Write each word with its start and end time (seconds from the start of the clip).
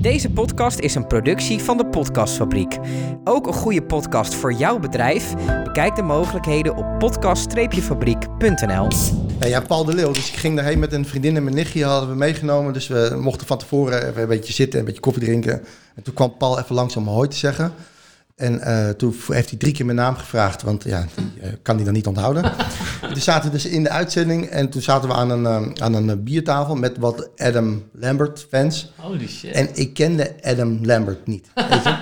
Deze 0.00 0.30
podcast 0.30 0.78
is 0.78 0.94
een 0.94 1.06
productie 1.06 1.58
van 1.58 1.76
de 1.76 1.86
Podcastfabriek. 1.86 2.78
Ook 3.24 3.46
een 3.46 3.52
goede 3.52 3.82
podcast 3.82 4.34
voor 4.34 4.52
jouw 4.52 4.78
bedrijf? 4.78 5.34
Bekijk 5.64 5.96
de 5.96 6.02
mogelijkheden 6.02 6.76
op 6.76 6.98
podcast-fabriek.nl. 6.98 8.88
Ja, 9.40 9.60
Paul 9.60 9.84
de 9.84 9.94
Leeuw. 9.94 10.12
Dus 10.12 10.28
ik 10.28 10.36
ging 10.36 10.56
daarheen 10.56 10.78
met 10.78 10.92
een 10.92 11.06
vriendin 11.06 11.36
en 11.36 11.42
mijn 11.42 11.54
nichtje 11.54 11.84
hadden 11.84 12.10
we 12.10 12.14
meegenomen. 12.16 12.72
Dus 12.72 12.88
we 12.88 13.16
mochten 13.20 13.46
van 13.46 13.58
tevoren 13.58 14.08
even 14.08 14.22
een 14.22 14.28
beetje 14.28 14.52
zitten 14.52 14.72
en 14.72 14.78
een 14.78 14.84
beetje 14.84 15.00
koffie 15.00 15.24
drinken. 15.24 15.64
En 15.94 16.02
toen 16.02 16.14
kwam 16.14 16.36
Paul 16.36 16.58
even 16.58 16.74
langs 16.74 16.96
om 16.96 17.08
hoi 17.08 17.28
te 17.28 17.36
zeggen. 17.36 17.72
En 18.36 18.60
eh, 18.60 18.88
toen 18.88 19.14
heeft 19.28 19.50
hij 19.50 19.58
drie 19.58 19.72
keer 19.72 19.84
mijn 19.84 19.96
naam 19.96 20.16
gevraagd, 20.16 20.62
want 20.62 20.84
ja, 20.84 21.06
die 21.14 21.32
eh, 21.40 21.52
kan 21.62 21.76
hij 21.76 21.84
dan 21.84 21.94
niet 21.94 22.06
onthouden. 22.06 22.52
Toen 23.12 23.22
zaten 23.22 23.50
we 23.50 23.56
dus 23.56 23.66
in 23.66 23.82
de 23.82 23.88
uitzending 23.90 24.46
en 24.46 24.68
toen 24.68 24.82
zaten 24.82 25.08
we 25.08 25.14
aan 25.14 25.30
een, 25.30 25.46
eh, 25.46 25.82
aan 25.84 25.94
een 25.94 26.22
biertafel 26.24 26.74
met 26.74 26.96
wat 26.98 27.28
Adam 27.36 27.82
Lambert 27.92 28.46
fans. 28.50 28.92
Holy 28.96 29.28
shit. 29.28 29.50
En 29.52 29.68
ik 29.74 29.94
kende 29.94 30.34
Adam 30.42 30.78
Lambert 30.82 31.26
niet. 31.26 31.46
Weet 31.54 31.68
je? 31.82 31.88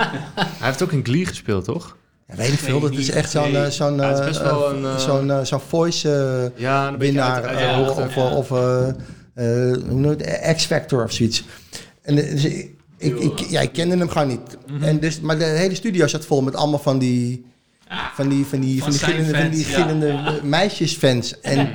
Hij 0.59 0.67
heeft 0.67 0.83
ook 0.83 0.93
in 0.93 1.05
Glee 1.05 1.27
gespeeld, 1.27 1.65
toch? 1.65 1.97
Ja, 2.29 2.35
weet 2.37 2.53
ik 2.53 2.59
veel, 2.59 2.81
Nee, 2.81 2.91
dat 2.91 2.99
is 2.99 3.11
echt 3.11 3.31
zo'n 3.31 3.53
Nee. 3.53 3.65
eh, 3.65 3.71
zo'n 3.71 3.97
Ja, 3.97 4.03
het 4.09 4.15
is 4.15 4.21
eh, 4.21 4.27
best 4.27 4.41
wel 4.41 4.71
eh, 4.71 4.77
een, 4.79 4.85
eh, 4.85 4.97
zo'n 4.99 5.31
eh, 5.31 5.41
zo'n 5.45 5.61
voice 5.61 6.13
eh, 6.55 6.61
Ja, 6.61 6.97
winnaar 6.97 7.35
uit, 7.45 7.45
uit 7.45 7.59
eh, 7.59 7.75
hoogte. 7.75 8.03
of, 8.03 8.15
ja. 8.15 8.31
of 8.35 8.51
eh, 8.51 8.89
eh, 8.89 9.77
hoe 9.89 9.95
noem 10.01 10.03
je 10.19 10.25
het, 10.25 10.57
X-Factor 10.57 11.05
of 11.05 11.13
zoiets. 11.13 11.45
En 12.03 12.19
eh, 12.19 12.31
dus 12.31 12.45
ik, 12.45 12.71
ik, 12.99 13.19
ik, 13.19 13.39
ja, 13.39 13.61
ik 13.61 13.73
kende 13.73 13.97
hem 13.97 14.09
gewoon 14.09 14.29
niet. 14.29 14.57
Mhm. 14.67 14.83
en 14.83 14.99
dus, 15.01 15.21
maar 15.21 15.39
de 15.39 15.45
hele 15.45 15.75
studio 15.75 16.07
zat 16.07 16.25
vol 16.27 16.41
met 16.43 16.55
allemaal 16.57 16.79
van 16.79 16.99
die, 16.99 17.45
van 18.15 18.29
die, 18.29 18.47
van 18.47 18.61
die, 18.61 18.83
van 18.83 18.93
Van 18.93 19.09
die, 19.09 19.15
gillende, 19.15 19.39
van 19.39 19.51
die 19.51 19.65
gillende 19.65 20.41
meisjesfans. 20.43 21.41
En 21.41 21.73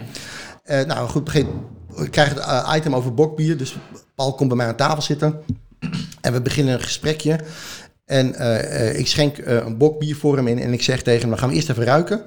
eh, 0.64 0.86
nou 0.86 1.10
goed, 1.10 1.24
begin, 1.24 1.48
we 1.88 2.10
krijgen 2.10 2.36
het 2.36 2.46
eh, 2.46 2.74
item 2.76 2.96
over 2.96 3.14
bokbier. 3.14 3.58
Dus 3.58 3.78
Paul 4.16 4.34
komt 4.34 4.48
bij 4.50 4.58
mij 4.58 4.68
aan 4.68 4.76
tafel 4.76 5.02
zitten. 5.02 5.42
En 6.22 6.34
we 6.34 6.42
beginnen 6.42 6.74
een 6.74 6.82
gesprekje. 6.82 7.40
En 8.06 8.36
eh, 8.36 9.00
ik 9.00 9.08
schenk 9.08 9.38
een 9.38 9.78
bok 9.78 10.00
bier 10.00 10.16
voor 10.16 10.36
hem 10.36 10.48
in. 10.48 10.60
En 10.60 10.74
ik 10.74 10.82
zeg 10.82 11.02
tegen 11.02 11.22
hem, 11.22 11.30
dan 11.30 11.40
gaan 11.40 11.50
we 11.50 11.56
eerst 11.56 11.70
even 11.70 11.84
ruiken. 11.84 12.24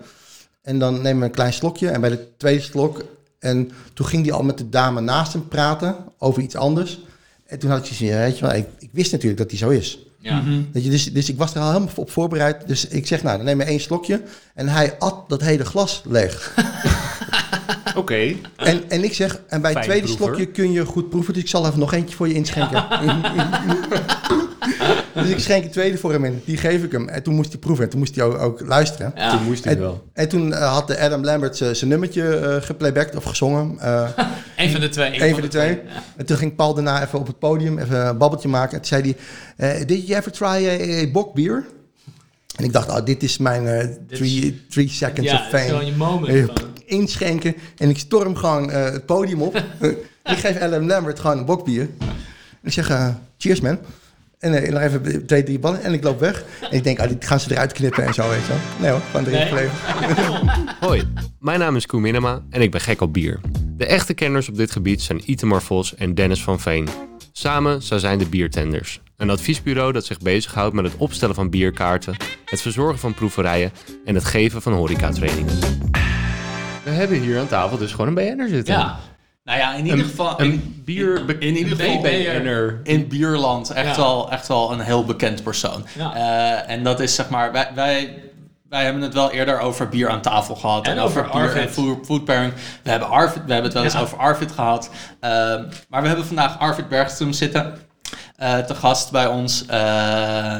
En 0.62 0.78
dan 0.78 0.94
nemen 0.94 1.18
we 1.18 1.24
een 1.24 1.30
klein 1.30 1.52
slokje. 1.52 1.88
En 1.88 2.00
bij 2.00 2.10
de 2.10 2.36
tweede 2.36 2.62
slok... 2.62 3.04
En 3.38 3.70
toen 3.94 4.06
ging 4.06 4.24
hij 4.24 4.34
al 4.34 4.42
met 4.42 4.58
de 4.58 4.68
dame 4.68 5.00
naast 5.00 5.32
hem 5.32 5.48
praten 5.48 5.96
over 6.18 6.42
iets 6.42 6.56
anders. 6.56 7.00
En 7.46 7.58
toen 7.58 7.70
had 7.70 7.78
ik 7.78 7.94
zoiets 7.94 8.16
weet 8.16 8.38
je 8.38 8.46
wel, 8.46 8.54
ik, 8.54 8.66
ik 8.78 8.90
wist 8.92 9.12
natuurlijk 9.12 9.40
dat 9.40 9.50
hij 9.50 9.58
zo 9.58 9.68
is. 9.68 10.05
Ja. 10.26 10.42
Weet 10.72 10.84
je, 10.84 10.90
dus, 10.90 11.12
dus 11.12 11.28
ik 11.28 11.38
was 11.38 11.54
er 11.54 11.60
al 11.60 11.66
helemaal 11.66 11.92
op 11.94 12.10
voorbereid. 12.10 12.68
Dus 12.68 12.86
ik 12.86 13.06
zeg, 13.06 13.22
nou, 13.22 13.36
dan 13.36 13.46
neem 13.46 13.58
je 13.58 13.64
één 13.64 13.80
slokje. 13.80 14.22
En 14.54 14.68
hij 14.68 14.98
at 14.98 15.28
dat 15.28 15.40
hele 15.40 15.64
glas 15.64 16.02
leeg. 16.04 16.54
Oké. 17.96 18.34
En, 18.56 18.90
en 18.90 19.04
ik 19.04 19.14
zeg, 19.14 19.40
en 19.48 19.60
bij 19.60 19.72
het 19.72 19.82
tweede 19.82 20.06
proever. 20.06 20.26
slokje 20.26 20.46
kun 20.46 20.72
je 20.72 20.84
goed 20.84 21.08
proeven. 21.10 21.34
Dus 21.34 21.42
ik 21.42 21.48
zal 21.48 21.66
even 21.66 21.78
nog 21.78 21.92
eentje 21.92 22.16
voor 22.16 22.28
je 22.28 22.34
inschenken. 22.34 22.84
dus 25.22 25.28
ik 25.30 25.38
schenk 25.38 25.64
een 25.64 25.70
tweede 25.70 25.98
voor 25.98 26.12
hem 26.12 26.24
in. 26.24 26.42
Die 26.44 26.56
geef 26.56 26.82
ik 26.82 26.92
hem. 26.92 27.08
En 27.08 27.22
toen 27.22 27.34
moest 27.34 27.50
hij 27.50 27.58
proeven. 27.60 27.84
En 27.84 27.90
toen 27.90 27.98
moest 27.98 28.14
hij 28.14 28.24
ook, 28.24 28.38
ook 28.38 28.60
luisteren. 28.60 29.12
Ja. 29.16 29.30
Toen 29.36 29.44
moest 29.44 29.64
hij 29.64 29.72
En, 29.72 29.80
wel. 29.80 30.04
en 30.12 30.28
toen 30.28 30.52
eh, 30.54 30.72
had 30.72 30.86
de 30.86 30.98
Adam 31.00 31.24
Lambert 31.24 31.56
zijn 31.56 31.88
nummertje 31.88 32.36
eh 32.36 32.62
geplaybacked 32.62 33.16
of 33.16 33.24
gezongen. 33.24 33.78
Eh 33.78 34.08
Eén 34.56 34.70
van 34.70 34.80
de 34.80 34.88
twee. 34.88 35.22
Eén 35.22 35.32
van 35.32 35.42
de 35.42 35.48
twee. 35.48 35.80
En 36.16 36.26
toen 36.26 36.36
ging 36.36 36.54
Paul 36.56 36.74
daarna 36.74 37.02
even 37.04 37.18
op 37.18 37.26
het 37.26 37.38
podium 37.38 37.78
even 37.78 38.06
een 38.06 38.18
babbeltje 38.18 38.48
maken. 38.48 38.70
En 38.72 38.76
toen 38.78 38.86
zei 38.86 39.14
hij, 39.56 39.78
eh, 39.80 39.86
did 39.86 40.06
you 40.06 40.18
ever 40.18 40.32
try 40.32 40.46
a, 40.46 41.02
a 41.02 41.10
bokbier? 41.10 41.64
En 42.56 42.64
ik 42.64 42.72
dacht, 42.72 42.88
oh, 42.90 43.04
dit 43.04 43.22
is 43.22 43.38
mijn 43.38 43.66
eh, 43.66 43.88
three, 44.08 44.62
three 44.70 44.88
seconds 44.88 45.30
Ja, 45.30 45.34
of 45.40 45.48
fame. 45.48 45.64
gewoon 45.68 45.86
je 45.86 45.92
moment. 45.96 46.46
Van- 46.46 46.64
inschenken. 46.84 47.54
En 47.76 47.90
ik 47.90 47.98
storm 47.98 48.36
gewoon 48.36 48.70
eh, 48.70 48.84
het 48.84 49.06
podium 49.06 49.42
op. 49.42 49.54
ik 50.24 50.36
geef 50.38 50.60
Adam 50.60 50.86
Lambert 50.86 51.20
gewoon 51.20 51.38
een 51.38 51.44
bokbier. 51.44 51.80
En 52.00 52.08
ik 52.62 52.72
zeg, 52.72 52.88
eh, 52.90 53.08
cheers 53.38 53.60
man. 53.60 53.78
En 54.38 54.54
eh, 54.54 54.72
nog 54.72 54.80
even 54.80 55.26
twee, 55.26 55.42
drie 55.42 55.58
ballen. 55.58 55.82
En 55.82 55.92
ik 55.92 56.04
loop 56.04 56.20
weg. 56.20 56.44
En 56.60 56.76
ik 56.76 56.84
denk, 56.84 57.00
oh, 57.00 57.08
dit 57.08 57.26
gaan 57.26 57.40
ze 57.40 57.52
eruit 57.52 57.72
knippen 57.72 58.04
en 58.04 58.14
zo, 58.14 58.28
weet 58.28 58.40
je 58.40 58.48
wel. 58.48 58.58
Nee 58.80 58.90
hoor, 58.90 59.00
gewoon 59.10 59.26
erin 59.26 59.46
gebleven. 59.46 59.74
Hoi, 60.86 61.02
mijn 61.40 61.58
naam 61.58 61.76
is 61.76 61.86
Koen 61.86 62.00
Minema 62.00 62.42
en 62.50 62.60
ik 62.60 62.70
ben 62.70 62.80
gek 62.80 63.00
op 63.00 63.12
bier. 63.12 63.40
De 63.76 63.86
echte 63.86 64.14
kenners 64.14 64.48
op 64.48 64.56
dit 64.56 64.70
gebied 64.70 65.02
zijn 65.02 65.30
Itemar 65.30 65.62
Vos 65.62 65.94
en 65.94 66.14
Dennis 66.14 66.42
van 66.42 66.60
Veen. 66.60 66.88
Samen 67.32 67.82
zij 67.82 67.98
zijn 67.98 68.18
de 68.18 68.26
Biertenders. 68.26 69.00
Een 69.16 69.30
adviesbureau 69.30 69.92
dat 69.92 70.04
zich 70.04 70.18
bezighoudt 70.18 70.74
met 70.74 70.84
het 70.84 70.96
opstellen 70.96 71.34
van 71.34 71.50
bierkaarten, 71.50 72.16
het 72.44 72.60
verzorgen 72.60 72.98
van 72.98 73.14
proeverijen 73.14 73.72
en 74.04 74.14
het 74.14 74.24
geven 74.24 74.62
van 74.62 74.72
horecatrainingen. 74.72 75.58
We 76.84 76.90
hebben 76.90 77.20
hier 77.20 77.38
aan 77.38 77.48
tafel 77.48 77.78
dus 77.78 77.90
gewoon 77.90 78.06
een 78.06 78.14
BN'er 78.14 78.48
zitten. 78.48 78.74
Ja. 78.74 78.98
Nou 79.46 79.58
ja, 79.58 79.74
in 79.74 79.84
ieder 79.84 79.98
Een, 79.98 80.04
geval... 80.04 80.40
een 80.40 80.82
bier... 80.84 81.24
in 81.38 81.56
ieder 81.56 81.76
geval 81.76 82.02
in 82.82 83.08
bierland 83.08 83.70
echt, 83.70 83.96
wel, 83.96 84.30
echt 84.30 84.48
wel 84.48 84.72
een 84.72 84.80
heel 84.80 85.04
bekend 85.04 85.42
persoon. 85.42 85.86
Ja. 85.98 86.14
Eh, 86.14 86.70
en 86.74 86.82
dat 86.84 87.00
is 87.00 87.14
zeg 87.14 87.28
maar, 87.28 87.52
wij, 87.52 87.70
wij, 87.74 88.22
wij 88.68 88.84
hebben 88.84 89.02
het 89.02 89.14
wel 89.14 89.30
eerder 89.30 89.58
over 89.58 89.88
bier 89.88 90.08
aan 90.08 90.20
tafel 90.20 90.54
gehad. 90.54 90.86
En 90.86 90.92
En, 90.92 90.98
over, 90.98 91.20
over 91.20 91.32
bier 91.32 91.42
Arvid. 91.48 91.62
en 91.62 91.72
food, 91.72 92.06
food 92.06 92.24
pairing. 92.24 92.52
We 92.82 92.90
hebben, 92.90 93.08
Arvid, 93.08 93.42
we 93.46 93.52
hebben 93.52 93.64
het 93.64 93.72
wel 93.72 93.82
eens 93.84 93.92
Ja. 93.92 94.00
over 94.00 94.18
Arvid 94.18 94.52
gehad. 94.52 94.90
Ehm, 95.20 95.62
maar 95.88 96.02
we 96.02 96.08
hebben 96.08 96.26
vandaag 96.26 96.58
Arvid 96.58 96.84
Bergström 96.88 97.28
zitten. 97.30 97.78
eh, 98.36 98.58
te 98.58 98.74
gast 98.74 99.10
bij 99.10 99.26
ons. 99.26 99.66
Eh, 99.66 100.54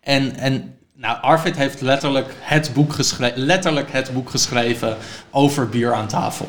en, 0.00 0.36
en 0.36 0.74
nou, 0.96 1.18
Arvid 1.20 1.56
heeft 1.56 1.80
letterlijk 1.80 2.34
het, 2.40 2.70
boek 2.74 2.92
geschreven, 2.92 3.38
letterlijk 3.40 3.92
het 3.92 4.12
boek 4.12 4.30
geschreven 4.30 4.96
over 5.30 5.68
bier 5.68 5.92
aan 5.94 6.06
tafel. 6.06 6.48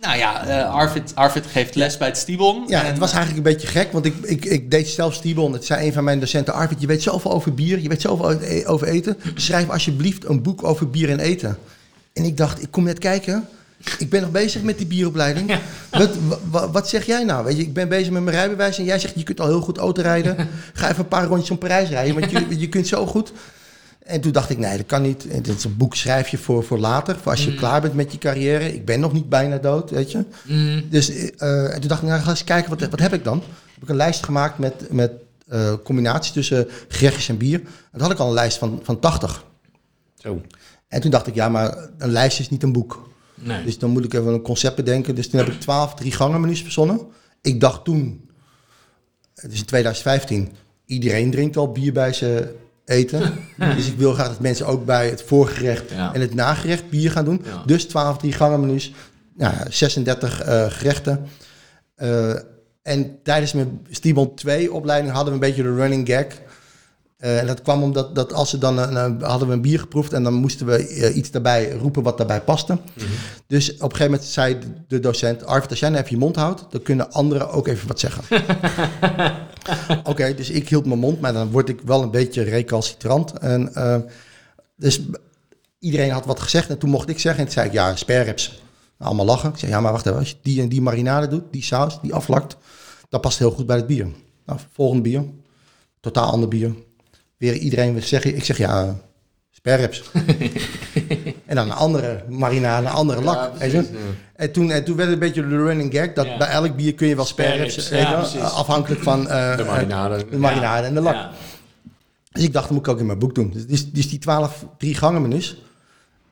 Nou 0.00 0.16
ja, 0.18 0.46
eh, 0.46 0.74
Arvid, 0.74 1.12
Arvid 1.14 1.46
geeft 1.46 1.74
les 1.74 1.96
bij 1.96 2.08
het 2.08 2.16
Stibon. 2.16 2.64
Ja, 2.66 2.80
En- 2.80 2.86
het 2.86 2.98
was 2.98 3.12
eigenlijk 3.12 3.46
een 3.46 3.52
beetje 3.52 3.66
gek, 3.68 3.92
want 3.92 4.04
ik, 4.04 4.14
ik, 4.22 4.44
ik 4.44 4.70
deed 4.70 4.88
zelf 4.88 5.14
Stibon. 5.14 5.52
Het 5.52 5.64
zei 5.64 5.86
een 5.86 5.92
van 5.92 6.04
mijn 6.04 6.20
docenten, 6.20 6.54
Arvid, 6.54 6.80
je 6.80 6.86
weet 6.86 7.02
zoveel 7.02 7.32
over 7.32 7.54
bier, 7.54 7.80
je 7.80 7.88
weet 7.88 8.00
zoveel 8.00 8.26
over- 8.30 8.66
over 8.66 8.86
eten. 8.86 9.16
Schrijf 9.34 9.68
alsjeblieft 9.70 10.24
een 10.28 10.42
boek 10.42 10.64
over 10.64 10.90
bier 10.90 11.10
en 11.10 11.18
eten. 11.20 11.58
En 12.12 12.24
ik 12.24 12.36
dacht, 12.36 12.62
ik 12.62 12.70
kom 12.70 12.84
net 12.84 12.98
kijken. 12.98 13.48
Ik 13.98 14.10
ben 14.10 14.20
nog 14.20 14.30
bezig 14.30 14.62
met 14.62 14.78
die 14.78 14.86
bieropleiding. 14.86 15.54
Wat, 15.90 16.10
wa- 16.50 16.70
wat 16.70 16.88
zeg 16.88 17.06
jij 17.06 17.24
nou? 17.24 17.44
Weet 17.44 17.56
je, 17.56 17.62
ik 17.62 17.72
ben 17.72 17.88
bezig 17.88 18.10
met 18.12 18.22
mijn 18.22 18.36
rijbewijs 18.36 18.78
en 18.78 18.84
jij 18.84 18.98
zegt, 18.98 19.14
je 19.16 19.22
kunt 19.22 19.40
al 19.40 19.46
heel 19.46 19.60
goed 19.60 19.78
autorijden. 19.78 20.36
Ga 20.72 20.86
even 20.88 20.98
een 21.00 21.08
paar 21.08 21.26
rondjes 21.26 21.50
om 21.50 21.58
Parijs 21.58 21.88
rijden, 21.88 22.18
want 22.20 22.30
je, 22.30 22.58
je 22.58 22.68
kunt 22.68 22.86
zo 22.86 23.06
goed. 23.06 23.32
En 24.08 24.20
toen 24.20 24.32
dacht 24.32 24.50
ik, 24.50 24.58
nee, 24.58 24.76
dat 24.76 24.86
kan 24.86 25.02
niet. 25.02 25.28
En 25.28 25.42
dit 25.42 25.56
is 25.56 25.64
een 25.64 25.76
boek 25.76 25.94
schrijf 25.94 26.28
je 26.28 26.38
voor, 26.38 26.64
voor 26.64 26.78
later, 26.78 27.16
voor 27.16 27.30
als 27.30 27.44
je 27.44 27.54
klaar 27.54 27.80
bent 27.80 27.94
met 27.94 28.12
je 28.12 28.18
carrière. 28.18 28.74
Ik 28.74 28.84
ben 28.84 29.00
nog 29.00 29.12
niet 29.12 29.28
bijna 29.28 29.58
dood, 29.58 29.90
weet 29.90 30.10
je. 30.12 30.24
Mm. 30.42 30.84
Dus 30.90 31.08
eh, 31.08 31.74
en 31.74 31.80
toen 31.80 31.88
dacht 31.88 32.02
ik, 32.02 32.08
nou 32.08 32.20
ga 32.20 32.30
eens 32.30 32.44
kijken, 32.44 32.70
wat, 32.70 32.90
wat 32.90 33.00
heb 33.00 33.12
ik 33.12 33.24
dan? 33.24 33.42
Heb 33.74 33.82
ik 33.82 33.88
een 33.88 33.96
lijst 33.96 34.24
gemaakt 34.24 34.58
met, 34.58 34.92
met 34.92 35.12
eh, 35.48 35.72
combinaties 35.84 36.32
tussen 36.32 36.66
gerechtjes 36.88 37.28
en 37.28 37.36
bier. 37.36 37.58
En 37.60 37.66
toen 37.92 38.00
had 38.00 38.10
ik 38.10 38.18
al 38.18 38.26
een 38.26 38.34
lijst 38.34 38.58
van, 38.58 38.80
van 38.82 38.98
80. 39.00 39.44
Zo. 40.14 40.40
En 40.88 41.00
toen 41.00 41.10
dacht 41.10 41.26
ik, 41.26 41.34
ja, 41.34 41.48
maar 41.48 41.88
een 41.98 42.10
lijst 42.10 42.40
is 42.40 42.50
niet 42.50 42.62
een 42.62 42.72
boek. 42.72 43.10
Nee. 43.34 43.64
Dus 43.64 43.78
dan 43.78 43.90
moet 43.90 44.04
ik 44.04 44.14
even 44.14 44.32
een 44.32 44.42
concept 44.42 44.76
bedenken. 44.76 45.14
Dus 45.14 45.28
toen 45.28 45.40
heb 45.40 45.48
ik 45.48 45.60
12 45.60 45.94
drie 45.94 46.12
gangen 46.12 46.40
menus 46.40 46.62
verzonnen. 46.62 47.00
Ik 47.42 47.60
dacht 47.60 47.84
toen, 47.84 48.30
het 49.34 49.52
is 49.52 49.58
in 49.58 49.64
2015, 49.66 50.52
iedereen 50.86 51.30
drinkt 51.30 51.56
al 51.56 51.72
bier 51.72 51.92
bij 51.92 52.12
zijn 52.12 52.48
eten. 52.88 53.34
dus 53.76 53.86
ik 53.86 53.98
wil 53.98 54.12
graag 54.12 54.28
dat 54.28 54.40
mensen 54.40 54.66
ook 54.66 54.84
bij 54.84 55.08
het 55.08 55.22
voorgerecht 55.22 55.90
Ja. 55.90 56.14
en 56.14 56.20
het 56.20 56.34
nagerecht 56.34 56.90
bier 56.90 57.10
gaan 57.10 57.24
doen. 57.24 57.42
Ja. 57.44 57.62
Dus 57.66 57.84
12 57.84 58.18
drie 58.18 58.32
gangen 58.32 58.60
menus, 58.60 58.92
nou, 59.34 59.54
ja, 59.54 59.66
36 59.70 60.42
eh, 60.42 60.64
gerechten. 60.68 61.26
Eh, 61.94 62.34
en 62.82 63.18
tijdens 63.22 63.52
mijn 63.52 63.86
Stibon 63.90 64.34
2 64.34 64.72
opleiding 64.72 65.12
hadden 65.12 65.38
we 65.38 65.40
een 65.40 65.48
beetje 65.48 65.62
de 65.62 65.74
running 65.74 66.08
gag. 66.08 66.26
Eh, 67.18 67.38
en 67.40 67.46
dat 67.46 67.62
kwam 67.62 67.82
omdat 67.82 68.14
dat 68.14 68.32
als 68.32 68.50
ze 68.50 68.58
dan 68.58 68.78
een, 68.78 68.96
een- 68.96 69.22
hadden 69.22 69.48
we 69.48 69.54
een 69.54 69.60
bier 69.60 69.78
geproefd 69.78 70.12
en 70.12 70.22
dan 70.22 70.34
moesten 70.34 70.66
we 70.66 70.86
eh, 70.88 71.16
iets 71.16 71.30
daarbij 71.30 71.70
roepen 71.72 72.02
wat 72.02 72.16
daarbij 72.18 72.40
paste. 72.42 72.78
Dus 73.46 73.68
op 73.74 73.82
een 73.82 73.90
gegeven 73.90 74.10
moment 74.10 74.24
zei 74.24 74.58
de, 74.58 74.66
de 74.88 75.00
docent: 75.00 75.44
Arvid, 75.46 75.70
als 75.70 75.80
jij 75.80 75.88
nou 75.88 76.00
even 76.02 76.14
je 76.14 76.22
mond 76.22 76.36
houdt, 76.36 76.64
dan 76.70 76.82
kunnen 76.82 77.12
anderen 77.12 77.50
ook 77.50 77.66
even 77.66 77.88
wat 77.88 78.00
zeggen. 78.00 78.24
Oké, 80.04 80.34
dus 80.34 80.50
ik 80.50 80.68
hield 80.68 80.86
mijn 80.86 80.98
mond, 80.98 81.20
maar 81.20 81.32
dan 81.32 81.50
word 81.50 81.68
ik 81.68 81.80
wel 81.80 82.02
een 82.02 82.10
beetje 82.10 82.42
recalcitrant. 82.42 83.32
En, 83.32 83.74
eh, 83.74 83.96
dus 84.76 85.00
iedereen 85.78 86.10
had 86.10 86.24
wat 86.26 86.40
gezegd 86.40 86.68
en 86.70 86.78
toen 86.78 86.90
mocht 86.90 87.08
ik 87.08 87.18
zeggen. 87.18 87.40
En 87.40 87.46
toen 87.46 87.54
zei 87.54 87.66
ik: 87.66 87.72
Ja, 87.72 87.96
sperrips. 87.96 88.62
Allemaal 88.98 89.24
lachen. 89.26 89.50
Ik 89.50 89.58
zei: 89.58 89.70
Ja, 89.72 89.80
maar 89.80 89.92
wacht 89.92 90.06
even. 90.06 90.18
Als 90.18 90.28
je 90.30 90.36
die 90.42 90.62
en 90.62 90.68
die 90.68 90.80
marinade 90.82 91.28
doet, 91.28 91.42
die 91.50 91.62
saus, 91.62 91.98
die 92.02 92.14
aflakt, 92.14 92.56
dat 93.08 93.20
past 93.20 93.38
heel 93.38 93.50
goed 93.50 93.66
bij 93.66 93.76
het 93.76 93.86
bier. 93.86 94.06
Nou, 94.46 94.60
volgende 94.72 95.02
bier. 95.02 95.24
Totaal 96.00 96.30
ander 96.30 96.48
bier. 96.48 96.74
Weer 97.38 97.54
iedereen 97.54 97.92
wil 97.92 98.02
zeggen. 98.02 98.36
Ik 98.36 98.44
zeg: 98.44 98.58
Ja, 98.58 98.96
sperrips. 99.50 100.02
en 101.46 101.54
dan 101.56 101.66
een 101.70 101.76
andere 101.76 102.24
marinade, 102.28 102.86
een 102.86 102.92
andere 102.92 103.22
lak. 103.22 103.56
weet 103.58 103.70
je? 103.72 103.88
En, 104.34 104.52
toen, 104.52 104.70
en 104.70 104.84
toen 104.84 104.96
werd 104.96 105.08
het 105.08 105.18
een 105.20 105.26
beetje 105.26 105.48
de 105.48 105.56
running 105.56 105.94
gag 105.94 106.12
dat 106.12 106.26
Ja. 106.26 106.36
bij 106.36 106.48
elk 106.48 106.76
bier 106.76 106.94
kun 106.94 107.06
je 107.08 107.16
wel 107.16 107.28
ja, 107.36 107.44
wel, 108.10 108.18
precies. 108.18 108.40
afhankelijk 108.40 109.02
van 109.02 109.28
eh, 109.28 109.56
De 109.56 109.64
marinade. 109.64 110.24
de 110.30 110.36
marinade 110.38 110.86
en 110.86 110.94
de 110.94 111.00
lak. 111.00 111.14
Ja. 111.14 111.30
Dus 112.32 112.42
ik 112.42 112.52
dacht, 112.52 112.64
dat 112.66 112.76
moet 112.76 112.86
ik 112.86 112.92
ook 112.92 112.98
in 113.00 113.06
mijn 113.06 113.18
boek 113.18 113.34
doen. 113.34 113.52
Dus, 113.66 113.90
dus, 113.92 114.08
die 114.08 114.18
12 114.18 114.64
drie 114.78 114.94
gangen 114.94 115.22
menus, 115.22 115.62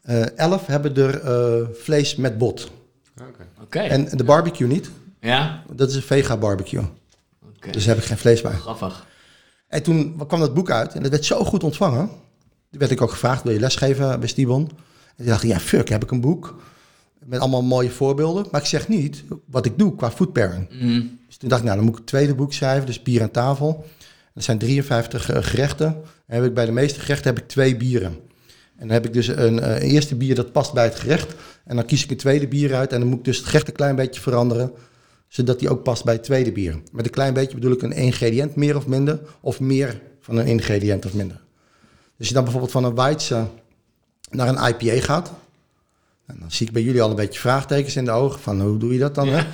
eh 0.03 0.37
11 0.39 0.67
hebben 0.67 0.97
er 0.97 1.21
eh, 1.21 1.67
vlees 1.75 2.17
met 2.17 2.39
bot. 2.39 2.71
Oké. 3.63 3.79
En 3.79 4.09
de 4.17 4.25
barbecue 4.25 4.67
niet. 4.69 4.91
Ja? 5.21 5.63
Dat 5.73 5.89
is 5.89 5.95
een 5.95 6.03
vega 6.03 6.37
barbecue. 6.37 6.83
Oké. 7.57 7.71
Dus 7.71 7.85
daar 7.85 7.95
heb 7.95 8.03
ik 8.03 8.09
geen 8.09 8.19
vlees 8.19 8.41
bij. 8.41 8.53
Grappig. 8.53 9.06
En 9.77 9.83
toen 9.83 10.27
kwam 10.27 10.41
dat 10.41 10.55
boek 10.55 10.71
uit 10.71 10.95
en 10.95 11.03
dat 11.03 11.11
werd 11.11 11.25
zo 11.25 11.45
goed 11.45 11.65
ontvangen. 11.65 12.09
Toen 12.71 12.81
werd 12.81 12.91
ik 12.91 13.01
ook 13.01 13.11
gevraagd, 13.11 13.43
wil 13.43 13.53
je 13.53 13.61
lesgeven 13.61 14.21
bij 14.21 14.29
Stibon? 14.29 14.63
En 14.63 15.15
toen 15.17 15.27
dacht 15.27 15.43
ik, 15.43 15.51
ja 15.51 15.61
fuck, 15.61 15.89
heb 15.89 16.03
ik 16.03 16.11
een 16.11 16.21
boek 16.21 16.57
met 17.25 17.41
allemaal 17.41 17.63
mooie 17.63 17.91
voorbeelden. 17.91 18.47
Maar 18.51 18.61
ik 18.61 18.67
zeg 18.67 18.89
niet 18.89 19.25
wat 19.47 19.67
ik 19.67 19.79
doe 19.79 19.95
qua 19.95 20.11
food 20.11 20.33
pairing. 20.33 20.69
Mm. 20.71 21.19
Dus 21.27 21.37
toen 21.37 21.49
dacht 21.49 21.61
ik, 21.61 21.67
nou 21.67 21.77
dan 21.77 21.87
moet 21.87 21.95
ik 21.95 22.01
het 22.01 22.11
tweede 22.11 22.35
boek 22.35 22.53
schrijven, 22.53 22.87
dus 22.87 23.03
bier 23.03 23.23
aan 23.23 23.31
tafel. 23.31 23.85
Dat 24.35 24.45
zijn 24.45 24.59
53 24.59 25.31
eh, 25.31 25.43
gerechten. 25.43 25.87
En 26.27 26.37
heb 26.37 26.45
ik 26.45 26.55
bij 26.55 26.67
de 26.67 26.73
meeste 26.73 27.01
gerechten 27.01 27.35
heb 27.35 27.43
ik 27.43 27.49
twee 27.49 27.77
bieren. 27.77 28.17
En 28.77 28.87
dan 28.87 28.91
heb 28.91 29.07
ik 29.07 29.13
dus 29.13 29.27
een, 29.27 29.61
eh, 29.61 29.75
een 29.75 29.81
eerste 29.81 30.15
bier 30.15 30.35
dat 30.35 30.53
past 30.53 30.73
bij 30.73 30.85
het 30.85 30.95
gerecht. 30.95 31.35
En 31.65 31.77
dan 31.77 31.85
kies 31.85 32.05
ik 32.05 32.11
een 32.11 32.17
tweede 32.17 32.49
bier 32.49 32.75
uit. 32.75 32.93
En 32.93 33.01
dan 33.01 33.09
moet 33.09 33.19
ik 33.19 33.25
dus 33.25 33.37
het 33.37 33.47
gerecht 33.47 33.69
een 33.69 33.75
klein 33.75 33.97
beetje 33.97 34.21
veranderen. 34.21 34.73
Zodat 35.37 35.59
die 35.59 35.71
ook 35.71 35.83
past 35.83 36.05
bij 36.05 36.15
het 36.15 36.23
tweede 36.23 36.53
bier. 36.53 36.81
Met 36.93 37.05
een 37.05 37.11
klein 37.11 37.35
beetje 37.35 37.55
bedoel 37.55 37.73
ik 37.73 37.83
een 37.83 37.93
ingrediënt 37.93 38.55
meer 38.55 38.77
of 38.77 38.87
minder. 38.87 39.21
Of 39.41 39.61
meer 39.61 40.01
van 40.21 40.37
een 40.37 40.47
ingrediënt 40.47 41.07
of 41.07 41.15
minder. 41.15 41.37
Dus 41.37 42.19
als 42.19 42.29
je 42.29 42.35
dan 42.35 42.43
bijvoorbeeld 42.43 42.73
van 42.73 42.85
een 42.85 42.95
Weidse 42.95 43.47
naar 44.31 44.49
een 44.49 44.69
IPA 44.69 45.05
gaat. 45.05 45.33
En 46.27 46.37
dan 46.41 46.51
zie 46.51 46.67
ik 46.67 46.73
bij 46.73 46.83
jullie 46.83 47.03
al 47.03 47.11
een 47.11 47.17
beetje 47.17 47.41
vraagtekens 47.41 47.97
in 47.97 48.05
de 48.05 48.11
ogen. 48.11 48.41
Van 48.41 48.61
hoe 48.61 48.79
doe 48.79 48.93
je 48.93 48.99
dat 48.99 49.15
dan? 49.15 49.29
Hè? 49.29 49.43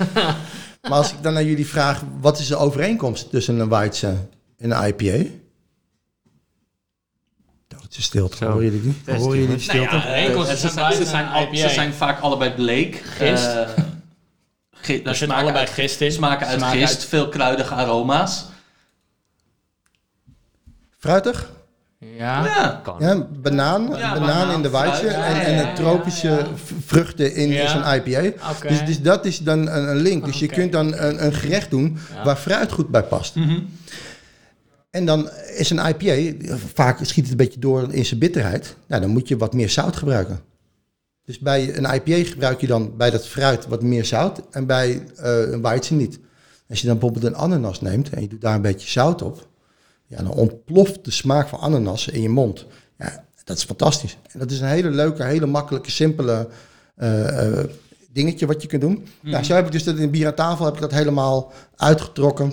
Maar 0.82 0.98
als 0.98 1.12
ik 1.12 1.22
dan 1.22 1.32
naar 1.32 1.44
jullie 1.44 1.66
vraag, 1.66 2.02
wat 2.20 2.38
is 2.38 2.46
de 2.46 2.56
overeenkomst 2.56 3.30
tussen 3.30 3.58
een 3.58 3.68
Weidse 3.68 4.16
en 4.58 4.70
een 4.70 4.86
IPA? 4.86 5.30
Doodse 7.68 8.02
stilte, 8.02 8.36
Zo. 8.36 8.50
hoor 8.50 8.64
je 8.64 8.70
die? 8.70 9.16
Hoor 9.16 9.36
je 9.36 9.46
die 9.46 9.58
stilte? 9.58 9.96
Nou 9.96 10.16
ja, 10.16 10.44
ze, 10.44 10.56
ze 10.56 10.68
zijn, 10.68 10.92
ze, 10.92 11.04
zijn, 11.04 11.56
ze 11.56 11.68
zijn 11.68 11.92
vaak 11.92 12.20
allebei 12.20 12.54
bleek. 12.54 13.02
Gist. 13.04 13.46
Eh, 13.46 13.68
gi- 14.82 15.02
Er 15.04 15.14
zit 15.14 15.16
smaken 15.16 15.42
allebei 15.42 15.64
uit- 15.66 15.74
gist 15.74 16.00
in. 16.00 16.12
Smaken 16.12 16.46
uit 16.46 16.58
Smaken 16.58 16.78
gist, 16.80 16.94
uit- 16.94 17.04
veel 17.04 17.28
kruidige 17.28 17.74
aroma's. 17.74 18.44
Fruitig? 20.98 21.50
Ja. 21.98 22.44
Ja. 22.44 22.80
Kan. 22.84 22.96
Ja, 22.98 23.26
banaan, 23.42 23.82
Ja, 23.82 23.88
banaan 23.88 24.20
banaan, 24.20 24.54
in 24.54 24.62
de 24.62 24.68
fruit. 24.68 25.00
en, 25.04 25.12
Ja, 25.18 25.40
en 25.42 25.68
een 25.68 25.74
tropische 25.74 26.28
ja, 26.28 26.36
ja. 26.38 26.46
v- 26.64 26.70
vruchten 26.86 27.34
in 27.34 27.48
Ja. 27.48 27.68
zo'n 27.68 27.94
IPA. 27.94 28.32
Dus, 28.68 28.84
dus 28.84 29.00
dat 29.00 29.24
is 29.24 29.38
dan 29.38 29.58
een, 29.68 29.88
een 29.88 29.96
link. 29.96 30.24
Dus 30.24 30.38
je 30.38 30.46
kunt 30.46 30.72
dan 30.72 30.94
een, 30.94 31.24
een 31.24 31.32
gerecht 31.32 31.70
doen 31.70 31.98
Ja. 32.14 32.24
waar 32.24 32.36
fruit 32.36 32.72
goed 32.72 32.88
bij 32.88 33.02
past. 33.02 33.34
Mhm. 33.34 33.58
En 34.90 35.04
dan 35.06 35.30
is 35.56 35.70
een 35.70 35.86
IPA, 35.88 36.56
vaak 36.74 36.98
schiet 37.04 37.22
het 37.22 37.30
een 37.30 37.36
beetje 37.36 37.60
door 37.60 37.92
in 37.92 38.04
zijn 38.04 38.20
bitterheid. 38.20 38.76
Nou, 38.86 39.00
dan 39.02 39.10
moet 39.10 39.28
je 39.28 39.36
wat 39.36 39.52
meer 39.54 39.70
zout 39.70 39.96
gebruiken. 39.96 40.40
Dus 41.24 41.38
bij 41.38 41.76
een 41.76 41.94
IPA 41.94 42.30
gebruik 42.30 42.60
je 42.60 42.66
dan 42.66 42.96
bij 42.96 43.10
dat 43.10 43.26
fruit 43.26 43.66
wat 43.66 43.82
meer 43.82 44.04
zout 44.04 44.40
en 44.50 44.66
bij 44.66 45.04
eh, 45.16 45.50
een 45.50 45.62
Weidse 45.62 45.94
niet. 45.94 46.18
Als 46.68 46.80
je 46.80 46.86
dan 46.86 46.98
bijvoorbeeld 46.98 47.32
een 47.32 47.40
ananas 47.40 47.80
neemt 47.80 48.10
en 48.10 48.20
je 48.20 48.28
doet 48.28 48.40
daar 48.40 48.54
een 48.54 48.62
beetje 48.62 48.88
zout 48.88 49.22
op, 49.22 49.48
ja, 50.06 50.16
dan 50.16 50.32
ontploft 50.32 51.04
de 51.04 51.10
smaak 51.10 51.48
van 51.48 51.58
ananas 51.58 52.08
in 52.08 52.22
je 52.22 52.28
mond. 52.28 52.66
Ja, 52.98 53.24
dat 53.44 53.56
is 53.56 53.64
fantastisch. 53.64 54.18
En 54.32 54.38
dat 54.38 54.50
is 54.50 54.60
een 54.60 54.68
hele 54.68 54.90
leuke, 54.90 55.22
hele 55.24 55.46
makkelijke, 55.46 55.90
simpele 55.90 56.48
eh, 56.94 57.58
eh, 57.60 57.64
dingetje 58.12 58.46
wat 58.46 58.62
je 58.62 58.68
kunt 58.68 58.82
doen. 58.82 59.06
Nou, 59.20 59.44
zo 59.44 59.54
heb 59.54 59.66
ik 59.66 59.72
dus 59.72 59.84
dat 59.84 59.96
in 59.96 60.10
bier 60.10 60.26
aan 60.26 60.34
tafel 60.34 60.64
heb 60.64 60.74
ik 60.74 60.80
dat 60.80 60.92
helemaal 60.92 61.52
uitgetrokken. 61.76 62.52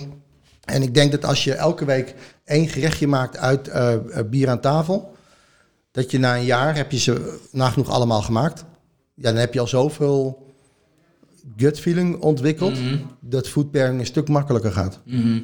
En 0.64 0.82
ik 0.82 0.94
denk 0.94 1.10
dat 1.10 1.24
als 1.24 1.44
je 1.44 1.54
elke 1.54 1.84
week 1.84 2.14
één 2.44 2.68
gerechtje 2.68 3.06
maakt 3.06 3.36
uit 3.36 3.70
bier 4.30 4.48
aan 4.48 4.60
tafel, 4.60 5.14
dat 5.90 6.10
je 6.10 6.18
na 6.18 6.36
een 6.36 6.44
jaar 6.44 6.76
heb 6.76 6.90
je 6.92 6.98
ze 6.98 7.38
nagenoeg 7.52 7.88
allemaal 7.88 8.22
gemaakt. 8.22 8.64
Ja, 9.14 9.22
dan 9.30 9.36
heb 9.40 9.54
je 9.54 9.60
al 9.60 9.66
zoveel 9.66 10.46
gut 11.56 11.80
feeling 11.80 12.20
ontwikkeld 12.20 12.80
Mhm. 12.80 12.96
dat 13.20 13.48
food 13.48 13.70
pairing 13.70 14.00
een 14.00 14.06
stuk 14.06 14.28
makkelijker 14.28 14.72
gaat. 14.72 15.00
Mhm. 15.04 15.40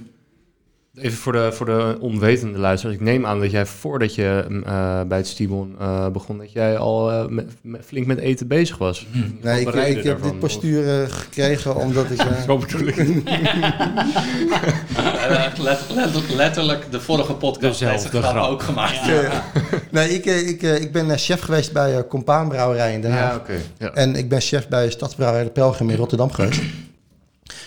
Even 1.01 1.19
voor 1.19 1.33
de, 1.33 1.53
voor 1.53 1.67
de 1.67 1.97
onwetende 2.01 2.59
luisteraars. 2.59 2.97
Ik 2.99 3.05
neem 3.05 3.27
aan 3.27 3.41
dat 3.41 3.51
jij 3.51 3.67
voordat 3.67 4.15
je 4.15 4.45
mm, 4.49 4.63
eh, 4.63 5.01
bij 5.03 5.19
het 5.19 5.27
Stibon 5.27 5.75
eh, 5.81 6.09
begon, 6.09 6.39
dat 6.39 6.53
jij 6.53 6.79
al 6.79 7.11
eh, 7.13 7.27
met- 7.27 7.53
met- 7.61 7.85
flink 7.87 8.07
met 8.07 8.19
eten 8.19 8.47
bezig 8.49 8.79
was. 8.79 9.07
Mhm. 9.11 9.21
Nee, 9.43 9.61
ik, 9.61 9.69
ik 9.75 9.95
heb 9.95 10.05
daarvan, 10.05 10.31
dit 10.31 10.39
postuur 10.39 11.09
gekregen 11.11 11.77
omdat 11.77 12.11
ik... 12.11 12.19
eh, 12.31 12.43
Zo 12.47 12.59
bedoel 12.59 12.87
ik. 12.87 12.97
Eh, 14.97 15.53
let- 15.59 15.89
let- 15.95 16.35
letterlijk 16.35 16.91
de 16.91 17.01
vorige 17.01 17.35
podcast 17.35 17.81
heeft 17.81 18.05
grap 18.09 18.23
grap. 18.23 18.51
ook 18.51 18.63
gemaakt. 18.63 19.01
nee, 19.91 20.09
ik, 20.15 20.25
ik, 20.25 20.63
ik 20.63 20.93
ben 20.93 21.19
chef 21.19 21.41
geweest 21.41 21.73
bij 21.73 21.93
uh, 21.97 22.01
Compaan 22.09 22.49
Brouwerij 22.49 22.93
in 22.93 23.01
Den 23.01 23.11
Haag. 23.11 23.31
Ja, 23.31 23.37
oké. 23.37 23.55
Ja. 23.79 23.93
En 23.93 24.17
ik 24.17 24.29
ben 24.29 24.41
chef 24.41 24.69
bij 24.69 24.91
Stadsbrouwerij 24.91 25.45
de 25.45 25.51
Pelgrim 25.51 25.91
in 25.91 25.97
Rotterdam 25.97 26.31
geweest. 26.33 26.61
In 26.61 26.71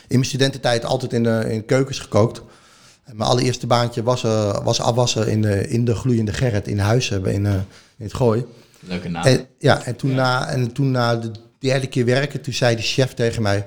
mijn 0.08 0.26
studententijd 0.26 0.86
altijd 0.86 1.14
in 1.14 1.24
de, 1.24 1.46
in 1.50 1.66
keukens 1.66 2.00
gekookt. 2.00 2.42
En 3.10 3.18
mijn 3.18 3.30
allereerste 3.30 3.68
baantje 3.68 4.04
was, 4.04 4.24
eh, 4.24 4.64
was 4.64 4.82
afwassen 4.82 5.28
in 5.28 5.42
de, 5.42 5.68
in 5.68 5.86
de 5.86 5.96
gloeiende 5.96 6.34
Gerrit 6.34 6.68
in 6.68 6.80
huis 6.80 7.10
hebben 7.10 7.34
in, 7.34 7.46
eh, 7.46 7.54
in 7.98 8.06
het 8.06 8.14
Gooi. 8.14 8.46
Leuke 8.80 9.10
naam. 9.10 9.26
En, 9.26 9.48
ja, 9.60 9.84
en 9.84 9.96
toen, 9.96 10.14
Na, 10.14 10.48
en 10.48 10.72
toen 10.72 10.92
na 10.92 11.16
de 11.16 11.32
derde 11.60 11.88
keer 11.88 12.06
werken, 12.06 12.42
toen 12.42 12.54
zei 12.54 12.76
de 12.76 12.82
chef 12.82 13.14
tegen 13.14 13.42
mij... 13.42 13.66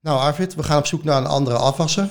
Nou 0.00 0.20
Arvid, 0.20 0.54
we 0.54 0.62
gaan 0.62 0.78
op 0.78 0.86
zoek 0.86 1.04
naar 1.04 1.16
een 1.16 1.26
andere 1.26 1.56
afwasser. 1.56 2.10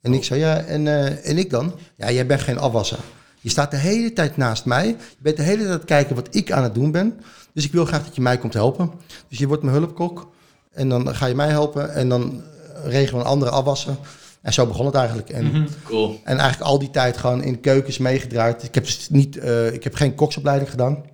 En 0.00 0.14
ik 0.14 0.24
zei, 0.24 0.40
ja, 0.40 0.60
en, 0.60 0.86
eh, 0.86 1.28
en 1.28 1.38
ik 1.38 1.50
dan? 1.50 1.74
Ja, 1.96 2.10
jij 2.10 2.26
bent 2.26 2.40
geen 2.40 2.58
afwasser. 2.58 2.98
Je 3.40 3.50
staat 3.50 3.70
de 3.70 3.76
hele 3.76 4.12
tijd 4.12 4.36
naast 4.36 4.64
mij. 4.64 4.86
Je 4.86 4.96
bent 5.18 5.36
de 5.36 5.42
hele 5.42 5.56
tijd 5.56 5.68
aan 5.68 5.76
het 5.76 5.84
kijken 5.84 6.14
wat 6.14 6.28
ik 6.30 6.52
aan 6.52 6.62
het 6.62 6.74
doen 6.74 6.90
ben. 6.90 7.20
Dus 7.54 7.64
ik 7.64 7.72
wil 7.72 7.84
graag 7.84 8.04
dat 8.04 8.14
je 8.14 8.20
mij 8.20 8.38
komt 8.38 8.54
helpen. 8.54 8.90
Dus 9.28 9.38
je 9.38 9.46
wordt 9.46 9.62
mijn 9.62 9.76
hulpkok. 9.76 10.32
En 10.72 10.88
dan 10.88 11.14
ga 11.14 11.26
je 11.26 11.34
mij 11.34 11.48
helpen. 11.48 11.94
En 11.94 12.08
dan 12.08 12.42
regelen 12.84 13.18
we 13.18 13.24
een 13.24 13.32
andere 13.32 13.50
afwasser. 13.50 13.96
En 14.42 14.52
zo 14.52 14.66
begon 14.66 14.86
het 14.86 14.94
eigenlijk. 14.94 15.28
En, 15.30 15.68
Cool. 15.84 16.20
en 16.24 16.38
eigenlijk 16.38 16.70
al 16.70 16.78
die 16.78 16.90
tijd 16.90 17.16
gewoon 17.16 17.42
in 17.42 17.60
keukens 17.60 17.98
meegedraaid. 17.98 18.62
Ik 18.62 18.74
heb, 18.74 18.84
dus 18.84 19.08
niet, 19.10 19.36
eh, 19.38 19.72
ik 19.72 19.84
heb 19.84 19.94
geen 19.94 20.14
koksopleiding 20.14 20.70
gedaan. 20.70 21.04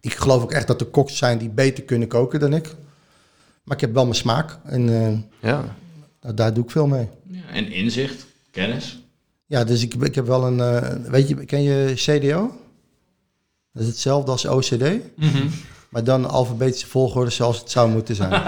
Ik 0.00 0.14
geloof 0.14 0.42
ook 0.42 0.52
echt 0.52 0.66
dat 0.66 0.80
er 0.80 0.86
koks 0.86 1.16
zijn 1.16 1.38
die 1.38 1.48
beter 1.48 1.84
kunnen 1.84 2.08
koken 2.08 2.40
dan 2.40 2.52
ik. 2.54 2.74
Maar 3.64 3.74
ik 3.76 3.80
heb 3.80 3.92
wel 3.94 4.02
mijn 4.04 4.14
smaak. 4.16 4.58
En 4.64 4.88
eh, 4.88 5.48
Ja. 5.50 5.64
nou, 6.20 6.34
daar 6.34 6.54
doe 6.54 6.64
ik 6.64 6.70
veel 6.70 6.86
mee. 6.86 7.08
Ja, 7.26 7.40
en 7.52 7.72
inzicht, 7.72 8.26
kennis. 8.50 9.02
Ja, 9.46 9.64
dus 9.64 9.82
ik, 9.82 9.94
ik 9.94 10.14
heb 10.14 10.26
wel 10.26 10.46
een... 10.46 10.60
eh, 10.60 11.10
weet 11.10 11.28
je, 11.28 11.34
ken 11.44 11.62
je 11.62 11.92
CDO? 11.94 12.50
Dat 13.72 13.82
is 13.82 13.88
hetzelfde 13.88 14.30
als 14.30 14.44
OCD. 14.46 14.82
Mhm. 15.16 15.46
Maar 15.88 16.04
dan 16.04 16.28
alfabetische 16.30 16.86
volgorde 16.86 17.30
zoals 17.30 17.58
het 17.58 17.70
zou 17.70 17.90
moeten 17.90 18.14
zijn. 18.14 18.30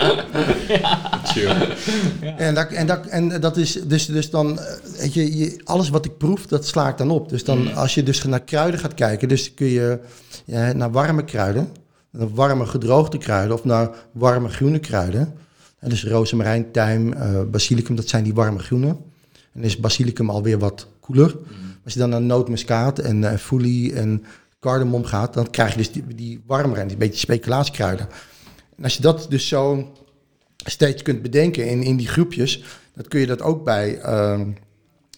En, 2.36 2.54
dat, 2.54 2.70
en, 2.70 2.86
dat, 2.86 3.06
en 3.06 3.40
dat 3.40 3.56
is 3.56 3.72
dus, 3.72 4.06
dus 4.06 4.30
dan, 4.30 4.58
eh, 4.58 4.74
weet 4.98 5.14
je, 5.14 5.38
je, 5.38 5.60
alles 5.64 5.88
wat 5.88 6.04
ik 6.04 6.18
proef, 6.18 6.46
dat 6.46 6.66
sla 6.66 6.88
ik 6.88 6.98
dan 6.98 7.10
op. 7.10 7.28
Dus 7.28 7.44
dan, 7.44 7.74
als 7.74 7.94
je 7.94 8.02
dus 8.02 8.24
naar 8.24 8.42
kruiden 8.42 8.80
gaat 8.80 8.94
kijken, 8.94 9.28
dus 9.28 9.54
kun 9.54 9.66
je 9.66 9.98
ja, 10.44 10.72
naar 10.72 10.90
warme 10.90 11.24
kruiden, 11.24 11.68
naar 12.10 12.34
warme 12.34 12.66
gedroogde 12.66 13.18
kruiden 13.18 13.56
of 13.56 13.64
naar 13.64 13.90
warme 14.12 14.48
groene 14.48 14.78
kruiden. 14.78 15.34
En 15.78 15.88
dus 15.88 16.04
rozemarijn, 16.04 16.72
tijm, 16.72 17.12
eh, 17.12 17.42
basilicum, 17.50 17.96
dat 17.96 18.08
zijn 18.08 18.24
die 18.24 18.34
warme 18.34 18.58
groene. 18.58 18.96
En 19.52 19.62
is 19.62 19.76
basilicum 19.76 20.30
alweer 20.30 20.58
wat 20.58 20.86
koeler. 21.00 21.36
Als 21.84 21.92
je 21.92 21.98
dan 21.98 22.10
naar 22.10 22.22
nootmuskaat 22.22 22.98
en 22.98 23.22
uh, 23.22 23.34
foelie 23.34 23.94
en 23.94 24.24
cardamom 24.60 25.04
gaat, 25.04 25.34
dan 25.34 25.50
krijg 25.50 25.70
je 25.70 25.76
dus 25.76 25.92
die, 25.92 26.04
die 26.14 26.42
warmere, 26.46 26.86
die 26.86 26.96
beetje 26.96 27.18
speculatiekruiden. 27.18 28.08
En 28.76 28.84
als 28.84 28.94
je 28.94 29.02
dat 29.02 29.26
dus 29.28 29.48
zo 29.48 29.92
steeds 30.64 31.02
kunt 31.02 31.22
bedenken 31.22 31.66
in, 31.66 31.82
in 31.82 31.96
die 31.96 32.08
groepjes, 32.08 32.64
dan 32.94 33.04
kun 33.08 33.20
je 33.20 33.26
dat 33.26 33.42
ook 33.42 33.64
bij 33.64 34.00
uh, 34.04 34.40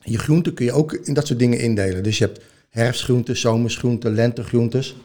je 0.03 0.19
groenten 0.19 0.55
kun 0.55 0.65
je 0.65 0.73
ook 0.73 0.93
in 0.93 1.15
dat 1.15 1.27
soort 1.27 1.39
dingen 1.39 1.59
indelen. 1.59 2.03
Dus 2.03 2.19
je 2.19 2.25
hebt 2.25 2.41
herfstgroenten, 2.71 3.37
zomersgroenten, 3.37 4.15
lentegroentes. 4.15 4.97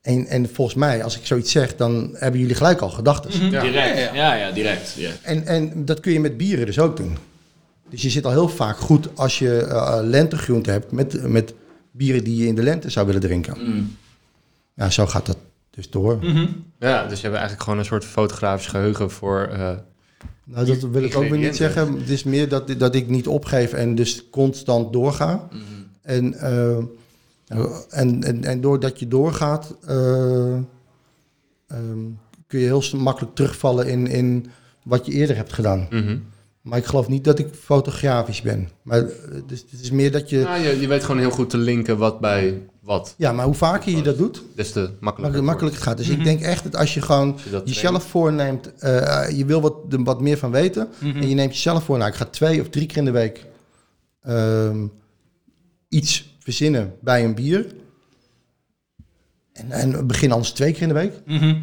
En, 0.00 0.26
en 0.26 0.48
volgens 0.52 0.76
mij, 0.76 1.04
als 1.04 1.18
ik 1.18 1.26
zoiets 1.26 1.50
zeg, 1.50 1.76
dan 1.76 2.10
hebben 2.12 2.40
jullie 2.40 2.54
gelijk 2.54 2.80
al 2.80 2.90
gedachten. 2.90 3.50
Ja. 3.50 3.62
Direct. 3.62 4.14
Ja, 4.14 4.34
ja, 4.34 4.50
direct. 4.50 4.94
Ja. 4.96 5.10
En, 5.22 5.46
en 5.46 5.84
dat 5.84 6.00
kun 6.00 6.12
je 6.12 6.20
met 6.20 6.36
bieren 6.36 6.66
dus 6.66 6.78
ook 6.78 6.96
doen. 6.96 7.16
Dus 7.90 8.02
je 8.02 8.10
zit 8.10 8.24
al 8.24 8.30
heel 8.30 8.48
vaak 8.48 8.76
goed 8.76 9.08
als 9.14 9.38
je 9.38 9.64
uh, 9.68 9.98
lentegroenten 10.02 10.72
hebt 10.72 10.92
met, 10.92 11.28
met 11.28 11.54
bieren 11.90 12.24
die 12.24 12.36
je 12.36 12.46
in 12.46 12.54
de 12.54 12.62
lente 12.62 12.90
zou 12.90 13.06
willen 13.06 13.20
drinken. 13.20 13.54
Mm. 13.58 13.96
Ja, 14.74 14.90
zo 14.90 15.06
gaat 15.06 15.26
dat 15.26 15.38
dus 15.78 15.90
door. 15.90 16.18
Mm 16.20 16.64
Ja, 16.78 17.06
dus 17.06 17.20
je 17.20 17.22
hebt 17.22 17.38
eigenlijk 17.38 17.62
gewoon 17.62 17.78
een 17.78 17.84
soort 17.84 18.04
fotografisch 18.04 18.66
geheugen 18.66 19.10
voor... 19.10 19.48
Uh, 19.52 19.58
nou, 20.44 20.66
dat 20.66 20.80
wil 20.80 21.02
ik 21.02 21.16
ook 21.16 21.28
weer 21.28 21.38
niet 21.38 21.56
zeggen. 21.56 21.98
Het 21.98 22.08
is 22.08 22.24
meer 22.24 22.48
dat, 22.48 22.74
dat 22.78 22.94
ik 22.94 23.08
niet 23.08 23.26
opgeef 23.26 23.72
en 23.72 23.94
dus 23.94 24.30
constant 24.30 24.92
doorga. 24.92 25.48
Mm. 25.52 25.60
En, 26.02 26.34
uh, 26.34 26.76
en, 27.88 28.22
en, 28.22 28.44
en 28.44 28.60
doordat 28.60 28.98
je 28.98 29.08
doorgaat, 29.08 29.76
uh, 29.88 30.56
um, 31.72 32.18
kun 32.46 32.60
je 32.60 32.64
heel 32.64 32.82
makkelijk 32.96 33.34
terugvallen 33.34 33.86
in, 33.86 34.06
in 34.06 34.46
wat 34.82 35.06
je 35.06 35.12
eerder 35.12 35.36
hebt 35.36 35.52
gedaan. 35.52 35.86
Mm 35.90 36.06
-hmm. 36.06 36.24
Maar 36.68 36.78
ik 36.78 36.84
geloof 36.84 37.08
niet 37.08 37.24
dat 37.24 37.38
ik 37.38 37.48
fotografisch 37.54 38.42
ben. 38.42 38.68
Maar 38.82 38.98
eh, 38.98 39.08
dus, 39.46 39.64
het 39.70 39.80
is 39.80 39.90
meer 39.90 40.12
dat 40.12 40.30
je... 40.30 40.38
Nou, 40.38 40.60
je, 40.60 40.80
je 40.80 40.86
weet 40.86 41.04
gewoon 41.04 41.20
heel 41.20 41.30
goed 41.30 41.50
te 41.50 41.56
linken 41.56 41.98
wat 41.98 42.20
bij 42.20 42.62
wat. 42.80 43.14
Ja, 43.16 43.32
maar 43.32 43.44
hoe 43.44 43.54
vaker 43.54 43.96
je 43.96 44.02
dat 44.02 44.18
doet, 44.18 44.42
Des 44.54 44.72
te 44.72 44.90
makkelijker. 45.00 45.44
makkelijker 45.44 45.78
het 45.80 45.88
gaat. 45.88 45.96
Dus 45.96 46.08
ik 46.08 46.24
denk 46.24 46.40
echt 46.40 46.64
dat 46.64 46.76
als 46.76 46.94
je 46.94 47.02
gewoon 47.02 47.32
Als 47.32 47.42
je 47.42 47.50
dat 47.50 47.68
jezelf 47.68 48.04
voorneemt... 48.04 48.74
eh, 48.78 49.30
je 49.30 49.44
wil 49.44 49.60
wat, 49.60 49.74
er 49.90 50.04
wat 50.04 50.20
meer 50.20 50.38
van 50.38 50.50
weten... 50.50 50.88
en 51.00 51.28
je 51.28 51.34
neemt 51.34 51.52
jezelf 51.52 51.84
voor... 51.84 51.98
nou, 51.98 52.10
ik 52.10 52.16
ga 52.16 52.24
twee 52.24 52.60
of 52.60 52.68
drie 52.68 52.86
keer 52.86 52.96
in 52.96 53.04
de 53.04 53.10
week... 53.10 53.46
ehm, 54.22 54.86
iets 55.88 56.36
verzinnen 56.38 56.94
bij 57.00 57.24
een 57.24 57.34
bier... 57.34 57.66
En, 59.52 59.70
en 59.70 60.06
begin 60.06 60.32
anders 60.32 60.50
twee 60.50 60.72
keer 60.72 60.82
in 60.82 60.88
de 60.88 60.94
week. 60.94 61.12
Mhm. 61.26 61.56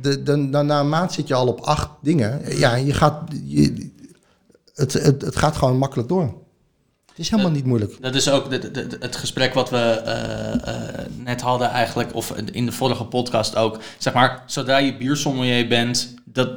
De, 0.00 0.22
dan, 0.22 0.50
dan 0.50 0.66
na 0.66 0.80
een 0.80 0.88
maand 0.88 1.12
zit 1.12 1.28
je 1.28 1.34
al 1.34 1.46
op 1.46 1.60
acht 1.60 1.90
dingen. 2.02 2.58
Ja, 2.58 2.74
je 2.74 2.92
gaat, 2.92 3.30
je, 3.44 3.90
het, 4.78 4.92
het, 4.92 5.22
het 5.22 5.36
gaat 5.36 5.56
gewoon 5.56 5.78
makkelijk 5.78 6.08
door. 6.08 6.34
Het 7.06 7.18
is 7.26 7.30
helemaal 7.30 7.52
niet 7.52 7.64
moeilijk. 7.64 7.96
Dat 8.02 8.14
is 8.14 8.30
ook 8.30 8.50
de, 8.50 8.58
de- 8.58 8.70
de- 8.86 8.96
het 9.00 9.16
gesprek 9.16 9.54
wat 9.54 9.70
we 9.70 9.76
eh, 9.76 10.54
eh, 10.74 11.06
net 11.24 11.40
hadden 11.40 11.68
eigenlijk, 11.68 12.14
of 12.14 12.32
in 12.52 12.66
de 12.66 12.72
vorige 12.72 13.04
podcast 13.04 13.56
ook. 13.56 13.78
Zeg 13.98 14.12
maar, 14.14 14.42
zodra 14.46 14.76
je 14.76 14.96
biersommelier 14.96 15.68
bent, 15.68 16.14
dat, 16.24 16.50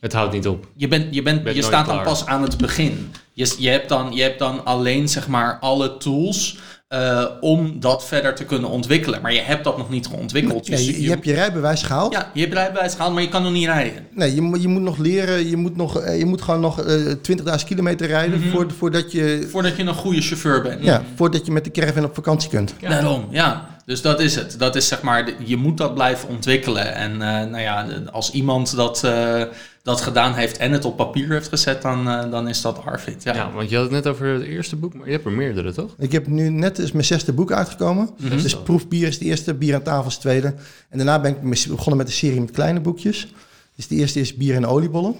Het 0.00 0.12
houdt 0.12 0.32
niet 0.32 0.48
op. 0.48 0.66
je, 0.76 0.88
bent, 0.88 1.14
je, 1.14 1.22
bent, 1.22 1.42
Bent 1.42 1.56
je 1.56 1.62
staat 1.62 1.86
dan 1.86 2.02
pas 2.02 2.26
aan 2.26 2.42
het 2.42 2.56
begin. 2.56 3.12
Je, 3.32 3.54
je, 3.58 3.68
hebt 3.68 3.88
dan, 3.88 4.12
je 4.12 4.22
hebt 4.22 4.38
dan 4.38 4.64
alleen 4.64 5.08
zeg 5.08 5.28
maar 5.28 5.58
alle 5.60 5.96
tools 5.96 6.58
eh, 6.88 7.24
om 7.40 7.80
dat 7.80 8.04
verder 8.06 8.34
te 8.34 8.44
kunnen 8.44 8.70
ontwikkelen. 8.70 9.22
Maar 9.22 9.32
je 9.34 9.40
hebt 9.40 9.64
dat 9.64 9.78
nog 9.78 9.90
niet 9.90 10.06
geontwikkeld. 10.06 10.68
Nee, 10.68 10.76
Dus 10.78 10.86
je, 10.86 11.02
je 11.02 11.08
hebt 11.08 11.24
je 11.24 11.32
rijbewijs 11.34 11.82
gehaald. 11.82 12.12
ja, 12.12 12.30
je 12.34 12.40
hebt 12.40 12.52
rijbewijs 12.52 12.92
gehaald, 12.94 13.12
maar 13.12 13.22
je 13.22 13.28
kan 13.28 13.42
nog 13.42 13.52
niet 13.52 13.66
rijden. 13.66 14.06
Nee, 14.14 14.34
je, 14.34 14.40
moet- 14.40 14.62
je 14.62 14.68
moet 14.68 14.82
nog 14.82 14.98
leren. 14.98 15.48
Je 15.48 15.56
moet, 15.56 15.76
nog, 15.76 16.00
eh, 16.00 16.18
je 16.18 16.24
moet 16.24 16.42
gewoon 16.42 16.60
nog 16.60 16.80
eh 16.82 16.94
20.000 17.22 17.66
kilometer 17.66 18.06
rijden... 18.06 18.42
voor, 18.42 18.66
voordat, 18.78 19.12
je, 19.12 19.46
Voordat 19.50 19.76
je 19.76 19.82
een 19.82 19.94
goede 19.94 20.20
chauffeur 20.20 20.62
bent. 20.62 20.84
ja, 20.84 21.02
voordat 21.14 21.46
je 21.46 21.52
met 21.52 21.64
de 21.64 21.70
caravan 21.70 22.04
op 22.04 22.14
vakantie 22.14 22.50
kunt. 22.50 22.74
Daarom, 22.80 23.24
ja. 23.30 23.76
Dus 23.88 24.02
dat 24.02 24.20
is 24.20 24.34
het. 24.34 24.58
Dat 24.58 24.76
is 24.76 24.88
zeg 24.88 25.02
maar, 25.02 25.32
je 25.44 25.56
moet 25.56 25.76
dat 25.76 25.94
blijven 25.94 26.28
ontwikkelen. 26.28 26.94
En 26.94 27.12
eh, 27.12 27.50
nou 27.50 27.58
ja, 27.58 27.86
als 28.12 28.30
iemand 28.30 28.76
dat, 28.76 29.04
eh, 29.04 29.42
dat 29.82 30.00
gedaan 30.00 30.34
heeft 30.34 30.56
en 30.56 30.72
het 30.72 30.84
op 30.84 30.96
papier 30.96 31.28
heeft 31.28 31.48
gezet, 31.48 31.82
dan, 31.82 32.08
eh, 32.08 32.30
dan 32.30 32.48
is 32.48 32.60
dat 32.60 32.84
Arvid. 32.84 33.22
Ja. 33.22 33.34
Ja. 33.34 33.52
want 33.52 33.70
je 33.70 33.74
had 33.74 33.84
het 33.84 33.92
net 33.94 34.06
over 34.06 34.26
het 34.26 34.42
eerste 34.42 34.76
boek, 34.76 34.94
maar 34.94 35.06
je 35.06 35.12
hebt 35.12 35.24
er 35.24 35.32
meerdere, 35.32 35.72
toch? 35.72 35.94
Ik 35.98 36.12
heb 36.12 36.26
nu 36.26 36.48
net 36.48 36.78
is 36.78 36.92
mijn 36.92 37.04
zesde 37.04 37.32
boek 37.32 37.52
uitgekomen. 37.52 38.10
Dus 38.18 38.62
Proefbier 38.62 39.08
is 39.08 39.18
de 39.18 39.24
eerste, 39.24 39.54
Bier 39.54 39.74
aan 39.74 39.82
tafel 39.82 40.08
is 40.08 40.14
de 40.14 40.20
tweede. 40.20 40.54
En 40.88 40.98
daarna 40.98 41.20
ben 41.20 41.30
ik 41.30 41.68
begonnen 41.68 41.96
met 41.96 42.06
een 42.06 42.12
serie 42.12 42.40
met 42.40 42.50
kleine 42.50 42.80
boekjes. 42.80 43.28
Dus 43.76 43.86
de 43.86 43.94
eerste 43.94 44.20
is 44.20 44.36
Bier 44.36 44.54
en 44.54 44.66
oliebollen. 44.66 45.16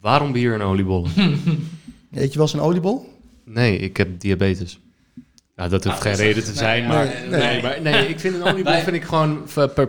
Waarom 0.00 0.32
bier 0.32 0.54
en 0.54 0.62
oliebollen? 0.62 1.10
Eet 2.12 2.32
je 2.32 2.38
wel 2.38 2.46
eens 2.46 2.52
een 2.52 2.60
oliebol? 2.60 3.08
nee, 3.44 3.78
ik 3.78 3.96
heb 3.96 4.20
diabetes. 4.20 4.78
Ja, 5.60 5.68
dat 5.68 5.84
hoeft 5.84 5.96
Ah, 5.96 6.02
geen 6.02 6.10
dat 6.12 6.20
reden 6.20 6.44
te 6.44 6.54
zijn, 6.54 6.86
maar... 6.86 7.14
nee, 7.30 7.62
maar 7.62 7.78
nee, 7.82 8.08
ik 8.08 8.20
vind 8.20 8.34
een 8.34 8.42
oliebol 8.42 8.72
vind 8.88 8.96
ik 8.96 9.04
gewoon, 9.04 9.42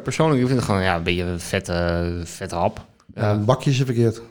persoonlijk, 0.03 0.39
ik 0.41 0.47
vind 0.47 0.59
het 0.59 0.63
gewoon 0.69 0.81
ja, 0.81 0.95
een 0.95 1.03
beetje 1.03 1.23
een 1.23 1.39
vette, 1.39 2.21
vette 2.23 2.55
hap. 2.55 2.85
Ja, 3.15 3.21
Ja. 3.21 3.31
een 3.31 3.45
bakje 3.45 3.69
is 3.69 3.79
er 3.79 3.85
verkeerd. 3.85 4.21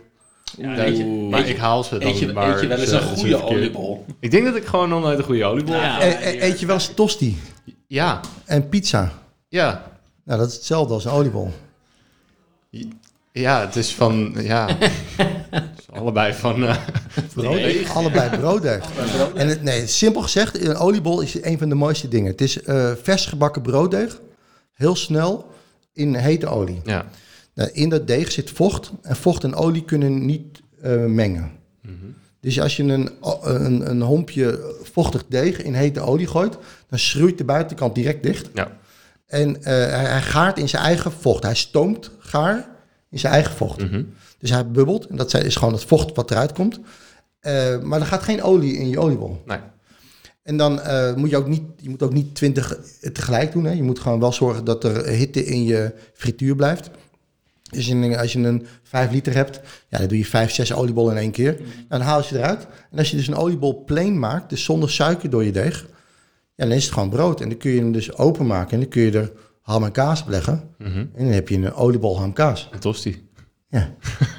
Ja, 0.59 0.83
je- 0.85 1.05
maar 1.05 1.41
je- 1.41 1.47
ik 1.53 1.57
haal 1.57 1.85
ze 1.85 1.99
dan 1.99 2.09
Eet 2.09 2.19
je, 2.19 2.33
maar 2.33 2.55
eet 2.55 2.61
je 2.61 2.67
wel 2.67 2.79
eens 2.79 2.91
een 2.91 3.01
goede 3.03 3.43
oliebol? 3.45 4.05
Ik 4.21 4.31
denk 4.31 4.45
dat 4.45 4.57
ik 4.57 4.65
gewoon 4.67 4.89
nog 4.89 5.03
nooit 5.03 5.19
een 5.19 5.25
goede 5.25 5.45
oliebol 5.45 5.75
Ja. 5.75 5.99
heb. 6.01 6.21
E- 6.21 6.29
e- 6.29 6.41
eet 6.49 6.61
je 6.61 6.67
wel 6.67 6.75
eens 6.75 6.95
tosti 6.95 7.39
Ja, 7.87 8.21
en 8.45 8.69
pizza? 8.69 9.13
ja. 9.49 9.83
Nou, 10.25 10.39
dat 10.41 10.49
is 10.49 10.55
hetzelfde 10.55 10.95
als 10.95 11.05
een 11.05 11.11
oliebol. 11.11 11.53
Ja, 13.33 13.61
het 13.61 13.77
is 13.77 13.95
van, 13.95 14.35
ja... 14.39 14.69
is 15.51 15.91
allebei 15.93 16.35
van... 16.35 16.65
eh, 16.65 16.77
Brood, 17.35 17.89
allebei 17.95 18.39
brooddeeg. 18.39 18.85
En 19.35 19.49
het, 19.49 19.63
nee, 19.63 19.87
simpel 19.87 20.23
gezegd, 20.23 20.65
een 20.65 20.77
oliebol 20.77 21.21
is 21.21 21.43
een 21.43 21.59
van 21.59 21.69
de 21.69 21.75
mooiste 21.75 22.09
dingen. 22.09 22.31
Het 22.31 22.41
is 22.41 22.63
eh, 22.63 22.93
vers 23.03 23.27
gebakken 23.27 23.63
brooddeeg, 23.63 24.21
heel 24.73 24.97
snel 24.97 25.51
in 25.93 26.15
hete 26.15 26.47
olie. 26.47 26.81
ja. 26.85 27.07
Nou, 27.55 27.71
in 27.73 27.89
dat 27.89 28.07
deeg 28.07 28.33
zit 28.33 28.51
vocht 28.51 28.91
en 29.03 29.17
vocht 29.17 29.45
en 29.45 29.55
olie 29.55 29.85
kunnen 29.85 30.27
niet 30.27 30.61
eh, 30.83 31.05
mengen. 31.05 31.51
Dus 32.41 32.61
als 32.61 32.77
je 32.77 32.83
een, 32.83 33.11
een, 33.43 33.91
een 33.91 34.01
hompje 34.01 34.75
vochtig 34.93 35.25
deeg 35.29 35.63
in 35.63 35.75
hete 35.75 36.01
olie 36.01 36.27
gooit, 36.27 36.57
dan 36.89 36.99
schroeit 36.99 37.39
de 37.39 37.45
buitenkant 37.45 37.95
direct 37.95 38.23
dicht. 38.23 38.49
Ja. 38.55 38.77
En 39.27 39.57
eh, 39.63 39.73
hij, 39.73 40.05
hij 40.05 40.23
gaart 40.23 40.59
in 40.59 40.69
zijn 40.69 40.83
eigen 40.83 41.13
vocht. 41.13 41.43
Hij 41.43 41.55
stoomt 41.55 42.11
gaar 42.19 42.69
in 43.11 43.19
zijn 43.19 43.33
eigen 43.33 43.55
vocht. 43.55 43.81
Mhm. 43.81 44.03
Dus 44.41 44.51
hij 44.51 44.71
bubbelt 44.71 45.07
en 45.07 45.17
dat 45.17 45.35
is 45.35 45.57
gewoon 45.57 45.73
het 45.75 45.85
vocht 45.85 46.15
wat 46.17 46.31
eruit 46.31 46.53
komt. 46.53 46.81
Eh, 47.41 47.79
maar 47.81 48.01
er 48.01 48.07
gaat 48.07 48.23
geen 48.23 48.43
olie 48.43 48.77
in 48.77 48.89
je 48.89 48.99
oliebol. 48.99 49.43
Nee. 49.47 49.59
En 50.43 50.57
dan 50.57 50.81
eh, 50.81 51.15
moet 51.15 51.31
je 51.31 51.37
ook 51.37 51.49
niet, 51.49 51.63
je 51.77 51.89
moet 51.91 52.03
ook 52.03 52.13
niet 52.13 52.35
twintig 52.35 52.79
tegelijk 53.13 53.53
doen. 53.53 53.65
Hè. 53.65 53.73
Je 53.73 53.83
moet 53.83 53.99
gewoon 53.99 54.21
wel 54.21 54.33
zorgen 54.33 54.65
dat 54.65 54.85
er 54.85 55.07
hitte 55.07 55.45
in 55.45 55.65
je 55.65 55.93
frituur 56.15 56.57
blijft. 56.57 56.91
Dus 57.71 57.89
in- 57.89 58.17
als 58.17 58.33
je 58.33 58.39
een 58.39 58.67
5 58.83 59.11
liter 59.11 59.35
hebt, 59.35 59.61
ja, 59.89 59.99
dan 59.99 60.09
doe 60.09 60.19
je 60.19 60.25
5, 60.27 60.51
6 60.53 60.73
oliebollen 60.75 61.13
in 61.17 61.21
één 61.23 61.31
keer. 61.31 61.61
Dan 61.89 62.01
haal 62.01 62.19
je 62.21 62.25
ze 62.27 62.39
eruit. 62.39 62.67
En 62.91 62.99
als 62.99 63.11
je 63.11 63.17
dus 63.17 63.27
een 63.29 63.37
oliebol 63.37 63.85
plain 63.85 64.19
maakt, 64.19 64.51
dus 64.51 64.65
zonder 64.65 64.91
suiker 64.91 65.31
door 65.31 65.45
je 65.45 65.53
deeg, 65.53 65.87
ja, 66.55 66.65
dan 66.67 66.75
is 66.77 66.85
het 66.85 66.93
gewoon 66.93 67.11
brood. 67.11 67.41
En 67.41 67.49
dan 67.49 67.59
kun 67.59 67.71
je 67.71 67.79
hem 67.81 67.93
dus 67.93 68.17
openmaken 68.17 68.73
en 68.73 68.81
dan 68.81 68.89
kun 68.89 69.03
je 69.03 69.11
er 69.19 69.33
ham 69.61 69.85
en 69.85 69.93
kaas 69.93 70.23
op 70.23 70.29
leggen. 70.29 70.63
Mhm. 70.79 70.99
En 70.99 71.11
dan 71.25 71.27
heb 71.27 71.49
je 71.49 71.57
een 71.57 71.73
oliebol 71.75 72.19
ham 72.19 72.33
kaas. 72.33 72.69
Een 72.73 72.79
tosti. 72.79 73.29
Ja. 73.71 73.91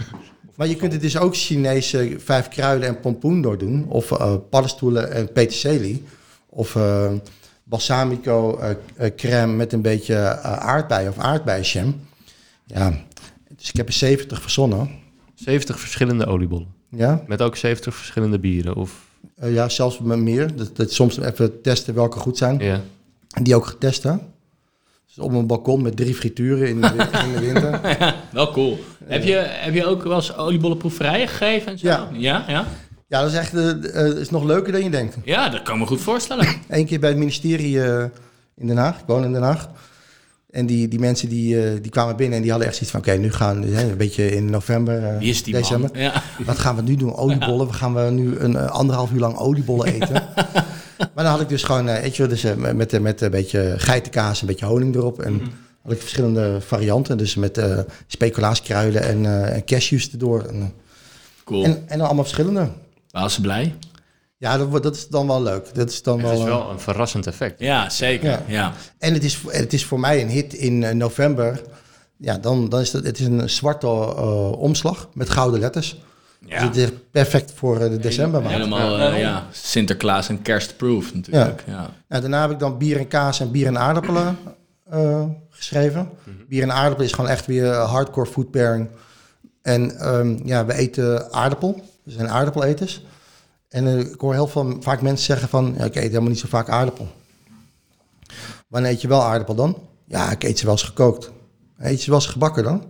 maar 0.56 0.68
je 0.68 0.76
kunt 0.76 0.92
het 0.92 1.02
dus 1.02 1.18
ook 1.18 1.36
Chinese 1.36 2.16
vijf 2.20 2.48
kruiden 2.48 2.88
en 2.88 3.00
pompoen 3.00 3.42
door 3.42 3.58
doen. 3.58 3.86
Of 3.88 4.12
eh, 4.12 4.36
paddenstoelen 4.50 5.12
en 5.12 5.32
peterselie. 5.32 6.04
Of 6.50 6.76
eh, 6.76 7.12
balsamico 7.64 8.58
eh, 8.58 9.10
crème 9.16 9.54
met 9.54 9.74
een 9.74 9.82
beetje 9.82 10.16
eh, 10.16 10.54
aardbei 10.58 11.08
of 11.08 11.18
aardbeienjam. 11.18 12.00
Ja, 12.66 12.94
dus 13.58 13.70
ik 13.70 13.76
heb 13.76 13.88
er 13.88 13.94
70 13.94 14.42
verzonnen. 14.42 14.90
70 15.36 15.80
verschillende 15.80 16.26
oliebollen. 16.26 16.68
Ja, 16.90 17.24
Met 17.28 17.42
ook 17.42 17.56
70 17.56 17.96
verschillende 17.96 18.40
bieren. 18.40 18.76
Of, 18.76 19.10
Eh, 19.36 19.54
ja 19.54 19.70
zelfs 19.70 20.00
met 20.00 20.18
meer. 20.20 20.56
Dat, 20.56 20.76
dat 20.78 20.92
soms 20.92 21.20
even 21.20 21.62
testen 21.62 21.94
welke 21.94 22.20
goed 22.20 22.38
zijn. 22.38 22.60
ja. 22.60 22.82
En 23.32 23.44
die 23.44 23.56
ook 23.56 23.66
getest, 23.66 24.04
hè. 24.04 24.14
Dus 25.16 25.24
op 25.26 25.32
een 25.34 25.48
balkon 25.48 25.82
met 25.82 25.96
drie 25.98 26.16
frituren 26.16 26.68
in 26.68 26.82
de, 26.82 26.92
wi- 26.92 27.20
in 27.28 27.34
de 27.34 27.40
winter. 27.40 27.80
Wel 28.32 28.52
cool. 28.52 28.80
Heb 29.06 29.24
je, 29.24 29.34
heb 29.48 29.74
je 29.74 29.86
ook 29.86 30.04
wel 30.04 30.16
eens 30.16 30.38
oliebollenproeverijen 30.38 31.28
gegeven 31.28 31.72
en 31.72 31.78
zo? 31.80 31.88
Ja. 31.88 32.08
Ja, 32.14 32.46
ja? 32.48 32.66
Ja, 33.08 33.22
dat 33.22 33.32
is 33.32 33.38
echt 33.38 33.54
eh, 33.56 33.70
eh, 34.06 34.18
is 34.18 34.30
nog 34.30 34.44
leuker 34.44 34.72
dan 34.72 34.84
je 34.84 34.90
denkt. 34.90 35.16
Ja, 35.24 35.50
dat 35.50 35.62
kan 35.64 35.80
me 35.80 35.86
goed 35.86 36.02
voorstellen. 36.02 36.48
Eén 36.70 36.86
keer 36.86 37.00
bij 37.00 37.10
het 37.10 37.18
ministerie 37.18 37.84
eh, 37.84 38.04
in 38.58 38.68
Den 38.68 38.78
Haag. 38.78 38.98
Ik 39.00 39.04
woon 39.08 39.24
in 39.24 39.34
Den 39.34 39.42
Haag. 39.42 39.70
En 40.50 40.66
die, 40.66 40.88
die 40.88 41.00
mensen 41.00 41.30
die, 41.30 41.82
die 41.82 41.92
kwamen 41.92 42.16
binnen 42.16 42.36
en 42.36 42.42
die 42.42 42.52
hadden 42.52 42.70
echt 42.70 42.78
zoiets 42.78 42.96
van... 42.96 43.06
oké, 43.06 43.22
nu 43.22 43.32
gaan 43.32 43.62
we 43.62 43.82
een 43.82 43.98
beetje 43.98 44.36
in 44.36 44.50
november, 44.50 45.18
Wie 45.20 45.30
is 45.30 45.44
die 45.44 45.54
december. 45.54 45.90
Ja. 46.00 46.24
Wat 46.46 46.60
gaan 46.60 46.76
we 46.76 46.82
nu 46.82 46.96
doen? 46.96 47.16
Oliebollen. 47.16 47.68
We 47.68 47.74
gaan 47.74 47.94
we 47.94 48.02
nu 48.02 48.38
een 48.40 48.58
anderhalf 48.58 49.12
uur 49.12 49.20
lang 49.20 49.38
oliebollen 49.38 49.86
eten. 49.94 50.24
Maar 51.16 51.24
dan 51.24 51.34
had 51.34 51.42
ik 51.42 51.50
dus 51.50 51.64
gewoon, 51.64 51.88
eh, 51.88 52.02
weet 52.02 52.16
je, 52.16 52.22
wel, 52.22 52.32
dus, 52.32 52.44
eh, 52.44 52.56
met, 52.56 53.02
met 53.02 53.22
een 53.22 53.32
beetje 53.32 53.74
geitenkaas, 53.78 54.42
een 54.42 54.48
beetje 54.48 54.66
honing 54.66 54.96
erop. 54.96 55.22
En 55.22 55.42
had 55.84 55.92
ik 55.92 56.00
verschillende 56.00 56.62
varianten. 56.62 57.18
Dus 57.18 57.36
met 57.36 57.58
eh 57.58 57.80
speculaaskruiden 58.08 59.02
en, 59.04 59.26
eh 59.26 59.56
en 59.56 59.66
cashews 59.66 60.12
erdoor. 60.12 60.42
En, 60.44 60.74
Cool. 61.46 61.64
en, 61.64 61.84
en 61.88 61.98
dan 61.98 62.06
allemaal 62.06 62.24
verschillende. 62.24 62.70
Was 63.12 63.34
ze 63.34 63.42
blij? 63.42 63.76
Ja, 64.38 64.58
dat, 64.58 64.68
wordt- 64.68 64.84
dat 64.84 64.96
is 64.96 65.08
dan 65.08 65.28
wel 65.28 65.42
leuk. 65.44 65.74
Dat 65.76 65.90
is 65.90 66.04
dan 66.04 66.20
Het 66.20 66.30
wel, 66.30 66.38
is 66.40 66.44
wel 66.44 66.70
een 66.70 66.80
verrassend 66.80 67.28
effect. 67.28 67.60
Ja, 67.60 67.90
zeker. 67.90 68.30
Ja. 68.30 68.42
Ja. 68.48 68.74
En 68.98 69.14
het 69.14 69.24
is, 69.24 69.40
het 69.48 69.74
is 69.74 69.86
voor 69.86 70.00
mij 70.00 70.22
een 70.22 70.30
hit 70.30 70.54
in 70.54 70.98
november. 70.98 71.62
Ja, 72.18 72.38
dan, 72.38 72.70
dan 72.70 72.80
is 72.80 72.92
het, 72.94 73.06
het 73.06 73.20
is 73.20 73.26
een 73.26 73.50
zwarte 73.50 73.88
eh, 73.88 74.52
omslag 74.52 75.10
met 75.14 75.30
gouden 75.30 75.60
letters. 75.60 76.02
Dus 76.46 76.50
Ja. 76.50 76.66
het 76.66 76.76
is 76.76 76.90
perfect 77.12 77.52
voor 77.56 77.80
eh, 77.80 77.90
de 77.90 77.98
decembermaand. 77.98 78.54
Helemaal, 78.54 78.98
Ja. 78.98 79.12
eh, 79.12 79.20
ja, 79.20 79.48
Sinterklaas 79.52 80.30
en 80.30 80.42
kerstproof 80.42 81.14
natuurlijk. 81.14 81.64
Ja. 81.68 81.90
Nou, 82.08 82.22
daarna 82.22 82.42
heb 82.42 82.52
ik 82.52 82.60
dan 82.60 82.78
bier 82.78 82.98
en 82.98 83.08
kaas 83.08 83.40
en 83.40 83.52
bier 83.52 83.68
en 83.68 83.78
aardappelen 83.80 84.38
eh, 84.90 85.24
geschreven. 85.50 86.10
Bier 86.50 86.64
en 86.64 86.72
aardappelen 86.72 87.06
is 87.06 87.14
gewoon 87.14 87.30
echt 87.30 87.46
weer 87.46 87.74
hardcore 87.74 88.30
food 88.30 88.52
pairing. 88.52 88.88
En 89.62 89.98
ehm, 90.00 90.40
ja, 90.48 90.66
we 90.66 90.74
eten 90.74 91.34
aardappel. 91.34 91.82
We 92.04 92.12
zijn 92.12 92.30
aardappeleters. 92.30 93.06
En 93.70 93.88
ik 94.00 94.20
hoor 94.22 94.34
heel 94.34 94.48
veel, 94.48 94.78
vaak 94.80 95.02
mensen 95.02 95.26
zeggen 95.26 95.50
van... 95.50 95.74
Ja, 95.78 95.84
ik 95.84 95.96
eet 95.96 96.04
helemaal 96.04 96.30
niet 96.30 96.40
zo 96.40 96.48
vaak 96.48 96.70
aardappel. 96.70 97.08
Wanneer 98.68 98.92
eet 98.92 99.02
je 99.02 99.08
wel 99.08 99.24
aardappel 99.24 99.56
dan? 99.56 99.78
Ja, 100.06 100.32
ik 100.32 100.44
eet 100.44 100.58
ze 100.60 100.64
wel 100.66 100.74
eens 100.74 100.84
gekookt. 100.84 101.32
Eet 101.80 101.98
je 101.98 102.04
ze 102.04 102.10
wel 102.10 102.20
eens 102.20 102.28
gebakken 102.30 102.64
dan? 102.64 102.84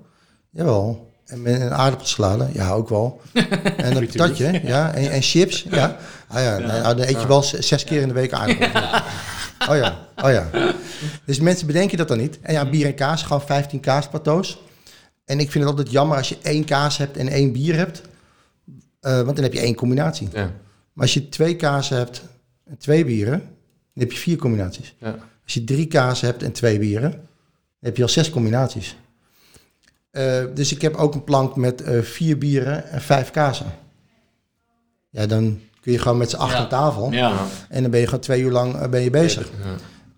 Jawel. 0.50 1.11
En 1.32 1.42
met 1.42 1.62
een 1.62 1.74
aardappelsalade? 1.74 2.48
Ja, 2.54 2.72
ook 2.72 2.90
wel. 2.90 3.22
En 3.78 3.96
een 3.96 4.08
patatje, 4.08 4.62
ja. 4.64 4.94
En, 4.94 5.12
en 5.12 5.22
chips, 5.22 5.66
ja. 5.70 5.98
Ah 6.28 6.42
ja, 6.42 6.58
nou, 6.58 6.96
dan 6.96 7.08
eet 7.08 7.22
je 7.22 7.28
wel 7.28 7.44
zes 7.44 7.84
keer 7.84 8.02
in 8.02 8.08
de 8.08 8.14
week 8.14 8.34
aardappel. 8.34 8.82
Oh 9.70 9.76
ja, 9.76 10.08
oh 10.24 10.32
ja. 10.32 10.50
Dus 11.26 11.40
mensen 11.40 11.68
bedenken 11.68 11.98
dat 11.98 12.08
dan 12.08 12.18
niet. 12.18 12.40
En 12.42 12.54
ja, 12.54 12.70
bier 12.70 12.86
en 12.86 12.96
kaas, 12.96 13.24
gewoon 13.24 13.42
15 13.42 13.80
kaasplateaus. 13.80 14.62
En 15.26 15.40
ik 15.40 15.52
vind 15.52 15.64
het 15.64 15.74
altijd 15.74 15.92
jammer 15.92 16.18
als 16.18 16.30
je 16.30 16.38
één 16.42 16.66
kaas 16.66 16.98
hebt 16.98 17.18
en 17.18 17.28
één 17.28 17.52
bier 17.52 17.76
hebt. 17.76 18.02
Eh, 19.00 19.22
want 19.22 19.36
dan 19.36 19.44
heb 19.44 19.54
je 19.54 19.60
één 19.60 19.76
combinatie. 19.76 20.30
Ja. 20.34 20.52
Maar 20.94 21.04
als 21.04 21.14
je 21.14 21.30
twee 21.30 21.56
kazen 21.56 21.98
hebt 21.98 22.22
en 22.66 22.78
twee 22.78 23.06
bieren, 23.06 23.40
dan 23.94 24.04
heb 24.04 24.12
je 24.12 24.18
vier 24.18 24.38
combinaties. 24.38 24.96
Ja. 24.98 25.16
Als 25.44 25.54
je 25.54 25.64
drie 25.64 25.88
kazen 25.88 26.28
hebt 26.28 26.44
en 26.44 26.52
twee 26.52 26.80
bieren, 26.80 27.12
dan 27.12 27.22
heb 27.80 27.98
je 27.98 28.04
al 28.04 28.10
zes 28.10 28.30
combinaties. 28.30 28.96
Eh, 30.12 30.44
dus 30.54 30.72
ik 30.74 30.82
heb 30.82 30.96
ook 30.96 31.14
een 31.14 31.24
plank 31.24 31.56
met 31.56 31.82
eh, 31.82 32.02
vier 32.02 32.38
bieren 32.38 32.90
en 32.90 33.02
vijf 33.02 33.32
kazen. 33.32 33.66
Ja, 35.10 35.26
dan 35.26 35.60
kun 35.82 35.92
je 35.92 36.00
gewoon 36.00 36.18
met 36.18 36.30
z'n 36.30 36.36
acht 36.36 36.52
Ja. 36.54 36.58
aan 36.58 36.70
tafel. 36.70 37.12
Ja. 37.12 37.34
En 37.70 37.82
dan 37.82 37.92
ben 37.92 38.00
je 38.00 38.06
gewoon 38.06 38.20
twee 38.22 38.42
uur 38.42 38.52
lang 38.52 38.76
eh, 38.76 38.90
ben 38.90 39.02
je 39.02 39.10
bezig. 39.10 39.50
Ja. 39.64 39.76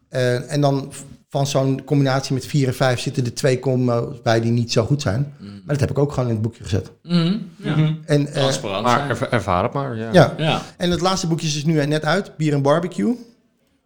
Eh, 0.10 0.52
en 0.52 0.62
dan 0.62 0.92
van 1.30 1.48
zo'n 1.48 1.84
combinatie 1.84 2.34
met 2.34 2.46
vier 2.46 2.68
en 2.68 2.74
vijf 2.74 3.00
zitten 3.00 3.26
er 3.26 3.34
twee 3.34 3.60
combo's 3.60 4.22
bij 4.22 4.42
die 4.42 4.52
niet 4.52 4.72
zo 4.72 4.86
goed 4.86 5.02
zijn. 5.02 5.34
Maar 5.40 5.62
dat 5.66 5.80
heb 5.80 5.90
ik 5.90 5.98
ook 5.98 6.12
gewoon 6.12 6.28
in 6.30 6.34
het 6.36 6.44
boekje 6.44 6.64
gezet. 6.64 6.92
Ja. 7.02 7.96
En, 8.06 8.28
eh, 8.28 8.34
Transparant 8.34 8.84
Maar 8.84 9.32
ervaar 9.32 9.64
het 9.64 9.74
maar. 9.74 9.98
Ja. 9.98 10.10
ja. 10.12 10.34
Ja. 10.38 10.62
En 10.78 10.92
het 10.92 11.02
laatste 11.02 11.28
boekje 11.28 11.48
is 11.48 11.54
dus 11.54 11.66
nu 11.66 11.86
net 11.86 12.06
uit, 12.06 12.38
Bier 12.38 12.54
en 12.54 12.62
Barbecue. 12.62 13.16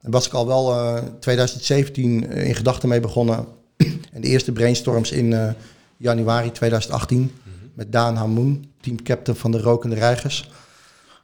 Daar 0.01 0.11
was 0.11 0.27
ik 0.27 0.33
al 0.33 0.47
wel 0.47 0.73
eh 0.73 1.03
2017 1.19 2.31
in 2.31 2.55
gedachten 2.55 2.89
mee 2.89 2.99
begonnen. 2.99 3.45
en 4.13 4.21
de 4.21 4.27
eerste 4.27 4.51
brainstorms 4.51 5.11
in 5.11 5.33
eh, 5.33 5.49
januari 5.98 6.51
2018 6.51 7.32
met 7.74 7.92
Daan 7.92 8.16
Hamoen, 8.16 8.72
teamcaptain 8.82 9.38
van 9.38 9.51
de 9.51 9.62
Rokende 9.62 9.96
Reigers. 9.96 10.50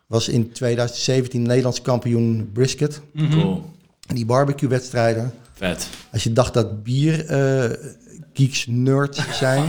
Was 0.08 0.28
in 0.30 0.52
2017 0.52 1.42
Nederlands 1.42 1.82
kampioen 1.82 2.50
brisket. 2.54 3.02
Cool. 3.32 3.72
En 4.08 4.16
die 4.16 4.26
barbecue 4.26 4.70
wedstrijden, 4.70 5.34
Vet. 5.54 5.90
als 6.12 6.24
je 6.24 6.34
dacht 6.34 6.54
dat 6.54 6.84
bier 6.84 7.26
eh 7.26 7.70
geeks 8.36 8.66
nerds 8.70 9.20
zijn, 9.40 9.64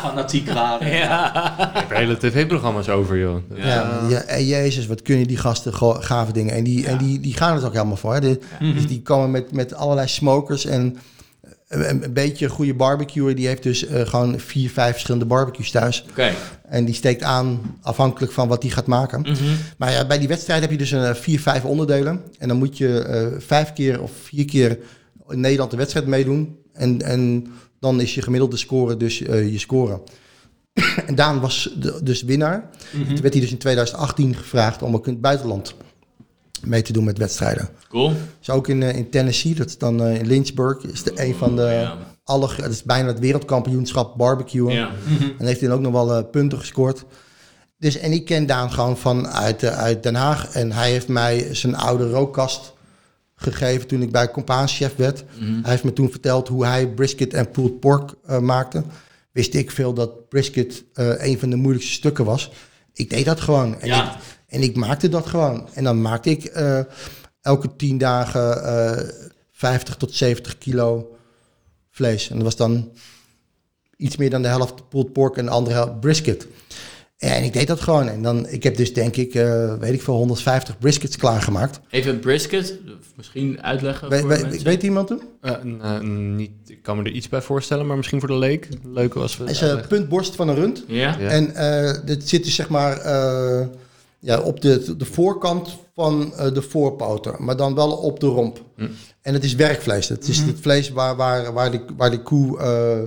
Fanatiek 0.00 0.50
waren. 0.50 0.88
Ja. 0.96 1.58
Ik 1.68 1.80
heb 1.88 1.90
hele 1.96 2.16
tv-programma's 2.16 2.88
over, 2.88 3.18
joh. 3.18 3.36
Ja, 3.54 4.00
ja, 4.08 4.20
en 4.22 4.44
jezus, 4.46 4.86
wat 4.86 5.02
kunnen 5.02 5.26
die 5.26 5.36
gasten 5.36 5.74
gave 6.02 6.32
dingen. 6.32 6.54
En 6.54 6.64
die, 6.64 6.86
en 6.86 6.98
die, 6.98 7.20
die 7.20 7.34
gaan 7.34 7.54
het 7.54 7.64
ook 7.64 7.72
helemaal 7.72 7.96
voor. 7.96 8.14
Hè. 8.14 8.20
De- 8.20 8.38
Dus 8.58 8.86
die 8.86 9.02
komen 9.02 9.30
met, 9.30 9.52
met 9.52 9.74
allerlei 9.74 10.08
smokers 10.08 10.64
en 10.64 10.96
een, 11.68 12.04
een 12.04 12.12
beetje 12.12 12.48
goede 12.48 12.74
barbecue. 12.74 13.34
Die 13.34 13.46
heeft 13.46 13.62
dus 13.62 13.86
eh, 13.86 14.06
gewoon 14.06 14.40
vier, 14.40 14.70
vijf 14.70 14.90
verschillende 14.92 15.26
barbecues 15.26 15.70
thuis. 15.70 16.04
Oké. 16.10 16.32
En 16.68 16.84
die 16.84 16.94
steekt 16.94 17.22
aan 17.22 17.76
afhankelijk 17.82 18.32
van 18.32 18.48
wat 18.48 18.60
die 18.62 18.70
gaat 18.70 18.86
maken. 18.86 19.20
Mhm. 19.20 19.34
Maar 19.78 19.92
ja, 19.92 20.06
bij 20.06 20.18
die 20.18 20.28
wedstrijd 20.28 20.60
heb 20.60 20.70
je 20.70 20.76
dus 20.76 20.90
een, 20.90 21.04
eh, 21.04 21.14
vier, 21.14 21.40
vijf 21.40 21.64
onderdelen. 21.64 22.22
En 22.38 22.48
dan 22.48 22.56
moet 22.56 22.78
je 22.78 22.98
eh, 22.98 23.26
vijf 23.40 23.72
keer 23.72 24.02
of 24.02 24.10
vier 24.22 24.44
keer 24.44 24.78
in 25.28 25.40
Nederland 25.40 25.70
de 25.70 25.76
wedstrijd 25.76 26.06
meedoen. 26.06 26.56
En, 26.72 27.02
en 27.02 27.46
dan 27.80 28.00
is 28.00 28.14
je 28.14 28.22
gemiddelde 28.22 28.56
score 28.56 28.96
dus 28.96 29.18
je 29.18 29.58
score. 29.58 30.00
en 31.06 31.14
Daan 31.14 31.40
was 31.40 31.74
de- 31.78 32.00
dus 32.02 32.22
winnaar. 32.22 32.70
Toen 32.92 33.20
werd 33.20 33.32
hij 33.32 33.42
dus 33.42 33.50
in 33.50 33.58
2018 33.58 34.34
gevraagd 34.36 34.82
om 34.82 34.94
ook 34.94 35.06
in 35.06 35.12
het 35.12 35.22
buitenland 35.22 35.74
mee 36.64 36.82
te 36.82 36.92
doen 36.92 37.04
met 37.04 37.18
wedstrijden. 37.18 37.68
Cool. 37.88 38.12
Dus 38.38 38.50
ook 38.50 38.68
in, 38.68 38.82
eh, 38.82 38.96
in 38.96 39.10
Tennessee, 39.10 39.54
dat 39.54 39.66
is 39.66 39.78
dan 39.78 40.02
eh, 40.02 40.14
in 40.14 40.26
Lynchburg, 40.26 40.82
is 40.84 41.02
de 41.02 41.12
een 41.26 41.34
van 41.34 41.56
de 41.56 41.62
Ja. 41.62 41.96
alle, 42.24 42.48
dat 42.56 42.70
is 42.70 42.82
bijna 42.82 43.08
het 43.08 43.18
wereldkampioenschap 43.18 44.16
barbecuen. 44.16 44.72
Ja. 44.72 44.90
En 45.38 45.46
heeft 45.46 45.60
hij 45.60 45.70
ook 45.70 45.80
nog 45.80 45.92
wel 45.92 46.14
eh, 46.14 46.22
punten 46.30 46.58
gescoord. 46.58 47.04
Dus, 47.78 47.96
en 47.98 48.12
ik 48.12 48.24
ken 48.24 48.46
Daan 48.46 48.72
gewoon 48.72 48.96
van 48.98 49.28
uit, 49.28 49.64
uit 49.64 50.02
Den 50.02 50.14
Haag. 50.14 50.52
En 50.52 50.72
hij 50.72 50.90
heeft 50.90 51.08
mij 51.08 51.54
zijn 51.54 51.76
oude 51.76 52.10
rookkast 52.10 52.72
gegeven 53.34 53.86
toen 53.86 54.02
ik 54.02 54.12
bij 54.12 54.30
Compaanchef 54.30 54.96
werd. 54.96 55.24
Hij 55.62 55.70
heeft 55.70 55.84
me 55.84 55.92
toen 55.92 56.10
verteld 56.10 56.48
hoe 56.48 56.64
hij 56.66 56.88
brisket 56.88 57.34
en 57.34 57.50
pulled 57.50 57.80
pork 57.80 58.12
maakte. 58.40 58.82
Wist 59.32 59.54
ik 59.54 59.70
veel 59.70 59.92
dat 59.94 60.28
brisket 60.28 60.84
een 60.94 61.38
van 61.38 61.50
de 61.50 61.56
moeilijkste 61.56 61.92
stukken 61.92 62.24
was. 62.24 62.50
Ik 62.92 63.10
deed 63.10 63.24
dat 63.24 63.40
gewoon. 63.40 63.80
En, 63.80 63.88
Ja. 63.88 64.12
ik, 64.14 64.18
en 64.48 64.62
ik 64.62 64.76
maakte 64.76 65.08
dat 65.08 65.26
gewoon. 65.26 65.68
En 65.74 65.84
dan 65.84 66.00
maakte 66.02 66.30
ik 66.30 66.44
eh, 66.44 66.80
elke 67.42 67.76
tien 67.76 67.98
dagen 67.98 68.64
eh 68.64 69.08
50 69.52 69.96
tot 69.96 70.14
70 70.14 70.58
kilo 70.58 71.16
vlees. 71.90 72.28
En 72.30 72.34
dat 72.34 72.44
was 72.44 72.56
dan 72.56 72.92
iets 73.96 74.16
meer 74.16 74.30
dan 74.30 74.42
de 74.42 74.48
helft 74.48 74.88
pulled 74.88 75.12
pork 75.12 75.36
en 75.36 75.44
de 75.44 75.50
andere 75.50 75.76
helft 75.76 76.00
brisket. 76.00 76.46
En 77.16 77.44
ik 77.44 77.52
deed 77.52 77.66
dat 77.66 77.80
gewoon. 77.80 78.08
En 78.08 78.22
dan, 78.22 78.48
ik 78.48 78.62
heb 78.62 78.76
dus 78.76 78.94
denk 78.94 79.16
ik, 79.16 79.34
eh, 79.34 79.74
weet 79.74 79.92
ik 79.92 80.02
veel, 80.02 80.14
150 80.14 80.78
briskets 80.78 81.16
klaargemaakt. 81.16 81.80
Even 81.90 82.18
brisket. 82.20 82.78
Misschien 83.16 83.62
uitleggen 83.62 84.08
We, 84.08 84.18
voor 84.18 84.28
we- 84.28 84.38
mensen. 84.42 84.64
weet 84.64 84.82
iemand? 84.82 85.10
Eh, 85.40 85.52
n- 85.64 85.80
eh, 85.82 86.00
niet, 86.00 86.50
ik 86.66 86.82
kan 86.82 86.96
me 86.96 87.02
er 87.04 87.10
iets 87.10 87.28
bij 87.28 87.40
voorstellen, 87.42 87.86
maar 87.86 87.96
misschien 87.96 88.18
voor 88.20 88.28
de 88.28 88.38
leek. 88.38 88.68
Leuk 88.84 89.14
was 89.14 89.36
we. 89.36 89.42
Het 89.44 89.52
is 89.52 89.60
een 89.60 89.86
puntborst 89.86 90.34
van 90.34 90.48
een 90.48 90.54
rund. 90.54 90.84
Ja? 90.86 91.16
Ja. 91.18 91.28
En 91.28 91.54
eh 91.54 91.94
dit 92.04 92.28
zit 92.28 92.44
dus 92.44 92.54
zeg 92.54 92.68
maar 92.68 92.96
eh, 92.98 93.66
ja, 94.18 94.40
op 94.40 94.60
de, 94.60 94.96
de 94.96 95.04
voorkant 95.04 95.76
van 95.94 96.34
eh, 96.34 96.54
de 96.54 96.62
voorpoten, 96.62 97.34
maar 97.38 97.56
dan 97.56 97.74
wel 97.74 97.92
op 97.92 98.20
de 98.20 98.26
romp. 98.26 98.62
Hm. 98.76 98.86
En 99.22 99.34
het 99.34 99.44
is 99.44 99.54
werkvlees. 99.54 100.08
Het 100.08 100.28
is 100.28 100.38
het 100.38 100.60
vlees 100.60 100.90
waar, 100.90 101.16
waar, 101.16 101.52
waar, 101.52 101.70
de, 101.70 101.84
waar 101.96 102.10
de 102.10 102.22
koe 102.22 102.58
eh 102.58 102.98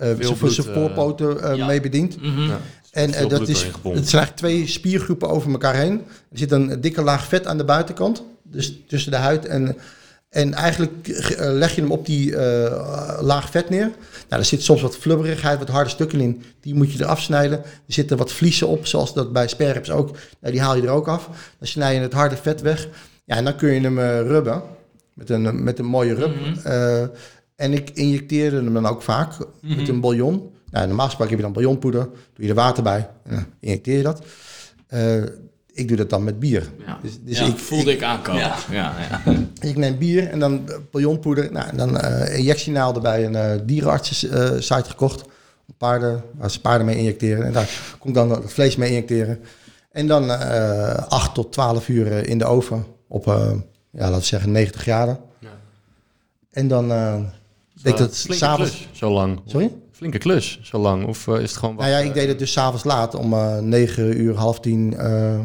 eh, 0.00 0.10
Veel 0.18 0.50
zijn 0.50 0.74
voorpoten 0.74 1.42
eh, 1.42 1.56
ja. 1.56 1.66
mee 1.66 1.80
bedient. 1.80 2.22
Mhm. 2.22 2.40
Ja. 2.40 2.60
En 2.90 3.12
eh, 3.12 3.28
dat 3.28 3.48
is, 3.48 3.62
het 3.62 3.72
zijn 3.82 3.92
eigenlijk 3.92 4.36
twee 4.36 4.66
spiergroepen 4.66 5.28
over 5.28 5.50
elkaar 5.50 5.74
heen. 5.74 6.02
Er 6.30 6.38
zit 6.38 6.50
een 6.50 6.80
dikke 6.80 7.02
laag 7.02 7.26
vet 7.26 7.46
aan 7.46 7.58
de 7.58 7.64
buitenkant, 7.64 8.22
dus 8.42 8.80
tussen 8.88 9.10
de 9.10 9.16
huid 9.16 9.46
en... 9.46 9.76
En 10.30 10.54
eigenlijk 10.54 11.08
eh, 11.08 11.52
leg 11.52 11.74
je 11.74 11.80
hem 11.80 11.90
op 11.90 12.06
die 12.06 12.36
eh, 12.36 13.18
laag 13.20 13.50
vet 13.50 13.70
neer. 13.70 13.90
Nou, 14.28 14.42
er 14.42 14.44
zit 14.44 14.62
soms 14.62 14.82
wat 14.82 14.96
flubberigheid, 14.96 15.58
wat 15.58 15.68
harde 15.68 15.90
stukken 15.90 16.20
in. 16.20 16.42
Die 16.60 16.74
moet 16.74 16.92
je 16.92 17.04
eraf 17.04 17.20
snijden. 17.20 17.58
Er 17.58 17.64
zitten 17.86 18.16
wat 18.16 18.32
vliezen 18.32 18.68
op, 18.68 18.86
zoals 18.86 19.14
dat 19.14 19.32
bij 19.32 19.48
sperrips 19.48 19.90
ook. 19.90 20.16
Nou, 20.40 20.52
die 20.52 20.62
haal 20.62 20.76
je 20.76 20.82
er 20.82 20.88
ook 20.88 21.08
af. 21.08 21.28
Dan 21.58 21.68
snij 21.68 21.94
je 21.94 22.00
het 22.00 22.12
harde 22.12 22.36
vet 22.36 22.60
weg. 22.60 22.88
Ja, 23.24 23.36
en 23.36 23.44
dan 23.44 23.56
kun 23.56 23.72
je 23.72 23.80
hem 23.80 23.98
eh, 23.98 24.20
rubben. 24.20 24.62
Met 25.14 25.30
een, 25.30 25.64
met 25.64 25.78
een 25.78 25.84
mooie 25.84 26.14
rub. 26.14 26.34
Eh, 26.64 27.02
en 27.56 27.72
ik 27.72 27.90
injecteerde 27.90 28.56
hem 28.56 28.74
dan 28.74 28.86
ook 28.86 29.02
vaak 29.02 29.32
met 29.60 29.88
een 29.88 30.00
bouillon. 30.00 30.50
Nou, 30.70 30.86
normaal 30.86 31.06
gesproken 31.06 31.36
heb 31.36 31.38
je 31.38 31.52
dan 31.52 31.62
bouillonpoeder. 31.62 32.02
Doe 32.04 32.44
je 32.44 32.48
er 32.48 32.54
water 32.54 32.82
bij. 32.82 33.08
En 33.24 33.46
injecteer 33.60 33.96
je 33.96 34.02
dat. 34.02 34.22
Ik 35.80 35.88
doe 35.88 35.96
dat 35.96 36.10
dan 36.10 36.24
met 36.24 36.38
bier. 36.38 36.70
Ja. 36.86 36.98
Dus, 37.02 37.12
dus 37.24 37.38
Ja, 37.38 37.46
ik, 37.46 37.58
voelde 37.58 37.92
ik 37.92 38.02
aankomen. 38.02 38.40
Ja. 38.40 38.56
Ja. 38.70 38.94
Ja, 39.24 39.34
ik 39.70 39.76
neem 39.76 39.98
bier 39.98 40.28
en 40.28 40.38
dan 40.38 40.68
eh, 40.68 40.76
bouillonpoeder. 40.90 41.52
Nou, 41.52 41.68
en 41.68 41.76
dan 41.76 41.98
eh 41.98 42.38
injectienaalden 42.38 43.02
bij 43.02 43.24
een 43.24 43.34
eh 43.34 43.58
dierenartsen-site 43.64 44.90
gekocht. 44.90 45.22
Paarden, 45.78 46.22
waar 46.34 46.50
ze 46.50 46.60
paarden 46.60 46.86
mee 46.86 46.96
injecteren. 46.96 47.44
En 47.46 47.52
daar 47.52 47.68
kom 47.98 48.08
ik 48.08 48.14
dan 48.14 48.30
het 48.30 48.52
vlees 48.52 48.76
mee 48.76 48.88
injecteren. 48.88 49.40
En 49.92 50.06
dan 50.06 50.30
eh 50.30 50.94
8 51.08 51.34
tot 51.34 51.52
12 51.52 51.88
uur 51.88 52.28
in 52.28 52.38
de 52.38 52.44
oven. 52.44 52.84
Op, 53.08 53.26
eh, 53.26 53.50
ja, 53.90 54.00
laten 54.00 54.18
we 54.18 54.24
zeggen, 54.24 54.52
90 54.52 54.80
graden. 54.82 55.18
Ja. 55.38 55.48
En 56.50 56.68
dan 56.68 56.90
eh 56.92 57.14
deed 57.82 57.92
ik 57.92 57.98
dat 57.98 58.14
s'avonds... 58.14 58.88
zo 58.92 59.10
lang. 59.12 59.40
Sorry? 59.46 59.70
Flinke 59.92 60.18
klus, 60.18 60.58
zo 60.62 60.78
lang. 60.78 61.06
Of 61.06 61.26
is 61.26 61.40
het 61.50 61.56
gewoon 61.56 61.76
wat... 61.76 61.84
Nou 61.86 61.96
ja, 61.98 62.08
ik 62.08 62.14
deed 62.14 62.28
het 62.28 62.38
dus 62.38 62.52
s'avonds 62.52 62.84
laat, 62.84 63.14
om 63.14 63.32
eh 63.32 63.58
9 63.58 64.20
uur, 64.20 64.34
half 64.36 64.60
tien. 64.60 64.96
eh, 64.96 65.40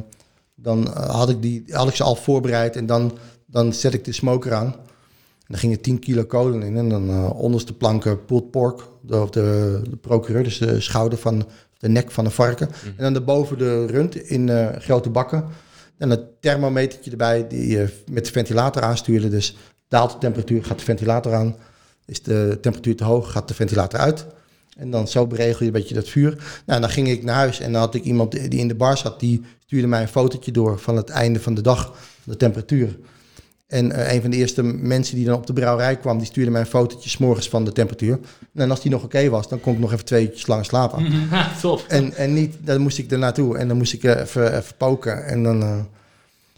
dan 0.65 0.93
eh, 0.93 1.10
had, 1.10 1.30
ik 1.30 1.41
die, 1.41 1.63
had 1.67 1.88
ik 1.88 1.95
ze 1.95 2.04
al 2.04 2.15
voorbereid 2.15 2.75
en 2.75 2.86
dan, 2.86 3.17
dan 3.45 3.73
zet 3.73 3.93
ik 3.93 4.06
de 4.06 4.12
smoker 4.12 4.54
aan. 4.54 4.65
En 4.65 5.51
dan 5.51 5.58
gingen 5.58 5.82
10 5.82 5.99
kilo 5.99 6.23
kolen 6.23 6.63
in 6.63 6.78
en 6.78 6.89
dan 6.89 7.10
eh 7.10 7.39
onderste 7.39 7.73
planken 7.73 8.25
pulled 8.25 8.51
pork, 8.51 8.82
de, 9.01 9.21
of 9.21 9.30
de, 9.30 9.82
de 9.89 9.95
procureur, 9.95 10.43
dus 10.43 10.58
de 10.58 10.82
schouder 10.82 11.17
van 11.17 11.45
de 11.78 11.89
nek 11.89 12.12
van 12.12 12.25
een 12.25 12.32
varken. 12.32 12.69
En 12.86 13.04
dan 13.04 13.13
daarboven 13.13 13.58
de 13.58 13.86
rund 13.86 14.15
in 14.15 14.49
eh, 14.49 14.75
grote 14.78 15.10
bakken. 15.10 15.45
En 15.97 16.12
een 16.12 16.25
thermometertje 16.39 17.12
erbij 17.12 17.47
die 17.47 17.67
je 17.67 18.04
met 18.12 18.25
de 18.25 18.32
ventilator 18.32 18.82
aanstuurde. 18.82 19.30
Dus 19.30 19.58
daalt 19.88 20.12
de 20.12 20.17
temperatuur, 20.17 20.63
gaat 20.63 20.80
de 20.80 20.86
ventilator 20.86 21.34
aan. 21.34 21.56
Is 22.06 22.21
de 22.21 22.58
temperatuur 22.62 22.95
te 22.95 23.04
hoog, 23.04 23.32
gaat 23.32 23.47
de 23.47 23.54
ventilator 23.54 23.99
uit. 23.99 24.25
En 24.75 24.89
dan 24.89 25.07
zo 25.07 25.27
beregel 25.27 25.59
je 25.59 25.65
een 25.65 25.71
beetje 25.71 25.95
dat 25.95 26.09
vuur. 26.09 26.61
Nou, 26.65 26.81
dan 26.81 26.89
ging 26.89 27.07
ik 27.07 27.23
naar 27.23 27.35
huis 27.35 27.59
en 27.59 27.71
dan 27.71 27.81
had 27.81 27.95
ik 27.95 28.03
iemand 28.03 28.31
die 28.31 28.59
in 28.59 28.67
de 28.67 28.75
bar 28.75 28.97
zat, 28.97 29.19
die 29.19 29.41
stuurde 29.65 29.88
mij 29.88 30.01
een 30.01 30.07
fotootje 30.07 30.51
door 30.51 30.79
van 30.79 30.95
het 30.95 31.09
einde 31.09 31.39
van 31.39 31.53
de 31.53 31.61
dag, 31.61 31.93
de 32.23 32.38
temperatuur. 32.38 32.97
En 33.67 33.91
eh, 33.91 34.13
een 34.13 34.21
van 34.21 34.29
de 34.31 34.38
eerste 34.38 34.63
mensen 34.63 35.15
die 35.15 35.25
dan 35.25 35.35
op 35.35 35.47
de 35.47 35.53
brouwerij 35.53 35.97
kwam, 35.97 36.17
die 36.17 36.27
stuurde 36.27 36.51
mij 36.51 36.61
een 36.61 36.67
fotootje 36.67 37.09
's 37.09 37.17
morgens 37.17 37.49
van 37.49 37.65
de 37.65 37.71
temperatuur. 37.71 38.19
En 38.53 38.69
als 38.69 38.81
die 38.81 38.91
nog 38.91 39.03
oké 39.03 39.29
was, 39.29 39.49
dan 39.49 39.59
kon 39.59 39.73
ik 39.73 39.79
nog 39.79 39.93
even 39.93 40.05
twee 40.05 40.23
uurtjes 40.25 40.47
lang 40.47 40.65
slapen. 40.65 41.05
Top. 41.61 41.85
En, 41.88 42.13
en 42.13 42.33
niet, 42.33 42.55
dan 42.63 42.81
moest 42.81 42.97
ik 42.97 43.11
er 43.11 43.17
naartoe 43.17 43.57
en 43.57 43.67
dan 43.67 43.77
moest 43.77 43.93
ik 43.93 44.03
eh, 44.03 44.21
even, 44.21 44.57
even 44.57 44.75
poken. 44.77 45.25
En 45.25 45.43
dan, 45.43 45.61
eh, 45.61 45.79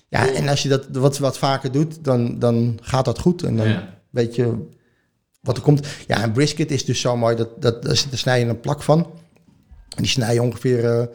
ja, 0.08 0.34
en 0.34 0.48
als 0.48 0.64
je 0.64 0.70
dat 0.70 0.86
wat, 0.92 1.18
wat 1.18 1.38
vaker 1.38 1.72
doet, 1.72 2.04
dan, 2.04 2.40
dan 2.40 2.78
gaat 2.82 3.06
dat 3.06 3.20
goed. 3.20 3.44
En 3.44 3.58
dan 3.58 3.68
Ja. 3.68 3.90
weet 4.10 4.36
je 4.36 4.54
wat 5.48 5.58
er 5.58 5.64
komt. 5.64 5.88
Ja, 6.08 6.22
en 6.22 6.32
brisket 6.32 6.72
is 6.72 6.86
dus 6.86 7.02
zo 7.02 7.18
mooi, 7.18 7.36
dat, 7.36 7.62
dat, 7.62 7.84
daar 7.84 7.98
snij 8.12 8.40
je 8.40 8.46
een 8.46 8.60
plak 8.60 8.84
van. 8.84 9.00
En 9.96 10.04
die 10.04 10.12
snij 10.12 10.34
je 10.34 10.42
ongeveer 10.42 10.86
eh 10.86 11.06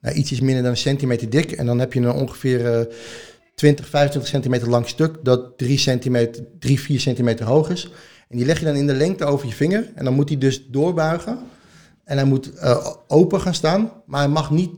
nou, 0.00 0.14
ietsjes 0.14 0.40
minder 0.40 0.62
dan 0.62 0.70
een 0.70 0.76
centimeter 0.76 1.30
dik. 1.30 1.52
En 1.52 1.66
dan 1.66 1.78
heb 1.78 1.92
je 1.92 2.00
een 2.00 2.10
ongeveer 2.10 2.78
eh 2.78 2.94
20, 3.58 3.88
25 3.88 4.30
centimeter 4.30 4.68
lang 4.68 4.88
stuk 4.88 5.16
dat 5.22 5.58
3 5.58 5.78
centimeter, 5.78 6.44
3, 6.58 6.80
4 6.80 7.00
centimeter 7.00 7.46
hoog 7.46 7.70
is. 7.70 7.90
En 8.28 8.36
die 8.36 8.46
leg 8.46 8.58
je 8.58 8.64
dan 8.64 8.74
in 8.74 8.86
de 8.86 8.94
lengte 8.94 9.24
over 9.24 9.46
je 9.46 9.52
vinger. 9.52 9.90
En 9.94 10.04
dan 10.04 10.14
moet 10.14 10.28
hij 10.28 10.38
dus 10.38 10.66
doorbuigen. 10.66 11.38
En 12.04 12.16
hij 12.16 12.26
moet 12.26 12.54
eh, 12.54 12.86
open 13.06 13.40
gaan 13.40 13.54
staan, 13.54 13.92
maar 14.06 14.20
hij 14.20 14.28
mag 14.28 14.50
niet 14.50 14.70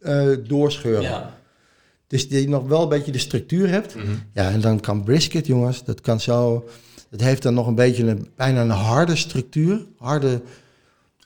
eh, 0.00 0.28
doorscheuren. 0.46 1.02
Ja. 1.02 1.38
Dus 2.06 2.28
die 2.28 2.48
nog 2.48 2.66
wel 2.66 2.82
een 2.82 2.88
beetje 2.88 3.12
de 3.12 3.18
structuur 3.18 3.68
hebt. 3.68 3.94
Ja, 4.32 4.50
en 4.50 4.60
dan 4.60 4.80
kan 4.80 5.04
brisket, 5.04 5.46
jongens, 5.46 5.84
dat 5.84 6.00
kan 6.00 6.20
zo... 6.20 6.68
Het 7.12 7.20
heeft 7.20 7.42
dan 7.42 7.54
nog 7.54 7.66
een 7.66 7.74
beetje 7.74 8.06
een, 8.06 8.28
bijna 8.36 8.60
een 8.60 8.70
harde 8.70 9.16
structuur. 9.16 9.86
Harde, 9.98 10.42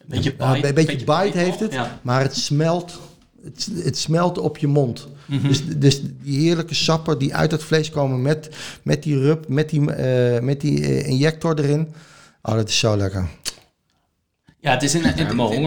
Beetje 0.07 0.31
bite. 0.33 0.67
een 0.69 0.75
beetje 0.75 0.97
bite 0.97 1.39
heeft 1.39 1.61
het. 1.61 1.73
Ja. 1.73 2.01
Maar 2.03 2.23
het 2.23 2.37
smelt, 2.37 3.01
het, 3.45 3.69
het 3.85 3.99
smelt 3.99 4.39
op 4.39 4.59
je 4.59 4.67
mond. 4.67 5.09
Mhm. 5.27 5.49
dus, 5.49 5.63
dus 5.77 6.01
die 6.23 6.41
heerlijke 6.41 6.75
sappen 6.75 7.19
die 7.19 7.35
uit 7.35 7.51
het 7.51 7.63
vlees 7.65 7.91
komen 7.91 8.23
met, 8.23 8.49
met 8.83 9.03
die 9.03 9.19
rub, 9.19 9.49
met 9.49 9.71
die, 9.71 9.93
eh, 9.93 10.43
met 10.43 10.61
die 10.61 10.85
eh, 10.85 11.07
injector 11.07 11.59
erin. 11.59 11.89
Oh, 12.43 12.55
dat 12.55 12.69
is 12.69 12.79
zo 12.79 12.97
lekker. 12.97 13.29
Ja, 14.67 14.73
het 14.73 14.83
is 14.83 14.95
in, 14.95 15.05
het, 15.05 15.19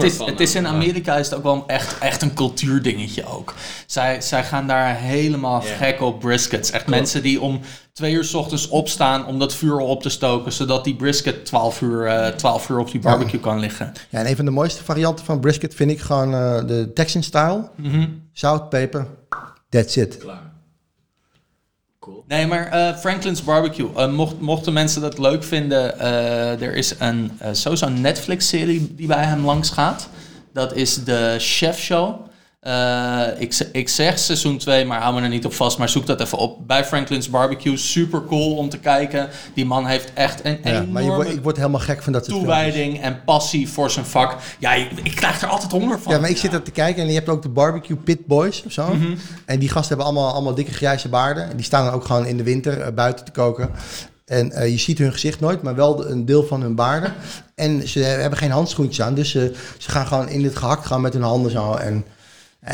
is, 0.02 0.18
het 0.18 0.40
is 0.40 0.54
in. 0.54 0.66
Amerika 0.66 1.16
is 1.16 1.28
het 1.28 1.38
ook 1.38 1.42
wel 1.42 1.64
echt, 1.66 1.98
echt 1.98 2.22
een 2.22 2.34
cultuurdingetje 2.34 3.26
ook. 3.26 3.54
Zij, 3.86 4.20
zij 4.20 4.44
gaan 4.44 4.66
daar 4.66 4.96
helemaal 4.96 5.60
gek 5.60 6.00
op 6.00 6.20
briskets. 6.20 6.70
Echt 6.70 6.86
mensen 6.86 7.22
die 7.22 7.40
om 7.40 7.60
twee 7.92 8.14
uur 8.14 8.24
s 8.24 8.34
ochtends 8.34 8.68
opstaan 8.68 9.26
om 9.26 9.38
dat 9.38 9.54
vuur 9.54 9.76
op 9.76 10.02
te 10.02 10.08
stoken, 10.08 10.52
zodat 10.52 10.84
die 10.84 10.96
brisket 10.96 11.44
12 11.44 11.80
uur, 11.80 12.06
eh 12.06 12.34
12 12.34 12.68
uur 12.68 12.78
op 12.78 12.90
die 12.90 13.00
barbecue 13.00 13.40
kan 13.40 13.58
liggen. 13.58 13.92
Ja, 14.08 14.18
en 14.18 14.26
een 14.26 14.36
van 14.36 14.44
de 14.44 14.50
mooiste 14.50 14.84
varianten 14.84 15.24
van 15.24 15.40
brisket 15.40 15.74
vind 15.74 15.90
ik 15.90 16.00
gewoon 16.00 16.34
eh, 16.34 16.66
de 16.66 16.90
Texan 16.94 17.22
style. 17.22 17.70
Mhm. 17.76 18.08
Zout, 18.32 18.68
peper, 18.68 19.06
that's 19.68 19.96
it. 19.96 20.18
Klaar. 20.18 20.49
Nee, 22.26 22.46
maar 22.46 22.66
eh, 22.66 22.96
Franklin's 22.96 23.44
Barbecue. 23.44 23.88
eh, 23.96 24.12
mocht, 24.12 24.40
mochten 24.40 24.72
mensen 24.72 25.00
dat 25.00 25.18
leuk 25.18 25.44
vinden, 25.44 25.98
eh, 25.98 26.62
er 26.62 26.74
is 26.74 26.94
een 26.98 27.32
sowieso 27.52 27.86
een 27.86 28.00
Netflix-serie 28.00 28.94
die 28.94 29.06
bij 29.06 29.24
hem 29.24 29.44
langs 29.44 29.70
gaat. 29.70 30.08
Dat 30.52 30.74
is 30.76 31.04
de 31.04 31.36
Chef 31.38 31.78
Show. 31.78 32.29
Eh, 32.60 33.26
ik, 33.38 33.68
ik 33.72 33.88
zeg 33.88 34.18
seizoen 34.18 34.58
2, 34.58 34.84
maar 34.84 35.00
hou 35.00 35.14
me 35.14 35.20
er 35.20 35.28
niet 35.28 35.44
op 35.44 35.52
vast. 35.52 35.78
Maar 35.78 35.88
zoek 35.88 36.06
dat 36.06 36.20
even 36.20 36.38
op. 36.38 36.66
Bij 36.66 36.84
Franklin's 36.84 37.30
Barbecue. 37.30 37.76
Super 37.76 38.24
cool 38.24 38.56
om 38.56 38.68
te 38.68 38.78
kijken. 38.78 39.28
Die 39.54 39.64
man 39.64 39.86
heeft 39.86 40.12
echt 40.12 40.44
een 40.44 40.58
Ja, 40.62 40.84
maar 40.90 41.02
je 41.02 41.10
wordt, 41.10 41.30
ik 41.30 41.42
word 41.42 41.56
helemaal 41.56 41.80
gek 41.80 42.02
van 42.02 42.12
dat 42.12 42.24
soort 42.24 42.36
toewijding 42.36 43.00
en 43.00 43.20
passie 43.24 43.68
voor 43.68 43.90
zijn 43.90 44.06
vak. 44.06 44.36
Ja, 44.58 44.72
ik, 44.72 44.90
ik 45.02 45.14
krijg 45.14 45.42
er 45.42 45.48
altijd 45.48 45.72
honger 45.72 46.00
van. 46.00 46.12
Ja, 46.12 46.18
maar 46.20 46.30
ik 46.30 46.36
zit 46.36 46.52
er 46.52 46.62
te 46.62 46.70
kijken 46.70 47.02
en 47.02 47.08
je 47.08 47.14
hebt 47.14 47.28
ook 47.28 47.42
de 47.42 47.48
barbecue 47.48 47.96
pit 47.96 48.26
boys 48.26 48.62
of 48.64 48.72
zo. 48.72 48.94
Mhm. 48.94 49.14
En 49.44 49.58
die 49.58 49.68
gasten 49.68 49.96
hebben 49.96 50.06
allemaal, 50.06 50.32
allemaal 50.32 50.54
dikke 50.54 50.72
grijze 50.72 51.08
baarden. 51.08 51.50
En 51.50 51.56
die 51.56 51.64
staan 51.64 51.84
dan 51.84 51.94
ook 51.94 52.04
gewoon 52.04 52.26
in 52.26 52.36
de 52.36 52.42
winter 52.42 52.80
eh, 52.80 52.92
buiten 52.92 53.24
te 53.24 53.30
koken. 53.30 53.70
En 54.24 54.52
eh, 54.52 54.70
je 54.70 54.78
ziet 54.78 54.98
hun 54.98 55.12
gezicht 55.12 55.40
nooit, 55.40 55.62
maar 55.62 55.74
wel 55.74 56.10
een 56.10 56.24
deel 56.24 56.44
van 56.44 56.60
hun 56.62 56.74
baarden. 56.74 57.14
En 57.54 57.88
ze 57.88 58.00
hebben 58.00 58.38
geen 58.38 58.50
handschoentjes 58.50 59.06
aan, 59.06 59.14
dus 59.14 59.30
ze, 59.30 59.54
ze 59.78 59.90
gaan 59.90 60.06
gewoon 60.06 60.28
in 60.28 60.44
het 60.44 60.56
gehakt 60.56 60.86
gaan 60.86 61.00
met 61.00 61.12
hun 61.12 61.22
handen 61.22 61.50
zo. 61.50 61.74
En 61.74 62.04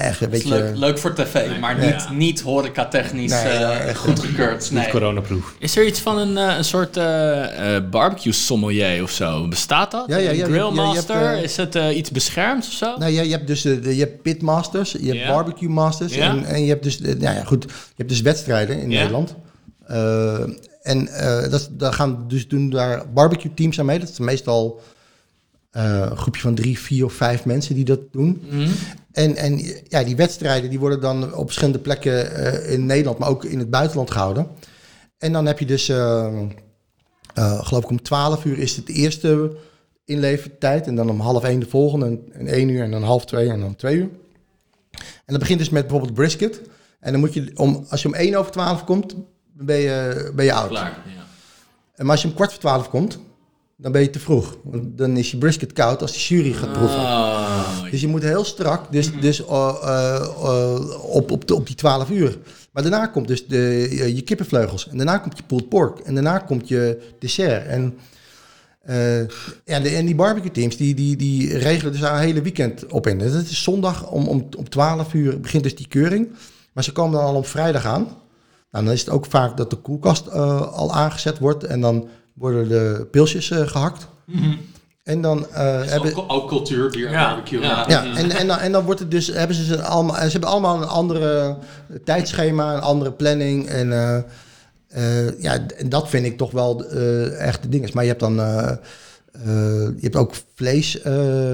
echt 0.00 0.20
een 0.20 0.30
Dat 0.30 0.38
is 0.38 0.44
beetje... 0.44 0.58
leuk, 0.64 0.76
leuk 0.76 0.98
voor 0.98 1.14
tv, 1.14 1.58
maar 1.60 1.74
niet, 1.78 1.88
Ja. 1.90 2.12
niet 2.12 2.40
horeca-technisch 2.40 3.30
Nee, 3.30 3.42
eh, 3.52 3.94
goedgekeurd. 3.94 4.70
Nee. 4.70 4.88
Coronaproof. 4.88 5.54
Is 5.58 5.76
er 5.76 5.86
iets 5.86 6.00
van 6.00 6.18
een, 6.18 6.36
eh, 6.38 6.56
een 6.56 6.64
soort 6.64 6.96
eh, 6.96 7.76
eh, 7.76 7.82
barbecue 7.90 8.32
sommelier 8.32 9.02
of 9.02 9.10
zo? 9.10 9.48
Bestaat 9.48 9.90
dat? 9.90 10.04
Ja, 10.06 10.16
ja, 10.16 10.30
ja, 10.30 10.44
grillmaster? 10.44 11.28
hebt, 11.30 11.42
is 11.44 11.56
het 11.56 11.74
eh, 11.74 11.96
iets 11.96 12.10
beschermd 12.10 12.66
of 12.66 12.72
zo? 12.72 12.96
Nou, 12.98 13.12
je, 13.12 13.24
je 13.24 13.30
hebt 13.32 13.46
dus 13.46 13.62
de, 13.62 13.80
de- 13.80 13.94
je 13.96 14.00
hebt 14.02 14.22
pitmasters, 14.22 14.92
je 15.00 15.14
hebt 15.14 15.28
barbecue 15.28 15.68
masters 15.68 16.14
Ja. 16.14 16.28
en, 16.30 16.44
en 16.44 16.62
je 16.62 16.68
hebt 16.68 16.82
dus, 16.82 16.98
de- 16.98 17.16
nou 17.16 17.36
ja, 17.36 17.44
goed, 17.44 17.62
je 17.68 17.94
hebt 17.96 18.08
dus 18.08 18.20
wedstrijden 18.20 18.80
in. 18.80 18.88
Nederland. 18.88 19.34
En 20.82 21.08
eh, 21.08 21.50
dat, 21.50 21.68
daar 21.72 21.92
gaan 21.92 22.24
dus 22.28 22.48
doen 22.48 22.70
daar 22.70 23.02
barbecue 23.14 23.54
teams 23.54 23.78
aan 23.78 23.86
mee. 23.86 23.98
Dat 23.98 24.08
is 24.08 24.18
meestal 24.18 24.80
eh, 25.76 26.06
een 26.10 26.16
groepje 26.16 26.40
van 26.40 26.54
drie, 26.54 26.78
vier 26.78 27.04
of 27.04 27.12
vijf 27.12 27.44
mensen 27.44 27.74
die 27.74 27.84
dat 27.84 28.00
doen. 28.12 28.42
Mhm. 28.50 28.68
En, 29.12 29.36
en 29.36 29.58
ja, 29.88 30.04
die 30.04 30.16
wedstrijden 30.16 30.70
die 30.70 30.78
worden 30.78 31.00
dan 31.00 31.34
op 31.34 31.46
verschillende 31.46 31.78
plekken 31.78 32.34
eh, 32.34 32.72
in 32.72 32.86
Nederland, 32.86 33.18
maar 33.18 33.28
ook 33.28 33.44
in 33.44 33.58
het 33.58 33.70
buitenland 33.70 34.10
gehouden. 34.10 34.46
En 35.18 35.32
dan 35.32 35.46
heb 35.46 35.58
je 35.58 35.66
dus, 35.66 35.88
eh, 35.88 36.34
geloof 37.34 37.82
ik 37.82 37.90
om 37.90 38.02
12 38.02 38.44
uur 38.44 38.58
is 38.58 38.76
het 38.76 38.88
eerste 38.88 39.56
inlevertijd. 40.04 40.86
En 40.86 40.94
dan 40.94 41.10
om 41.10 41.20
half 41.20 41.44
één 41.44 41.60
de 41.60 41.68
volgende. 41.68 42.06
En, 42.06 42.24
en 42.32 42.46
één 42.46 42.68
uur 42.68 42.82
en 42.82 42.90
dan 42.90 43.02
half 43.02 43.24
twee 43.24 43.48
en 43.48 43.60
dan 43.60 43.76
twee 43.76 43.96
uur. 43.96 44.10
En 45.00 45.32
dat 45.32 45.38
begint 45.38 45.58
dus 45.58 45.70
met 45.70 45.82
bijvoorbeeld 45.82 46.14
brisket. 46.14 46.60
En 47.00 47.12
dan 47.12 47.20
moet 47.20 47.34
je, 47.34 47.50
om, 47.54 47.86
als 47.88 48.02
je 48.02 48.08
om 48.08 48.14
één 48.14 48.34
over 48.34 48.52
12 48.52 48.84
komt, 48.84 49.14
ben 49.52 49.76
je, 49.76 50.30
ben 50.34 50.44
je 50.44 50.52
oud. 50.52 50.68
Klaar, 50.68 51.02
ja. 51.16 51.24
En 51.94 52.04
maar 52.04 52.14
als 52.14 52.22
je 52.22 52.28
om 52.28 52.34
kwart 52.34 52.50
voor 52.50 52.60
12 52.60 52.88
komt, 52.88 53.18
dan 53.76 53.92
ben 53.92 54.00
je 54.02 54.10
te 54.10 54.18
vroeg. 54.18 54.56
Want 54.64 54.98
dan 54.98 55.16
is 55.16 55.30
je 55.30 55.38
brisket 55.38 55.72
koud 55.72 56.02
als 56.02 56.12
de 56.12 56.18
jury 56.18 56.52
gaat 56.52 56.72
proeven. 56.72 56.98
Oh, 56.98 57.82
Dus 57.90 58.00
je 58.00 58.08
moet 58.08 58.22
heel 58.22 58.44
strak, 58.44 58.92
dus, 58.92 59.20
dus 59.20 59.40
uh, 59.40 59.74
uh, 59.82 60.28
uh, 60.42 61.04
op, 61.14 61.30
op, 61.30 61.48
de, 61.48 61.54
op 61.54 61.66
die 61.66 61.76
12 61.76 62.10
uur. 62.10 62.38
Maar 62.72 62.82
daarna 62.82 63.06
komt 63.06 63.28
dus 63.28 63.46
de, 63.46 63.88
je, 63.90 64.14
je 64.14 64.22
kippenvleugels. 64.22 64.88
En 64.88 64.96
daarna 64.96 65.18
komt 65.18 65.36
je 65.36 65.42
pulled 65.42 65.68
pork. 65.68 65.98
En 65.98 66.14
daarna 66.14 66.38
komt 66.38 66.68
je 66.68 67.02
dessert. 67.18 67.66
En, 67.66 67.98
ja, 69.64 69.80
de, 69.80 69.88
en 69.88 70.06
die 70.06 70.14
barbecue 70.14 70.50
teams, 70.50 70.76
die, 70.76 70.94
die, 70.94 71.16
die 71.16 71.58
regelen 71.58 71.92
dus 71.92 72.00
daar 72.00 72.14
een 72.14 72.26
hele 72.26 72.42
weekend 72.42 72.86
op 72.86 73.06
in. 73.06 73.18
Dus 73.18 73.32
het 73.32 73.50
is 73.50 73.62
zondag 73.62 74.10
om, 74.10 74.26
om, 74.28 74.48
om 74.56 74.68
12 74.68 75.14
uur 75.14 75.40
begint 75.40 75.62
dus 75.62 75.76
die 75.76 75.88
keuring. 75.88 76.28
Maar 76.72 76.84
ze 76.84 76.92
komen 76.92 77.18
dan 77.18 77.28
al 77.28 77.34
op 77.34 77.46
vrijdag 77.46 77.84
aan. 77.84 78.02
Nou, 78.70 78.84
dan 78.84 78.94
is 78.94 79.00
het 79.00 79.10
ook 79.10 79.26
vaak 79.26 79.56
dat 79.56 79.70
de 79.70 79.76
koelkast 79.76 80.30
al 80.30 80.94
aangezet 80.94 81.38
wordt. 81.38 81.64
En 81.64 81.80
dan 81.80 82.08
worden 82.36 82.68
de 82.68 83.06
pilsjes 83.10 83.50
uh, 83.50 83.66
gehakt. 83.66 84.06
Mm 84.24 84.38
-hmm. 84.38 84.58
En 85.06 85.20
dan 85.20 85.38
uh, 85.38 85.56
hebben 85.84 86.16
ook, 86.16 86.32
ook 86.32 86.48
cultuur, 86.48 86.90
bier 86.90 87.10
Ja, 87.10 87.26
barbecue. 87.26 87.60
ja. 87.60 87.84
Ja. 87.88 88.02
ja, 88.02 88.16
en, 88.16 88.30
en, 88.30 88.46
dan, 88.46 88.58
en 88.58 88.72
dan 88.72 88.84
wordt 88.84 89.00
het 89.00 89.10
dus, 89.10 89.26
hebben 89.26 89.56
ze, 89.56 89.64
ze, 89.64 89.82
allemaal, 89.82 90.16
ze 90.16 90.30
hebben 90.30 90.48
allemaal 90.48 90.82
een 90.82 90.88
andere 90.88 91.56
tijdschema, 92.04 92.74
een 92.74 92.80
andere 92.80 93.12
planning. 93.12 93.66
En 93.66 93.88
uh, 93.88 94.18
uh, 94.96 95.40
ja, 95.40 95.66
en 95.76 95.88
dat 95.88 96.08
vind 96.08 96.26
ik 96.26 96.36
toch 96.36 96.50
wel 96.50 96.94
uh, 96.94 97.40
echt 97.40 97.62
de 97.62 97.68
ding. 97.68 97.92
Maar 97.92 98.02
je 98.02 98.08
hebt 98.08 98.20
dan, 98.20 98.40
uh, 98.40 98.76
je 99.96 100.00
hebt 100.00 100.16
ook 100.16 100.34
vlees 100.54 100.98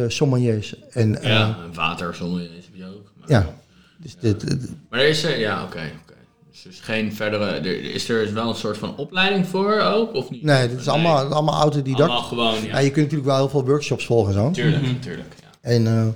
sommeliers. 0.07 0.75
En, 0.91 1.19
ja, 1.23 1.57
water 1.75 2.15
sommeliers 2.15 2.65
heb 2.65 2.75
je 2.75 2.87
ook. 2.87 3.13
Maar, 3.19 3.31
ja. 3.31 3.55
Dus 3.97 4.17
dit, 4.21 4.41
dit, 4.41 4.71
maar 4.91 5.01
er 5.01 5.09
is 5.09 5.21
ja, 5.21 5.63
oké. 5.63 5.77
Okay, 5.77 5.93
okay. 6.03 6.12
Dus, 6.53 6.63
dus 6.63 6.81
geen 6.81 7.13
verdere, 7.13 7.45
er, 7.45 7.95
is 7.95 8.09
er 8.09 8.35
wel 8.35 8.49
een 8.49 8.55
soort 8.55 8.79
van 8.79 8.97
opleiding 8.97 9.47
voor 9.47 9.81
ook, 9.81 10.15
of 10.15 10.31
niet? 10.31 10.43
Nee, 10.43 10.69
dit 10.69 10.81
is 10.81 10.89
allemaal, 10.89 11.25
nee. 11.25 11.33
allemaal 11.33 11.61
autodidact. 11.61 12.11
Allemaal 12.11 12.23
gewoon, 12.23 12.55
ja. 12.55 12.69
ja. 12.69 12.79
Je 12.79 12.91
kunt 12.91 13.05
natuurlijk 13.05 13.31
wel 13.31 13.37
heel 13.37 13.49
veel 13.49 13.65
workshops 13.65 14.07
volgen 14.07 14.33
zo. 14.33 14.51
Tuurlijk, 14.51 14.83
mm-hmm. 14.83 15.01
tuurlijk, 15.01 15.35
ja. 15.41 15.49
En 15.61 15.87
uh, 15.87 16.07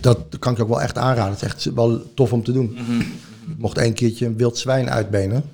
dat 0.00 0.18
kan 0.38 0.52
ik 0.52 0.60
ook 0.60 0.68
wel 0.68 0.82
echt 0.82 0.98
aanraden. 0.98 1.32
Het 1.32 1.42
is 1.42 1.48
echt 1.48 1.64
wel 1.64 2.14
tof 2.14 2.32
om 2.32 2.42
te 2.42 2.52
doen. 2.52 2.76
Mm-hmm. 2.78 3.00
Ik 3.00 3.58
mocht 3.58 3.78
een 3.78 3.94
keertje 3.94 4.26
een 4.26 4.36
wild 4.36 4.58
zwijn 4.58 4.90
uitbenen. 4.90 5.50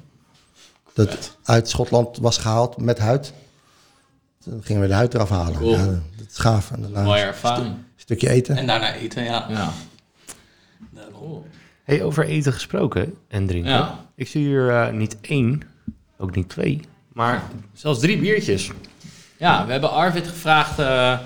Dat 0.93 1.37
uit 1.43 1.69
Schotland 1.69 2.19
was 2.19 2.39
gehaald 2.39 2.77
met 2.77 2.99
huid. 2.99 3.33
Dan 4.45 4.61
gingen 4.63 4.83
we 4.83 4.89
de 4.89 4.95
huid 4.95 5.15
eraf 5.15 5.29
halen. 5.29 5.59
Cool. 5.59 5.73
Ja, 5.73 5.87
dat 5.87 6.27
is 6.31 6.39
gaaf. 6.39 6.71
En 6.71 6.83
daarna 6.83 7.03
Mooie 7.03 7.23
ervaring. 7.23 7.67
Een 7.67 7.85
stukje 7.97 8.31
eten. 8.31 8.57
En 8.57 8.67
daarna 8.67 8.95
eten, 8.95 9.25
ja. 9.25 9.47
ja. 9.49 9.73
Cool. 11.13 11.47
Hey, 11.91 12.03
over 12.03 12.25
eten 12.25 12.53
gesproken 12.53 13.15
en 13.29 13.47
drinken. 13.47 13.73
Ja. 13.73 13.99
Ik 14.15 14.29
zie 14.29 14.47
hier 14.47 14.69
uh, 14.69 14.91
niet 14.91 15.17
één, 15.21 15.63
ook 16.19 16.35
niet 16.35 16.49
twee, 16.49 16.81
maar 17.13 17.43
zelfs 17.73 18.01
drie 18.01 18.19
biertjes. 18.19 18.71
Ja, 19.37 19.67
we 19.67 19.73
hebben 19.73 19.91
Arvid 19.91 20.29
gevraagd 20.29 20.79
uh, 20.79 21.19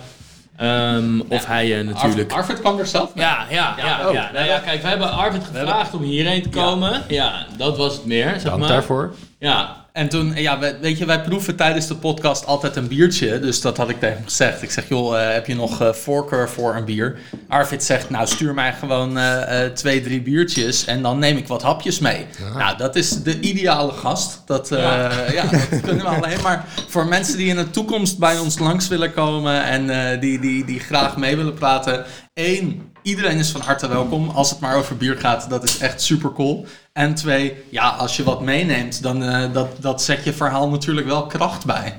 um, 0.61 1.21
of 1.21 1.43
ja, 1.43 1.47
hij 1.47 1.79
uh, 1.79 1.87
natuurlijk... 1.87 2.33
Arvid, 2.33 2.33
Arvid 2.33 2.61
kwam 2.61 2.79
er 2.79 2.87
zelf 2.87 3.15
mee. 3.15 3.25
Ja, 3.25 3.47
ja, 3.51 3.75
ja. 3.77 3.87
ja, 3.87 4.09
oh. 4.09 4.13
ja. 4.13 4.31
Nou 4.33 4.47
ja 4.47 4.59
kijk, 4.59 4.83
we 4.83 4.89
hebben 4.89 5.13
Arvid 5.13 5.45
gevraagd 5.45 5.83
hebben... 5.83 6.01
om 6.01 6.07
hierheen 6.07 6.43
te 6.43 6.49
komen. 6.49 6.93
Ja. 6.93 7.05
ja, 7.09 7.47
dat 7.57 7.77
was 7.77 7.95
het 7.95 8.05
meer, 8.05 8.31
zeg 8.31 8.43
Dank 8.43 8.59
maar. 8.59 8.69
daarvoor. 8.69 9.15
Ja, 9.45 9.87
en 9.93 10.09
toen, 10.09 10.35
ja, 10.35 10.59
weet 10.81 10.99
je, 10.99 11.05
wij 11.05 11.23
proeven 11.23 11.57
tijdens 11.57 11.87
de 11.87 11.95
podcast 11.95 12.47
altijd 12.47 12.77
een 12.77 12.89
biertje. 12.89 13.41
Dus 13.41 13.61
dat 13.61 13.77
had 13.77 13.89
ik 13.89 14.01
tegen 14.01 14.17
hem 14.17 14.25
gezegd. 14.25 14.63
Ik 14.63 14.71
zeg, 14.71 14.89
joh, 14.89 15.15
uh, 15.15 15.33
heb 15.33 15.47
je 15.47 15.55
nog 15.55 15.83
uh, 15.83 15.93
voorkeur 15.93 16.49
voor 16.49 16.75
een 16.75 16.85
bier? 16.85 17.19
Arvid 17.49 17.85
zegt, 17.85 18.11
nou, 18.11 18.27
stuur 18.27 18.55
mij 18.55 18.73
gewoon 18.73 19.19
uh, 19.19 19.65
twee, 19.75 20.03
drie 20.03 20.23
biertjes. 20.23 20.85
En 20.85 21.03
dan 21.03 21.19
neem 21.19 21.37
ik 21.37 21.47
wat 21.47 21.63
hapjes 21.63 21.99
mee. 21.99 22.27
Ja. 22.39 22.59
Nou, 22.59 22.77
dat 22.77 22.97
is 22.97 23.23
de 23.23 23.41
ideale 23.41 23.93
gast. 23.93 24.43
Dat, 24.47 24.69
ja. 24.69 25.11
ja. 25.33 25.45
dat 25.51 25.81
kunnen 25.81 26.05
we 26.05 26.11
alleen 26.11 26.43
maar 26.43 26.65
voor 26.89 27.07
mensen 27.07 27.37
die 27.37 27.49
in 27.49 27.57
de 27.57 27.71
toekomst 27.71 28.19
bij 28.19 28.39
ons 28.39 28.59
langs 28.59 28.89
willen 28.89 29.13
komen. 29.13 29.65
En 29.65 30.21
die, 30.21 30.41
die, 30.41 30.65
die 30.65 30.81
graag 30.81 31.17
mee 31.17 31.37
willen 31.37 31.55
praten. 31.55 32.05
Eén, 32.35 32.93
iedereen 33.05 33.39
is 33.39 33.51
van 33.51 33.61
harte 33.61 33.89
welkom. 33.89 34.29
Als 34.29 34.51
het 34.51 34.61
maar 34.61 34.77
over 34.77 34.97
bier 34.97 35.17
gaat, 35.17 35.51
dat 35.51 35.65
is 35.65 35.79
echt 35.79 36.03
super 36.03 36.33
cool. 36.33 36.67
En 36.93 37.15
twee, 37.15 37.55
ja, 37.71 37.89
als 37.89 38.17
je 38.17 38.23
wat 38.23 38.41
meeneemt, 38.41 39.03
dan 39.03 39.23
uh, 39.23 39.53
dat, 39.53 39.69
dat 39.81 40.03
zet 40.03 40.25
je 40.25 40.33
verhaal 40.33 40.69
natuurlijk 40.69 41.07
wel 41.07 41.27
kracht 41.27 41.65
bij. 41.67 41.95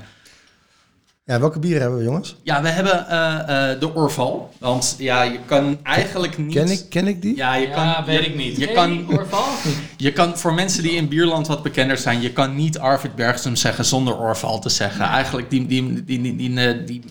Ja, 1.24 1.40
welke 1.40 1.58
bieren 1.58 1.80
hebben 1.80 1.98
we, 1.98 2.04
jongens? 2.04 2.36
Ja, 2.42 2.62
we 2.62 2.68
hebben 2.68 3.06
uh, 3.10 3.72
uh, 3.72 3.80
de 3.80 3.94
Orval. 3.94 4.52
Want 4.58 4.94
ja, 4.98 5.22
je 5.22 5.38
kan 5.46 5.78
eigenlijk 5.82 6.38
niet... 6.38 6.54
Ken 6.54 6.68
ik, 6.68 6.86
ken 6.90 7.06
ik 7.06 7.22
die? 7.22 7.36
Ja, 7.36 7.54
je 7.54 7.70
kan, 7.70 7.84
ja, 7.84 8.04
weet 8.04 8.24
je, 8.24 8.30
ik 8.30 8.36
niet. 8.36 8.56
Je 8.56 8.66
Ken 8.66 8.74
kan, 8.74 9.18
Orval? 9.18 9.44
je 9.96 10.12
kan, 10.12 10.38
voor 10.38 10.54
mensen 10.54 10.82
die 10.82 10.92
in 10.92 11.08
Bierland 11.08 11.46
wat 11.46 11.62
bekender 11.62 11.98
zijn, 11.98 12.20
je 12.20 12.32
kan 12.32 12.54
niet 12.54 12.78
Arvid 12.78 13.10
Bergström 13.16 13.52
zeggen 13.52 13.84
zonder 13.84 14.18
Orval 14.18 14.58
te 14.58 14.68
zeggen. 14.68 15.04
Eigenlijk 15.04 15.50
die, 15.50 15.66
die, 15.66 16.04
die, 16.04 16.20
die, 16.20 16.36
die, 16.36 16.84
die 16.84 17.02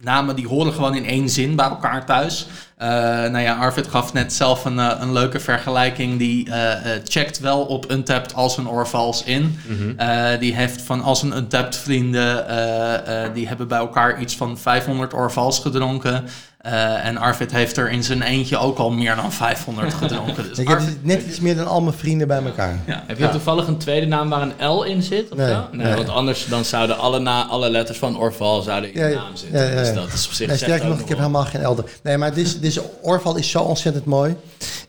namen 0.00 0.36
die 0.36 0.46
horen 0.46 0.72
gewoon 0.72 0.94
in 0.94 1.04
één 1.04 1.28
zin 1.28 1.56
bij 1.56 1.66
elkaar 1.66 2.06
thuis. 2.06 2.46
Eh 2.80 2.88
nou 3.30 3.38
ja, 3.38 3.54
Arvid 3.56 3.86
gaf 3.88 4.12
net 4.12 4.32
zelf 4.32 4.64
een, 4.64 4.78
eh, 4.78 4.90
een 5.00 5.12
leuke 5.12 5.40
vergelijking. 5.40 6.18
Die 6.18 6.50
eh, 6.50 6.72
eh, 6.72 7.00
checkt 7.04 7.38
wel 7.40 7.60
op 7.60 7.90
Untapped 7.90 8.34
als 8.34 8.56
een 8.56 8.68
Orvals 8.68 9.22
in. 9.24 9.58
Eh, 9.96 10.26
die 10.38 10.54
heeft 10.54 10.82
van 10.82 11.02
als 11.02 11.22
een 11.22 11.36
Untapped 11.36 11.76
vrienden, 11.76 12.48
eh, 12.48 13.24
eh, 13.24 13.34
die 13.34 13.48
hebben 13.48 13.68
bij 13.68 13.78
elkaar 13.78 14.20
iets 14.20 14.36
van 14.36 14.58
500 14.58 15.14
Orvals 15.14 15.58
gedronken. 15.58 16.24
Eh, 16.60 17.06
en 17.06 17.16
Arvid 17.16 17.52
heeft 17.52 17.76
er 17.76 17.90
in 17.90 18.04
zijn 18.04 18.22
eentje 18.22 18.58
ook 18.58 18.78
al 18.78 18.90
meer 18.90 19.16
dan 19.16 19.32
500 19.32 19.94
gedronken. 20.02 20.48
Dus 20.48 20.58
Ik 20.58 20.68
heb 20.68 20.78
Arvid- 20.78 21.04
net 21.04 21.22
iets 21.26 21.40
meer 21.40 21.56
dan 21.56 21.66
al 21.66 21.80
mijn 21.80 21.96
vrienden 21.96 22.28
bij 22.28 22.42
elkaar. 22.44 22.78
ja. 22.86 23.02
Heb 23.06 23.18
je 23.18 23.28
toevallig 23.30 23.66
een 23.66 23.78
tweede 23.78 24.06
naam 24.06 24.28
waar 24.28 24.42
een 24.42 24.66
L 24.68 24.82
in 24.82 25.02
zit? 25.02 25.30
Of 25.30 25.36
Nee, 25.38 25.48
zo? 25.48 25.64
nee, 25.72 25.86
nee. 25.86 25.94
want 25.94 26.08
anders 26.08 26.46
dan 26.46 26.64
zouden 26.64 26.98
alle, 26.98 27.18
na, 27.18 27.46
alle 27.46 27.70
letters 27.70 27.98
van 27.98 28.18
Orval 28.18 28.62
zouden 28.62 28.94
in 28.94 29.00
Ja, 29.00 29.08
de 29.08 29.14
naam 29.14 29.36
zitten. 29.36 29.58
ja, 29.58 29.64
ja, 29.64 29.70
ja. 29.70 29.76
Dus 29.76 29.94
dat 29.94 30.12
is 30.12 30.26
op 30.26 30.32
zich 30.32 30.56
sterker 30.56 30.88
nog, 30.88 31.00
ik 31.00 31.08
heb 31.08 31.18
helemaal 31.18 31.44
geen 31.44 31.60
elder. 31.62 31.84
Nee, 32.02 32.16
maar 32.18 32.34
dit, 32.34 32.62
dit 32.74 32.84
Orval 33.02 33.36
is 33.36 33.50
zo 33.50 33.62
ontzettend 33.62 34.04
mooi. 34.04 34.36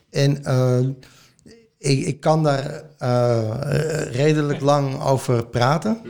En 0.10 0.44
eh, 0.44 0.80
ik, 1.78 2.06
ik 2.06 2.20
kan 2.20 2.44
daar 2.44 2.84
eh, 2.98 4.02
redelijk 4.12 4.62
lang 4.62 5.02
over 5.02 5.46
praten. 5.46 6.02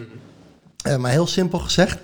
Eh, 0.83 0.95
maar 0.97 1.11
heel 1.11 1.27
simpel 1.27 1.59
gezegd, 1.59 1.97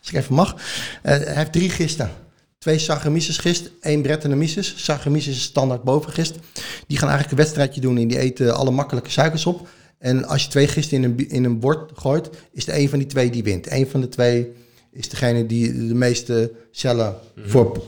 als 0.00 0.08
ik 0.08 0.14
even 0.14 0.34
mag. 0.34 0.54
Eh, 1.02 1.16
hij 1.18 1.34
heeft 1.34 1.52
drie 1.52 1.70
gisten. 1.70 2.10
Twee 2.58 2.78
Saccharomyces 2.78 3.38
gist, 3.38 3.70
één 3.80 4.02
Brettanomyces. 4.02 4.74
Saccharomyces 4.76 5.36
is 5.36 5.42
standaard 5.42 5.82
bovengist. 5.82 6.38
Die 6.86 6.98
gaan 6.98 7.08
eigenlijk 7.08 7.30
een 7.30 7.44
wedstrijdje 7.44 7.80
doen 7.80 7.96
en 7.96 8.08
die 8.08 8.18
eten 8.18 8.54
alle 8.54 8.70
makkelijke 8.70 9.10
suikers 9.10 9.46
op. 9.46 9.68
En 9.98 10.24
als 10.24 10.42
je 10.42 10.48
twee 10.48 10.68
gisten 10.68 10.96
in 10.96 11.04
een, 11.04 11.28
in 11.28 11.44
een 11.44 11.58
bord 11.58 11.90
gooit, 11.94 12.30
is 12.52 12.66
er 12.66 12.74
één 12.74 12.88
van 12.88 12.98
die 12.98 13.08
twee 13.08 13.30
die 13.30 13.42
wint. 13.42 13.70
Eén 13.70 13.88
van 13.88 14.00
de 14.00 14.08
twee 14.08 14.52
is 14.92 15.08
degene 15.08 15.46
die 15.46 15.86
de 15.86 15.94
meeste 15.94 16.52
cellen 16.70 17.16
voor, 17.44 17.82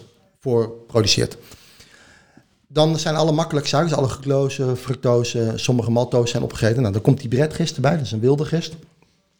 voor 0.44 0.70
produceert. 0.86 1.36
Dan 2.66 2.98
zijn 2.98 3.14
alle 3.14 3.32
makkelijke 3.32 3.68
suikers, 3.68 3.94
alle 3.94 4.08
glucose, 4.08 4.76
fructose, 4.76 5.52
sommige 5.54 5.90
maltose 5.90 6.30
zijn 6.30 6.42
opgegeten. 6.42 6.80
Nou, 6.80 6.92
dan 6.92 7.02
komt 7.02 7.20
die 7.20 7.28
bredgist 7.28 7.74
erbij, 7.74 7.96
dat 7.96 8.04
is 8.04 8.12
een 8.12 8.20
wilde 8.20 8.44
gist. 8.44 8.70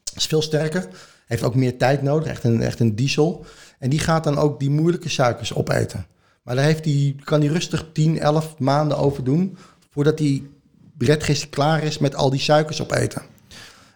Dat 0.05 0.17
is 0.17 0.27
veel 0.27 0.43
sterker, 0.43 0.89
heeft 1.27 1.43
ook 1.43 1.55
meer 1.55 1.79
tijd 1.79 2.03
nodig, 2.03 2.29
echt 2.29 2.45
een, 2.45 2.63
echt 2.63 2.81
een 2.81 2.95
diesel. 2.95 3.45
En 3.79 3.91
die 3.91 3.99
gaat 3.99 4.25
dan 4.25 4.39
ook 4.39 4.61
die 4.61 4.71
moeilijke 4.71 5.09
suikers 5.09 5.55
opeten. 5.55 6.07
Maar 6.43 6.55
daar 6.55 6.65
heeft 6.65 6.85
die, 6.85 7.17
kan 7.25 7.41
hij 7.41 7.49
rustig 7.49 7.87
10, 7.93 8.19
11 8.19 8.59
maanden 8.59 8.99
over 8.99 9.25
doen, 9.25 9.57
voordat 9.91 10.19
die 10.19 10.51
bredgist 10.99 11.49
klaar 11.51 11.83
is 11.83 11.99
met 11.99 12.15
al 12.15 12.31
die 12.31 12.41
suikers 12.41 12.83
opeten. 12.83 13.23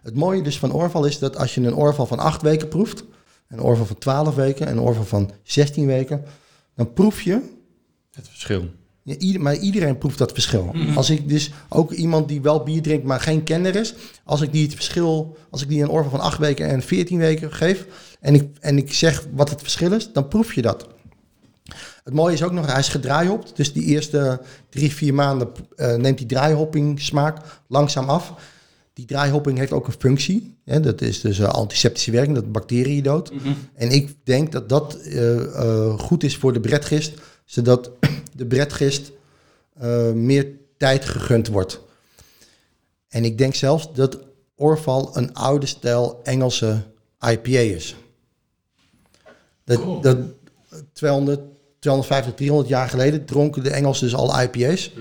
Het 0.02 0.14
mooie 0.14 0.42
dus 0.42 0.58
van 0.58 0.72
Orval 0.72 1.04
is 1.04 1.18
dat 1.18 1.36
als 1.36 1.54
je 1.54 1.60
een 1.60 1.74
Orval 1.74 2.06
van 2.06 2.18
8 2.18 2.42
weken 2.42 2.68
proeft, 2.68 3.04
een 3.48 3.60
Orval 3.60 3.86
van 3.86 3.98
12 3.98 4.34
weken 4.34 4.66
en 4.66 4.76
een 4.76 4.82
Orval 4.82 5.04
van 5.04 5.30
16 5.42 5.86
weken, 5.86 6.24
dan 6.78 6.92
proef 6.92 7.20
je 7.22 7.40
Het 8.12 8.28
verschil. 8.28 8.68
ja, 9.02 9.16
ieder- 9.16 9.40
maar 9.42 9.56
iedereen 9.56 9.98
proeft 9.98 10.18
dat 10.18 10.32
verschil. 10.32 10.74
Als 10.94 11.10
ik 11.10 11.28
dus 11.28 11.50
ook 11.68 11.92
iemand 11.92 12.28
die 12.28 12.40
wel 12.42 12.62
bier 12.62 12.82
drinkt, 12.82 13.04
maar 13.06 13.20
geen 13.20 13.42
kenner 13.44 13.76
is, 13.76 13.94
als 14.24 14.40
ik 14.40 14.52
die 14.52 14.62
het 14.64 14.74
verschil, 14.74 15.36
als 15.50 15.62
ik 15.62 15.68
die 15.68 15.82
een 15.82 15.88
orval 15.88 16.10
van 16.10 16.20
8 16.20 16.38
weken 16.38 16.68
en 16.68 16.82
14 16.82 17.18
weken 17.18 17.52
geef 17.52 17.86
en 18.20 18.34
ik, 18.34 18.48
en 18.60 18.76
ik 18.78 18.92
zeg 18.92 19.26
wat 19.34 19.50
het 19.50 19.60
verschil 19.60 19.92
is, 19.92 20.12
dan 20.12 20.28
proef 20.28 20.54
je 20.54 20.62
dat. 20.62 20.88
Het 22.04 22.14
mooie 22.14 22.34
is 22.34 22.42
ook 22.42 22.52
nog, 22.52 22.66
hij 22.66 22.78
is 22.78 22.88
gedraaihopt. 22.88 23.56
Dus 23.56 23.72
die 23.72 23.84
eerste 23.84 24.40
drie, 24.70 24.92
vier 24.92 25.14
maanden 25.14 25.48
eh, 25.76 25.94
neemt 25.94 26.18
die 26.18 26.26
draaihopping 26.26 27.00
smaak 27.00 27.60
langzaam 27.66 28.08
af. 28.08 28.32
Die 28.98 29.06
draaihopping 29.06 29.58
heeft 29.58 29.72
ook 29.72 29.86
een 29.86 29.94
functie. 29.98 30.56
Hè, 30.64 30.80
dat 30.80 31.00
is 31.00 31.20
dus 31.20 31.38
eh, 31.38 31.48
antiseptische 31.48 32.10
werking, 32.10 32.34
dat 32.34 32.52
bacteriën 32.52 33.02
doodt. 33.02 33.32
En 33.74 33.90
ik 33.90 34.16
denk 34.24 34.52
dat 34.52 34.68
dat 34.68 34.94
eh, 34.94 35.44
eh, 35.44 35.98
goed 35.98 36.22
is 36.22 36.36
voor 36.36 36.52
de 36.52 36.60
bredgist, 36.60 37.12
zodat 37.44 37.90
de 38.36 38.46
bredgist 38.46 39.12
meer 40.14 40.46
tijd 40.76 41.04
gegund 41.04 41.48
wordt. 41.48 41.80
En 43.08 43.24
ik 43.24 43.38
denk 43.38 43.54
zelfs 43.54 43.92
dat 43.94 44.18
Orval 44.56 45.16
een 45.16 45.34
oude 45.34 45.66
stijl 45.66 46.20
Engelse 46.22 46.82
IPA 47.20 47.58
is. 47.58 47.96
Dat, 49.64 50.02
dat 50.02 50.18
200, 50.92 51.40
250, 51.78 52.34
300 52.34 52.68
jaar 52.68 52.88
geleden 52.88 53.24
dronken 53.24 53.62
de 53.62 53.70
Engelsen 53.70 54.04
dus 54.06 54.16
al 54.16 54.40
IPA's. 54.40 54.92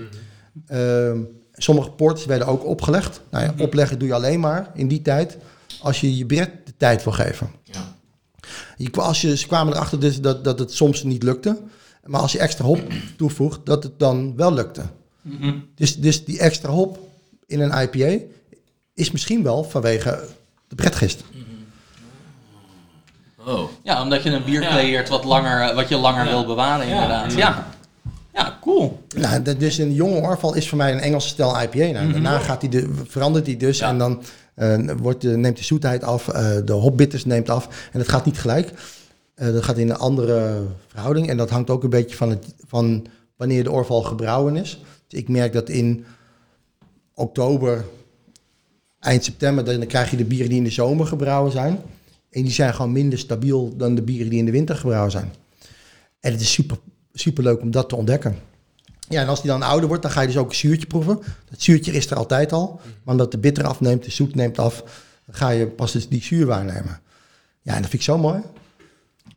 Ehm, 0.66 1.20
sommige 1.58 1.90
ports 1.90 2.24
werden 2.24 2.46
ook 2.46 2.64
opgelegd. 2.66 3.20
Nou 3.30 3.44
ja, 3.44 3.54
opleggen 3.58 3.98
doe 3.98 4.08
je 4.08 4.14
alleen 4.14 4.40
maar 4.40 4.70
in 4.74 4.88
die 4.88 5.02
tijd 5.02 5.36
als 5.82 6.00
je 6.00 6.16
je 6.16 6.26
bret 6.26 6.50
de 6.66 6.72
tijd 6.76 7.04
wil 7.04 7.12
geven. 7.12 7.50
Ja. 7.62 7.94
Je, 8.76 8.90
als 8.92 9.20
je, 9.20 9.36
ze 9.36 9.46
kwamen 9.46 9.72
erachter 9.72 10.00
dus 10.00 10.20
dat, 10.20 10.44
dat 10.44 10.58
het 10.58 10.72
soms 10.72 11.02
niet 11.02 11.22
lukte. 11.22 11.58
Maar 12.04 12.20
als 12.20 12.32
je 12.32 12.38
extra 12.38 12.64
hop 12.64 12.80
toevoegt, 13.16 13.60
dat 13.64 13.82
het 13.82 13.98
dan 13.98 14.36
wel 14.36 14.52
lukte. 14.52 14.82
Dus, 15.74 15.96
dus 15.96 16.24
die 16.24 16.38
extra 16.38 16.70
hop 16.70 16.98
in 17.46 17.60
een 17.60 17.82
IPA 17.82 18.24
is 18.94 19.10
misschien 19.10 19.42
wel 19.42 19.64
vanwege 19.64 20.24
de 20.68 20.74
pretgist. 20.74 21.24
Oh. 23.46 23.70
Ja, 23.82 24.02
omdat 24.02 24.22
je 24.22 24.30
een 24.30 24.44
bier 24.44 24.60
creëert 24.60 25.08
wat, 25.08 25.24
langer, 25.24 25.74
wat 25.74 25.88
je 25.88 25.96
langer 25.96 26.24
Ja. 26.24 26.30
wil 26.30 26.46
bewaren, 26.46 26.86
inderdaad. 26.86 27.32
Ja. 27.32 27.38
ja, 27.38 27.68
cool. 28.60 29.02
Nou, 29.16 29.42
dat- 29.42 29.60
dus 29.60 29.78
een 29.78 29.92
jonge 29.94 30.20
Orval 30.20 30.54
is 30.54 30.68
voor 30.68 30.78
mij 30.78 30.92
een 30.92 30.98
Engelse 31.00 31.28
stijl 31.28 31.60
IPA. 31.62 31.78
Nou, 32.00 32.12
Daarna 32.12 32.38
gaat 32.38 32.60
die 32.60 32.70
de, 32.70 32.90
verandert 33.06 33.46
hij 33.46 33.56
dus 33.56 33.78
Ja. 33.78 33.88
en 33.88 33.98
dan 33.98 34.22
eh, 34.54 34.78
wordt 35.00 35.20
de, 35.20 35.36
neemt 35.36 35.56
de 35.56 35.64
zoetheid 35.64 36.04
af, 36.04 36.28
eh, 36.28 36.56
de 36.64 36.72
hopbitters 36.72 37.24
neemt 37.24 37.48
af. 37.50 37.88
En 37.92 37.98
het 37.98 38.08
gaat 38.08 38.24
niet 38.24 38.38
gelijk. 38.38 38.72
Eh, 39.34 39.52
dat 39.52 39.62
gaat 39.62 39.78
in 39.78 39.90
een 39.90 39.96
andere 39.96 40.62
verhouding. 40.86 41.28
En 41.28 41.36
dat 41.36 41.50
hangt 41.50 41.70
ook 41.70 41.82
een 41.84 41.90
beetje 41.90 42.16
van, 42.16 42.30
het, 42.30 42.54
van 42.66 43.06
wanneer 43.36 43.64
de 43.64 43.70
Orval 43.70 44.02
gebrouwen 44.02 44.56
is. 44.56 44.82
Dus 45.08 45.20
ik 45.20 45.28
merk 45.28 45.52
dat 45.52 45.68
in 45.68 46.04
oktober, 47.14 47.84
eind 49.00 49.24
september, 49.24 49.64
dan 49.64 49.86
krijg 49.86 50.10
je 50.10 50.16
de 50.16 50.24
bieren 50.24 50.48
die 50.48 50.58
in 50.58 50.64
de 50.64 50.70
zomer 50.70 51.06
gebrouwen 51.06 51.52
zijn. 51.52 51.80
En 52.30 52.42
die 52.42 52.52
zijn 52.52 52.74
gewoon 52.74 52.92
minder 52.92 53.18
stabiel 53.18 53.76
dan 53.76 53.94
de 53.94 54.02
bieren 54.02 54.30
die 54.30 54.38
in 54.38 54.44
de 54.44 54.50
winter 54.50 54.76
gebrouwen 54.76 55.10
zijn. 55.10 55.32
En 56.20 56.32
het 56.32 56.40
is 56.40 56.52
super, 56.52 56.76
super 57.20 57.44
leuk 57.44 57.60
om 57.60 57.70
dat 57.70 57.88
te 57.88 57.96
ontdekken. 57.96 58.38
Ja, 59.08 59.20
en 59.20 59.28
als 59.28 59.42
die 59.42 59.50
dan 59.50 59.62
ouder 59.62 59.88
wordt, 59.88 60.02
dan 60.02 60.10
ga 60.10 60.20
je 60.20 60.26
dus 60.26 60.36
ook 60.36 60.48
een 60.48 60.56
zuurtje 60.56 60.86
proeven. 60.86 61.18
Dat 61.50 61.62
zuurtje 61.62 61.92
is 61.92 62.10
er 62.10 62.16
altijd 62.16 62.52
al. 62.52 62.80
Maar 62.84 63.14
omdat 63.14 63.30
de 63.30 63.38
bitter 63.38 63.66
afneemt, 63.66 64.04
de 64.04 64.10
zoet 64.10 64.34
neemt 64.34 64.58
af, 64.58 64.82
dan 65.26 65.34
ga 65.34 65.48
je 65.48 65.66
pas 65.66 65.92
dus 65.92 66.08
die 66.08 66.22
zuur 66.22 66.46
waarnemen. 66.46 67.00
Ja, 67.62 67.74
en 67.74 67.80
dat 67.80 67.90
vind 67.90 67.92
ik 67.92 68.02
zo 68.02 68.18
mooi. 68.18 68.42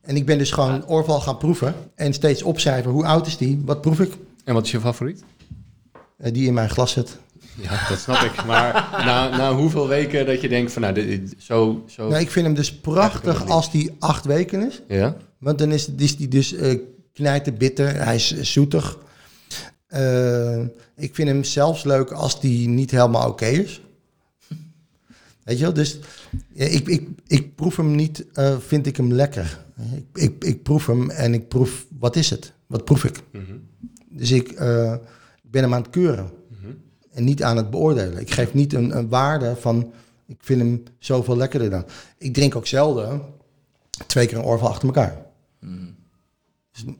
En 0.02 0.16
ik 0.16 0.26
ben 0.26 0.38
dus 0.38 0.50
gewoon 0.50 0.86
Orval 0.86 1.20
gaan 1.20 1.38
proeven. 1.38 1.74
En 1.94 2.12
steeds 2.12 2.42
opschrijven, 2.42 2.90
hoe 2.90 3.04
oud 3.04 3.26
is 3.26 3.36
die? 3.36 3.62
Wat 3.64 3.80
proef 3.80 4.00
ik? 4.00 4.12
En 4.44 4.54
wat 4.54 4.64
is 4.64 4.70
je 4.70 4.80
favoriet? 4.80 5.22
Eh, 6.16 6.32
die 6.32 6.46
in 6.46 6.54
mijn 6.54 6.70
glas 6.70 6.92
zit. 6.92 7.18
Ja, 7.54 7.88
dat 7.88 7.98
snap 7.98 8.20
ik. 8.22 8.44
Maar 8.44 8.72
na, 9.04 9.36
na 9.36 9.54
hoeveel 9.54 9.88
weken 9.88 10.26
dat 10.26 10.40
je 10.40 10.48
denkt 10.48 10.72
van 10.72 10.82
nou, 10.82 10.94
dit, 10.94 11.34
zo... 11.38 11.84
zo 11.86 12.08
Nou, 12.08 12.20
ik 12.20 12.30
vind 12.30 12.46
hem 12.46 12.54
dus 12.54 12.74
prachtig 12.74 13.48
als 13.48 13.70
die 13.70 13.90
acht 13.98 14.24
weken 14.24 14.66
is. 14.66 14.82
Ja? 14.88 15.16
Want 15.38 15.58
dan 15.58 15.72
is, 15.72 15.88
is 15.96 16.16
die 16.16 16.28
dus 16.28 16.54
eh 16.54 16.78
knijter 17.12 17.52
bitter. 17.52 18.04
Hij 18.04 18.14
is 18.14 18.40
zoetig. 18.40 18.98
Eh, 19.86 20.60
ik 20.96 21.14
vind 21.14 21.28
hem 21.28 21.44
zelfs 21.44 21.84
leuk 21.84 22.10
als 22.10 22.40
die 22.40 22.68
niet 22.68 22.90
helemaal 22.90 23.28
oké 23.28 23.46
is. 23.46 23.80
Weet 25.44 25.58
je 25.58 25.64
wel? 25.64 25.72
Dus 25.72 25.98
ja, 26.52 26.64
ik, 26.64 26.86
ik, 26.88 27.08
ik 27.26 27.54
proef 27.54 27.76
hem 27.76 27.94
niet, 27.94 28.24
eh, 28.32 28.58
vind 28.58 28.86
ik 28.86 28.96
hem 28.96 29.12
lekker. 29.12 29.64
Ik, 29.92 30.22
ik, 30.22 30.44
ik 30.44 30.62
proef 30.62 30.86
hem 30.86 31.10
en 31.10 31.34
ik 31.34 31.48
proef, 31.48 31.86
wat 31.98 32.16
is 32.16 32.30
het? 32.30 32.52
Wat 32.66 32.84
proef 32.84 33.04
ik? 33.04 33.22
Dus 34.08 34.30
ik 34.30 34.52
eh, 34.52 34.94
ben 35.42 35.62
hem 35.62 35.74
aan 35.74 35.82
het 35.82 35.90
keuren. 35.90 36.30
En 37.12 37.24
niet 37.24 37.42
aan 37.42 37.56
het 37.56 37.70
beoordelen. 37.70 38.20
Ik 38.20 38.30
geef 38.30 38.54
niet 38.54 38.72
een, 38.72 38.96
een 38.96 39.08
waarde 39.08 39.56
van, 39.56 39.92
ik 40.26 40.36
vind 40.40 40.60
hem 40.60 40.82
zoveel 40.98 41.36
lekkerder 41.36 41.70
dan. 41.70 41.84
Ik 42.18 42.34
drink 42.34 42.56
ook 42.56 42.66
zelden 42.66 43.22
twee 44.06 44.26
keer 44.26 44.38
een 44.38 44.44
Orval 44.44 44.68
achter 44.68 44.86
elkaar. 44.86 45.26
Dus, 45.60 45.91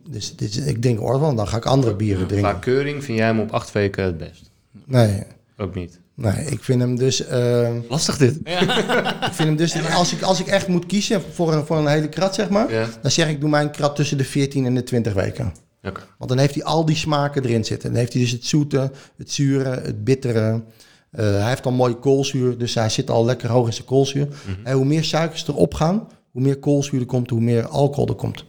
dus, 0.09 0.37
dus 0.37 0.57
ik 0.57 0.81
drink 0.81 1.01
Orval 1.01 1.31
en 1.31 1.37
dan 1.37 1.49
ga 1.49 1.57
ik 1.57 1.67
andere 1.67 1.95
bieren 1.97 2.27
drinken. 2.27 2.59
keuring 2.59 3.05
vind 3.05 3.19
jij 3.19 3.27
hem 3.27 3.41
op 3.41 3.51
acht 3.51 3.73
weken 3.73 4.05
het 4.05 4.19
best? 4.19 4.51
Nee, 4.87 5.23
Ook 5.57 5.75
niet. 5.75 6.01
nee, 6.15 6.45
ik 6.47 6.63
vind 6.63 6.81
hem 6.81 6.97
dus... 6.97 7.27
eh, 7.27 7.71
Lastig 7.89 8.17
dit. 8.17 8.37
ik 9.29 9.33
vind 9.33 9.49
hem 9.49 9.57
dus 9.57 9.91
als, 9.91 10.13
ik, 10.13 10.23
als 10.23 10.41
ik 10.41 10.47
echt 10.47 10.69
moet 10.69 10.87
kiezen 10.87 11.23
voor 11.33 11.53
een, 11.53 11.67
voor 11.67 11.77
een 11.77 11.87
hele 11.87 12.09
krat, 12.09 12.35
zeg 12.35 12.49
maar... 12.49 12.73
Ja. 12.73 12.89
dan 13.03 13.11
zeg 13.11 13.29
ik, 13.29 13.41
doe 13.41 13.51
mijn 13.51 13.71
krat 13.71 13.97
tussen 13.97 14.19
de 14.19 14.25
14 14.25 14.67
en 14.67 14.75
de 14.75 14.83
20 14.83 15.13
weken. 15.13 15.53
Oké. 15.83 16.01
Want 16.19 16.31
dan 16.31 16.39
heeft 16.39 16.55
hij 16.55 16.65
al 16.65 16.85
die 16.85 16.97
smaken 16.97 17.45
erin 17.45 17.65
zitten. 17.65 17.89
Dan 17.91 17.99
heeft 17.99 18.13
hij 18.13 18.23
dus 18.23 18.31
het 18.31 18.45
zoete, 18.47 18.91
het 19.17 19.31
zure, 19.33 19.69
het 19.81 20.05
bittere. 20.05 20.63
Eh, 21.11 21.25
hij 21.25 21.49
heeft 21.49 21.67
al 21.67 21.73
mooi 21.73 21.95
koolzuur, 21.95 22.59
dus 22.59 22.75
hij 22.75 22.89
zit 22.89 23.11
al 23.11 23.25
lekker 23.25 23.49
hoog 23.51 23.67
in 23.67 23.73
zijn 23.73 23.87
koolzuur. 23.87 24.29
En 24.65 24.75
hoe 24.77 24.85
meer 24.85 25.05
suikers 25.05 25.49
erop 25.49 25.75
gaan, 25.75 26.09
hoe 26.31 26.43
meer 26.43 26.57
koolzuur 26.59 27.01
er 27.01 27.07
komt, 27.07 27.31
hoe 27.31 27.41
meer 27.41 27.67
alcohol 27.67 28.09
er 28.09 28.15
komt. 28.15 28.45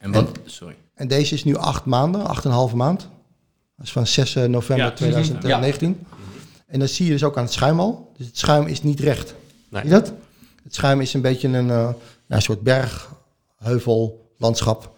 En 0.00 0.12
wat... 0.12 0.38
Sorry. 0.44 0.76
En 0.94 1.08
deze 1.08 1.34
is 1.34 1.44
nu 1.44 1.56
acht 1.56 1.84
maanden, 1.84 2.26
acht 2.26 2.44
en 2.44 2.50
een 2.50 2.56
halve 2.56 2.76
maand. 2.76 3.00
Dat 3.76 3.86
is 3.86 3.92
van 3.92 4.06
6 4.06 4.34
november 4.34 4.86
Ja. 4.86 4.90
2019. 4.90 6.06
En 6.66 6.80
dat 6.80 6.90
zie 6.90 7.06
je 7.06 7.12
dus 7.12 7.24
ook 7.24 7.36
aan 7.36 7.44
het 7.44 7.52
schuim 7.52 7.80
al. 7.80 8.12
Dus 8.16 8.26
het 8.26 8.38
schuim 8.38 8.66
is 8.66 8.82
niet 8.82 9.00
recht. 9.00 9.34
Nee. 9.70 9.82
Zie 9.82 9.90
je 9.90 10.00
dat? 10.00 10.12
Het 10.62 10.74
schuim 10.74 11.00
is 11.00 11.14
een 11.14 11.20
beetje 11.20 11.48
een, 11.48 11.70
eh, 11.70 11.88
een 12.28 12.42
soort 12.42 12.60
bergheuvel 12.62 14.30
landschap. 14.36 14.96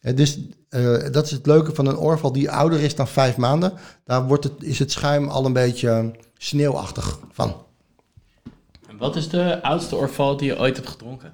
Eh, 0.00 0.16
dus 0.16 0.38
eh, 0.68 1.12
dat 1.12 1.24
is 1.24 1.30
het 1.30 1.46
leuke 1.46 1.74
van 1.74 1.86
een 1.86 1.96
orval 1.96 2.32
die 2.32 2.50
ouder 2.50 2.80
is 2.80 2.94
dan 2.94 3.08
vijf 3.08 3.36
maanden. 3.36 3.72
Daar 4.04 4.26
wordt 4.26 4.44
het, 4.44 4.52
is 4.58 4.78
het 4.78 4.92
schuim 4.92 5.28
al 5.28 5.44
een 5.44 5.52
beetje 5.52 5.88
eh, 5.90 6.04
sneeuwachtig 6.38 7.18
van. 7.32 7.56
En 8.88 8.96
wat 8.96 9.16
is 9.16 9.28
de 9.28 9.62
oudste 9.62 9.96
orval 9.96 10.36
die 10.36 10.46
je 10.46 10.58
ooit 10.58 10.76
hebt 10.76 10.88
gedronken? 10.88 11.32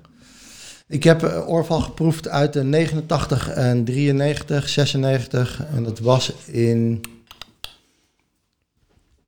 Ik 0.89 1.03
heb 1.05 1.23
eh, 1.23 1.49
orval 1.49 1.81
geproefd 1.81 2.29
uit 2.29 2.53
de 2.53 2.63
89 2.65 3.49
en 3.51 3.85
93, 3.85 4.69
96. 4.69 5.63
En 5.75 5.83
dat 5.85 5.99
was 5.99 6.33
in 6.47 7.01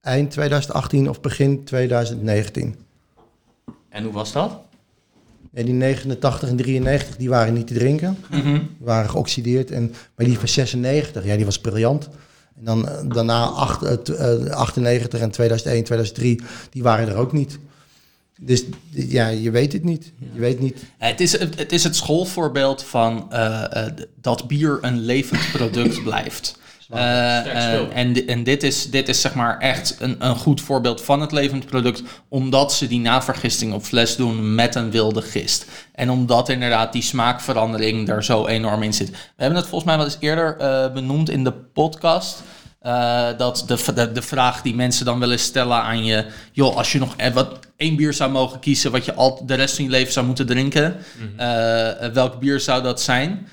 eind 0.01 0.31
2018 0.31 1.09
of 1.09 1.21
begin 1.21 1.65
2019. 1.65 2.75
En 3.89 4.05
hoe 4.05 4.13
was 4.13 4.33
dat? 4.33 4.59
En 5.53 5.65
die 5.65 5.75
89 5.75 6.49
en 6.49 6.57
93 6.57 7.17
die 7.17 7.29
waren 7.29 7.55
niet 7.55 7.67
te 7.67 7.75
drinken. 7.75 8.17
Die 8.31 8.69
waren 8.79 9.11
geoxideerd. 9.11 9.71
En, 9.71 9.95
maar 10.15 10.27
die 10.27 10.39
van 10.39 10.49
96, 10.49 11.25
ja, 11.25 11.37
die 11.37 11.45
was 11.45 11.59
briljant. 11.61 12.09
En 12.57 12.65
dan 12.65 12.89
eh, 12.89 12.99
daarna 13.09 13.45
acht- 13.45 13.83
eh, 13.83 13.93
t- 13.93 14.51
98 14.51 15.21
en 15.21 15.31
2001, 15.31 15.85
2003, 15.85 16.41
die 16.71 16.83
waren 16.83 17.09
er 17.09 17.17
ook 17.17 17.33
niet. 17.33 17.59
Dus 18.41 18.65
ja, 18.91 19.29
je 19.29 19.51
weet 19.51 19.73
het 19.73 19.85
niet. 19.85 20.13
Je 20.33 20.41
weet 20.41 20.61
niet. 20.61 20.85
Het 20.99 21.21
is 21.21 21.39
het, 21.39 21.73
is 21.73 21.85
het 21.85 21.97
schoolvoorbeeld 21.97 22.85
van 22.85 23.33
eh, 23.33 23.87
eh, 23.87 23.93
dat 24.21 24.49
bier 24.49 24.79
een 24.81 25.01
levend 25.01 25.51
product 25.53 26.03
blijft. 26.09 26.59
Eh, 26.89 27.75
eh, 27.75 27.97
en 27.97 28.27
en 28.27 28.43
dit, 28.43 28.63
is, 28.63 28.91
dit 28.91 29.09
is 29.09 29.21
zeg 29.21 29.35
maar 29.35 29.59
echt 29.59 29.97
een, 29.99 30.17
een 30.19 30.37
goed 30.37 30.61
voorbeeld 30.61 31.03
van 31.03 31.21
het 31.21 31.33
levend 31.33 31.67
product, 31.67 32.03
omdat 32.29 32.73
ze 32.73 32.87
die 32.87 33.01
navergisting 33.01 33.73
op 33.73 33.83
fles 33.83 34.17
doen 34.17 34.55
met 34.55 34.75
een 34.75 34.91
wilde 34.91 35.23
gist. 35.23 35.67
En 35.93 36.11
omdat 36.11 36.49
inderdaad 36.49 36.93
die 36.93 37.03
smaakverandering 37.03 38.09
er 38.09 38.25
zo 38.25 38.47
enorm 38.47 38.83
in 38.83 38.95
zit. 38.95 39.11
We 39.11 39.17
hebben 39.37 39.59
het 39.59 39.69
volgens 39.69 39.91
mij 39.91 39.97
wel 39.97 40.07
eens 40.07 40.17
eerder 40.21 40.57
eh, 40.57 40.93
benoemd 40.93 41.31
in 41.31 41.45
de 41.45 41.53
podcast. 41.53 42.43
Eh, 42.79 43.29
dat 43.37 43.65
de, 43.67 43.93
de, 43.95 44.13
de 44.13 44.23
vraag 44.23 44.63
die 44.63 44.75
mensen 44.75 45.05
dan 45.05 45.19
willen 45.19 45.39
stellen 45.39 45.83
aan 45.83 46.05
je, 46.05 46.27
joh, 46.53 46.77
als 46.77 46.93
je 46.93 46.99
nog 46.99 47.17
eh, 47.17 47.33
wat, 47.33 47.59
één 47.77 47.97
bier 47.97 48.13
zou 48.13 48.31
mogen 48.31 48.59
kiezen 48.59 48.91
wat 48.91 49.05
je 49.05 49.15
al 49.15 49.47
de 49.47 49.55
rest 49.55 49.75
van 49.75 49.85
je 49.85 49.91
leven 49.91 50.13
zou 50.13 50.27
moeten 50.27 50.47
drinken, 50.47 50.97
eh, 51.37 52.05
eh, 52.05 52.13
welk 52.13 52.39
bier 52.39 52.61
zou 52.61 52.83
dat 52.83 53.01
zijn? 53.01 53.49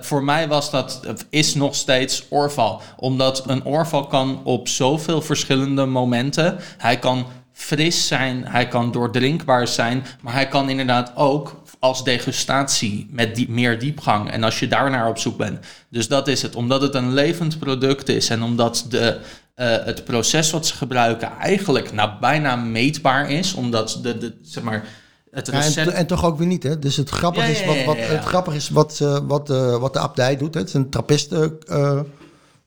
Voor 0.00 0.24
mij 0.24 0.48
was 0.48 0.70
dat, 0.70 1.00
is 1.30 1.54
nog 1.54 1.74
steeds 1.74 2.24
Orval. 2.28 2.80
Omdat 2.96 3.48
een 3.48 3.64
Orval 3.64 4.06
kan 4.06 4.40
op 4.44 4.68
zoveel 4.68 5.22
verschillende 5.22 5.84
momenten. 5.86 6.58
Hij 6.78 6.98
kan 6.98 7.26
fris 7.52 8.06
zijn, 8.06 8.46
hij 8.46 8.68
kan 8.68 8.92
doordrinkbaar 8.92 9.68
zijn. 9.68 10.04
Maar 10.20 10.32
hij 10.32 10.48
kan 10.48 10.68
inderdaad 10.68 11.12
ook 11.16 11.62
als 11.84 12.04
degustatie 12.04 13.08
met 13.10 13.34
die, 13.34 13.50
meer 13.50 13.78
diepgang. 13.78 14.30
En 14.30 14.42
als 14.42 14.58
je 14.58 14.68
daar 14.68 14.90
naar 14.90 15.08
op 15.08 15.18
zoek 15.18 15.36
bent. 15.36 15.58
Dus 15.88 16.08
dat 16.08 16.28
is 16.28 16.42
het. 16.42 16.54
Omdat 16.56 16.80
het 16.82 16.94
een 16.94 17.12
levend 17.12 17.58
product 17.58 18.08
is. 18.08 18.28
En 18.30 18.42
omdat 18.42 18.86
de, 18.88 19.18
eh, 19.54 19.66
het 19.84 20.04
proces 20.04 20.50
wat 20.50 20.66
ze 20.66 20.74
gebruiken 20.74 21.30
eigenlijk 21.38 21.92
nou, 21.92 22.10
bijna 22.20 22.56
meetbaar 22.56 23.30
is. 23.30 23.54
Omdat 23.54 23.98
de, 24.02 24.18
de, 24.18 24.34
zeg 24.42 24.62
maar, 24.62 24.84
het 25.30 25.46
Ja, 25.46 25.52
en, 25.52 25.60
recept... 25.60 25.90
en 25.92 26.06
toch 26.06 26.24
ook 26.24 26.38
weer 26.38 26.46
niet. 26.46 26.62
Hè? 26.62 26.78
Dus 26.78 26.96
het 26.96 27.08
grappige 27.10 27.46
Ja, 27.46 27.52
is 27.52 27.64
wat, 27.64 27.84
wat. 27.84 27.96
Het 27.98 28.24
grappige 28.24 28.56
is 28.56 28.68
wat, 28.68 28.94
ze- 28.94 29.26
wat, 29.26 29.50
eh, 29.50 29.76
wat 29.76 29.92
de 29.92 29.98
abdij 29.98 30.36
doet. 30.36 30.54
Hè? 30.54 30.60
Het 30.60 30.68
is 30.68 30.74
een 30.74 30.90
trappisten 30.90 31.58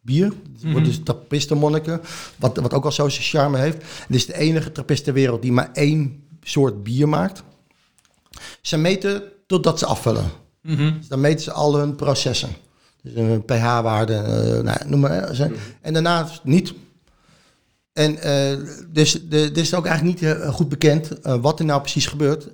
bier. 0.02 0.26
Het 0.26 0.64
Mhm. 0.64 0.72
wordt 0.72 0.86
dus 0.88 1.00
trappistenmonniken. 1.04 2.02
Wat, 2.36 2.58
wat 2.58 2.74
ook 2.74 2.86
al 2.86 2.92
zo 2.92 3.10
zijn 3.10 3.24
charme 3.26 3.58
heeft. 3.58 3.78
Het 4.08 4.16
is 4.16 4.26
de 4.26 4.38
enige 4.38 4.72
trappist 4.72 5.04
ter 5.04 5.14
wereld 5.14 5.42
die 5.42 5.52
maar 5.52 5.70
één 5.74 6.24
soort 6.44 6.84
bier 6.84 7.10
maakt. 7.10 7.44
Ze 8.62 8.78
meten 8.78 9.24
totdat 9.48 9.80
ze 9.80 9.86
afvullen. 9.86 10.32
Mhm. 10.62 10.94
Dus 10.98 11.08
dan 11.08 11.20
meten 11.22 11.44
ze 11.44 11.52
al 11.52 11.76
hun 11.78 11.96
processen. 11.96 12.50
Dus 13.04 13.16
een 13.16 13.46
pH-waarde, 13.46 14.14
eh, 14.16 14.60
nou, 14.64 14.78
noem 14.86 15.00
maar. 15.00 15.36
ze- 15.36 15.56
En 15.82 15.94
daarna 15.94 16.30
niet. 16.44 16.74
En 17.94 18.18
eh, 18.22 18.58
dus 18.90 19.20
de, 19.30 19.42
er 19.42 19.58
is 19.58 19.74
ook 19.76 19.86
eigenlijk 19.86 20.22
niet 20.22 20.30
eh, 20.32 20.54
goed 20.54 20.70
bekend 20.70 21.10
wat 21.22 21.60
er 21.60 21.66
nou 21.66 21.82
precies 21.82 22.06
gebeurt 22.06 22.48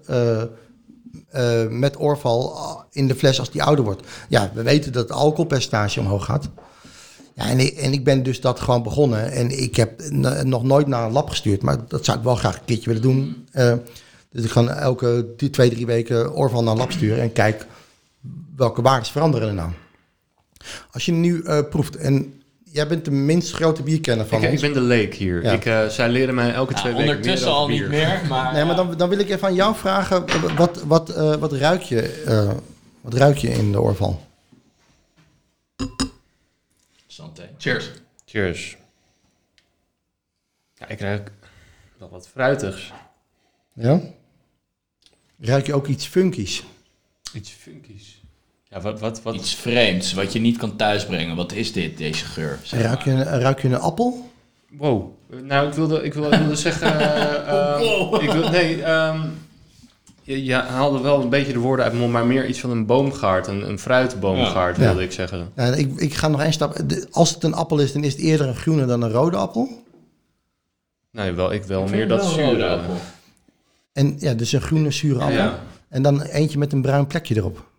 met 1.70 2.00
orval 2.00 2.58
in 2.92 3.08
de 3.08 3.16
fles 3.16 3.40
als 3.40 3.52
die 3.52 3.64
ouder 3.64 3.86
wordt. 3.86 4.08
Ja, 4.30 4.52
we 4.54 4.62
weten 4.64 4.92
dat 4.92 5.04
het 5.04 5.12
alcoholpercentage 5.18 6.00
omhoog 6.00 6.26
gaat. 6.26 6.50
Ja, 7.36 7.50
en, 7.50 7.60
ik, 7.60 7.74
en 7.78 7.94
ik 7.94 8.04
ben 8.04 8.24
dus 8.24 8.42
dat 8.42 8.60
gewoon 8.60 8.84
begonnen. 8.84 9.32
En 9.32 9.62
ik 9.62 9.76
heb 9.76 10.02
nog 10.44 10.64
nooit 10.64 10.88
naar 10.88 11.06
een 11.06 11.12
lab 11.12 11.30
gestuurd, 11.30 11.62
maar 11.62 11.78
dat 11.88 12.06
zou 12.06 12.18
ik 12.18 12.24
wel 12.24 12.36
graag 12.36 12.56
een 12.56 12.66
keertje 12.66 12.86
willen 12.88 13.02
doen. 13.02 13.48
Eh, 13.52 13.74
dus 14.34 14.44
ik 14.44 14.52
ga 14.52 14.68
elke 14.68 15.34
die 15.38 15.50
twee, 15.50 15.70
drie 15.70 15.86
weken 15.86 16.34
orval 16.34 16.64
naar 16.64 16.72
een 16.72 16.80
lab 16.80 16.92
sturen 16.92 17.22
en 17.22 17.32
kijk 17.32 17.66
welke 18.56 18.82
waarden 18.82 19.12
veranderen 19.12 19.48
er 19.48 19.54
nou. 19.54 19.72
Als 20.92 21.06
je 21.06 21.12
nu 21.12 21.44
eh, 21.44 21.60
proeft, 21.70 21.96
en 21.96 22.44
jij 22.74 22.88
bent 22.88 23.06
de 23.06 23.12
minst 23.12 23.54
grote 23.54 23.84
bierkenner 23.84 24.26
van 24.26 24.44
Ik, 24.44 24.52
ik 24.52 24.60
ben 24.60 24.74
de 24.74 24.82
leek 24.82 25.14
hier. 25.14 25.44
Ja. 25.44 25.52
Ik, 25.52 25.66
eh, 25.66 25.88
zij 25.88 26.10
leren 26.10 26.36
mij 26.36 26.54
elke 26.54 26.74
twee 26.74 26.94
weken 26.94 27.06
meer 27.06 27.16
ondertussen 27.16 27.52
al 27.52 27.68
bier. 27.68 27.80
niet 27.82 27.90
meer, 27.90 28.22
maar... 28.30 28.54
Nee, 28.54 28.66
maar 28.66 28.76
dan, 28.76 28.98
dan 28.98 29.10
wil 29.10 29.20
ik 29.20 29.30
even 29.30 29.48
aan 29.48 29.54
jou 29.54 29.76
vragen, 29.76 30.26
wat, 30.56 30.84
wat, 30.84 31.10
eh, 31.10 31.36
wat, 31.36 31.52
ruik, 31.52 31.82
je, 31.82 32.24
eh, 32.26 32.52
wat 33.02 33.14
ruik 33.14 33.38
je 33.38 33.50
in 33.50 33.72
de 33.72 33.82
oorval? 33.82 34.26
Santé. 37.08 37.50
Cheers. 37.58 37.92
Cheers. 38.26 38.78
Ja, 40.74 40.88
ik 40.88 41.00
ruik 41.00 41.32
wel 41.98 42.10
wat 42.10 42.28
fruitigs. 42.28 42.94
Ja? 43.74 44.02
Ruik 45.46 45.66
je 45.66 45.74
ook 45.74 45.88
iets 45.88 46.06
funkies? 46.06 46.64
Iets 47.34 47.50
funkies. 47.52 48.22
Ja, 48.70 48.82
wat, 48.82 49.00
wat, 49.00 49.22
wat? 49.22 49.36
Iets 49.36 49.56
vreemds, 49.56 50.14
wat 50.14 50.34
je 50.34 50.40
niet 50.40 50.58
kan 50.58 50.76
thuisbrengen. 50.76 51.36
Wat 51.36 51.52
is 51.52 51.72
dit, 51.72 51.98
deze 51.98 52.26
geur? 52.26 52.60
zeg 52.64 52.82
Ruik 52.82 53.02
je, 53.04 53.24
ruik 53.24 53.62
je 53.62 53.68
een 53.68 53.80
appel? 53.80 54.30
Wow. 54.70 55.10
Nou, 55.42 55.68
ik 55.68 55.74
wilde, 55.74 56.04
ik 56.04 56.14
wilde, 56.14 56.30
ik 56.36 56.40
wilde 56.40 56.56
zeggen... 56.56 57.00
ehm, 57.48 58.16
ik 58.24 58.32
wil, 58.32 58.50
nee, 58.50 58.84
ehm, 58.84 59.22
je, 60.22 60.44
je 60.44 60.54
haalde 60.54 61.00
wel 61.00 61.22
een 61.22 61.30
beetje 61.30 61.54
de 61.54 61.60
woorden 61.60 61.86
uit 61.86 61.94
mijn 61.94 62.04
mond, 62.10 62.18
maar 62.18 62.26
meer 62.34 62.48
iets 62.48 62.60
van 62.60 62.70
een 62.70 62.86
boomgaard. 62.86 63.48
Een, 63.48 63.70
een 63.70 63.80
fruitboomgaard, 63.80 64.78
Ja. 64.78 64.84
wilde 64.84 65.04
ik 65.04 65.12
zeggen. 65.12 65.52
Ja, 65.56 65.64
ik, 65.66 66.00
ik 66.00 66.14
ga 66.14 66.28
nog 66.28 66.42
één 66.42 66.54
stap. 66.54 66.76
de- 66.90 67.08
Als 67.12 67.34
het 67.34 67.44
een 67.44 67.54
appel 67.54 67.80
is, 67.80 67.92
dan 67.94 68.04
is 68.04 68.12
het 68.14 68.22
eerder 68.22 68.48
een 68.48 68.56
groene 68.56 68.86
dan 68.86 69.02
een 69.02 69.12
rode 69.12 69.38
appel. 69.38 69.84
Nee, 71.12 71.32
wel, 71.32 71.54
ik 71.54 71.64
wel 71.64 71.84
Ik 71.84 71.90
meer 71.90 72.08
dat 72.08 72.26
zure. 72.26 72.68
appel. 72.70 72.96
En 73.94 74.16
ja, 74.20 74.34
dus 74.34 74.52
een 74.52 74.62
groene 74.62 74.92
zure 74.92 75.20
appel. 75.20 75.54
En 75.90 76.02
dan 76.02 76.22
eentje 76.22 76.58
met 76.58 76.74
een 76.74 76.82
bruin 76.82 77.08
plekje 77.08 77.36
erop. 77.36 77.72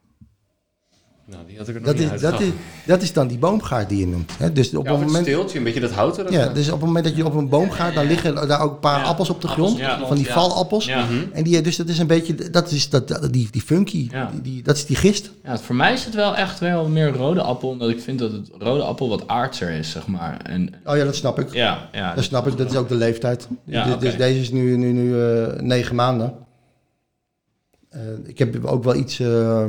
Nou, 1.27 1.43
die 1.47 1.59
had 1.59 1.69
ik 1.69 1.75
er 1.75 1.81
nog 1.81 1.91
Dat 1.91 1.99
niet 2.01 2.13
is, 2.13 2.21
dat, 2.21 2.41
is, 2.41 2.49
dat 2.87 3.03
is 3.03 3.13
dan 3.13 3.27
die 3.29 3.39
boomgaard 3.39 3.89
die 3.89 3.99
je 3.99 4.07
noemt. 4.07 4.33
Hè? 4.39 4.53
Dus 4.53 4.67
op 4.67 4.73
ja, 4.73 4.79
het 4.81 4.91
of 4.93 4.99
het 4.99 5.07
moment... 5.07 5.27
steeltje, 5.27 5.59
een 5.59 5.65
beetje 5.65 5.81
dat 5.81 5.91
houten. 5.91 6.33
Ja, 6.33 6.49
dus 6.49 6.67
op 6.67 6.77
het 6.79 6.87
moment 6.87 7.05
dat 7.05 7.17
je 7.17 7.25
op 7.25 7.35
een 7.35 7.49
boom 7.49 7.71
gaat, 7.71 7.95
dan 7.95 8.07
liggen 8.07 8.49
daar 8.49 8.61
ook 8.61 8.73
een 8.73 8.79
paar 8.79 8.99
Ja, 9.01 9.05
appels 9.07 9.31
op 9.31 9.41
de 9.41 9.49
grond. 9.49 9.81
van 10.07 10.17
die 10.17 10.25
ja. 10.27 10.33
valappels. 10.33 10.85
Ja. 10.87 11.05
Mhm. 11.05 11.15
En 11.33 11.45
die, 11.45 11.61
dus 11.61 11.77
dat 11.77 11.89
is 11.89 11.99
een 11.99 12.07
beetje, 12.07 12.51
dat 12.51 12.71
is 12.71 12.89
dat, 12.89 13.29
die, 13.31 13.49
die 13.51 13.63
funky, 13.63 14.09
Ja. 14.11 14.31
die, 14.33 14.41
die- 14.41 14.63
dat 14.63 14.77
is 14.77 14.87
die 14.87 14.97
gist. 14.97 15.31
Ja, 15.45 15.59
voor 15.59 15.75
mij 15.75 15.93
is 15.93 16.05
het 16.05 16.15
wel 16.15 16.37
echt 16.37 16.59
wel 16.59 16.89
meer 16.89 17.13
rode 17.13 17.41
appel, 17.43 17.69
omdat 17.69 17.89
ik 17.89 18.01
vind 18.01 18.19
dat 18.19 18.33
het 18.33 18.51
rode 18.59 18.83
appel 18.83 19.09
wat 19.09 19.29
aardser 19.29 19.71
is, 19.71 19.91
zeg 19.91 20.07
maar. 20.07 20.41
En 20.43 20.75
Oh 20.85 20.97
ja, 20.97 21.05
dat 21.05 21.17
snap 21.17 21.39
ik. 21.39 21.53
ja, 21.53 21.89
ja. 21.93 22.15
Dat 22.15 22.25
snap 22.25 22.47
ik, 22.47 22.57
dat 22.57 22.71
is 22.71 22.77
ook 22.77 22.89
de 22.89 22.95
leeftijd. 22.95 23.49
Ja, 23.65 23.85
dus, 23.85 23.99
dus 23.99 24.17
deze 24.17 24.41
is 24.41 24.51
nu, 24.51 24.77
nu, 24.77 24.93
nu 24.93 25.21
eh, 25.23 25.61
negen 25.61 25.95
maanden. 25.95 26.35
Eh, 27.91 28.01
ik 28.25 28.39
heb 28.39 28.65
ook 28.65 28.85
wel 28.85 28.95
iets 28.95 29.21
eh, 29.21 29.65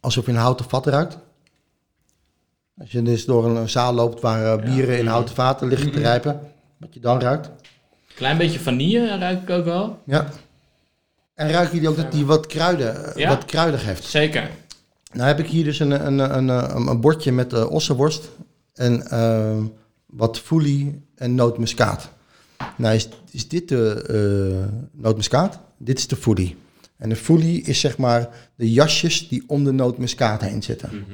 alsof 0.00 0.26
je 0.26 0.30
een 0.32 0.38
houten 0.38 0.68
vat 0.68 0.86
ruikt. 0.86 1.18
Als 2.78 2.90
je 2.92 3.02
dus 3.02 3.24
door 3.24 3.44
een 3.44 3.68
zaal 3.68 3.92
loopt 3.94 4.20
waar 4.20 4.58
eh, 4.58 4.64
bieren 4.64 4.98
in 4.98 5.06
houten 5.06 5.34
vaten 5.34 5.68
liggen 5.68 5.92
te 5.92 5.98
rijpen, 5.98 6.40
wat 6.76 6.94
je 6.94 7.00
dan 7.00 7.20
ruikt. 7.20 7.50
Klein 8.14 8.38
beetje 8.38 8.60
vanille 8.60 9.18
ruik 9.18 9.42
ik 9.42 9.50
ook 9.50 9.64
wel. 9.64 9.98
Ja. 10.06 10.28
En 11.34 11.50
ruik 11.50 11.72
je 11.72 11.80
die 11.80 11.88
ook 11.88 11.96
dat 11.96 12.12
die 12.12 12.26
wat 12.26 12.46
kruiden, 12.46 13.04
eh, 13.04 13.14
Ja. 13.16 13.28
wat 13.28 13.44
kruidig 13.44 13.84
heeft? 13.84 14.04
Zeker. 14.04 14.50
Nou 15.12 15.26
heb 15.26 15.38
ik 15.38 15.46
hier 15.46 15.64
dus 15.64 15.78
een, 15.78 16.06
een, 16.06 16.18
een, 16.18 16.48
een, 16.48 16.86
een 16.86 17.00
bordje 17.00 17.32
met 17.32 17.52
eh, 17.52 17.70
ossenworst 17.70 18.28
en 18.74 19.06
eh, 19.10 19.56
wat 20.06 20.38
foelie 20.38 21.04
en 21.14 21.34
nootmuskaat. 21.34 22.08
Nou 22.76 22.94
is, 22.94 23.08
is 23.30 23.48
dit 23.48 23.68
de 23.68 24.66
nootmuskaat, 24.92 25.58
dit 25.76 25.98
is 25.98 26.06
de 26.06 26.16
foelie. 26.16 26.56
En 27.00 27.08
de 27.08 27.16
foelie 27.16 27.62
is 27.62 27.80
zeg 27.80 27.96
maar 27.98 28.28
de 28.54 28.72
jasjes 28.72 29.28
die 29.28 29.44
om 29.46 29.64
de 29.64 29.72
nootmuskaat 29.72 30.40
heen 30.40 30.62
zitten. 30.62 31.04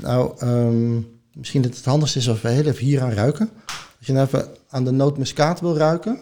Nou, 0.00 0.34
ehm, 0.38 0.94
misschien 1.32 1.62
dat 1.62 1.76
het 1.76 1.84
handigst 1.84 2.16
is 2.16 2.28
als 2.28 2.40
we 2.40 2.48
heel 2.48 2.64
even 2.66 2.84
hier 2.84 3.02
aan 3.02 3.10
ruiken. 3.12 3.50
Als 3.98 4.06
je 4.06 4.12
nou 4.12 4.26
even 4.26 4.48
aan 4.68 4.84
de 4.84 4.90
nootmuskaat 4.90 5.60
wil 5.60 5.76
ruiken, 5.76 6.18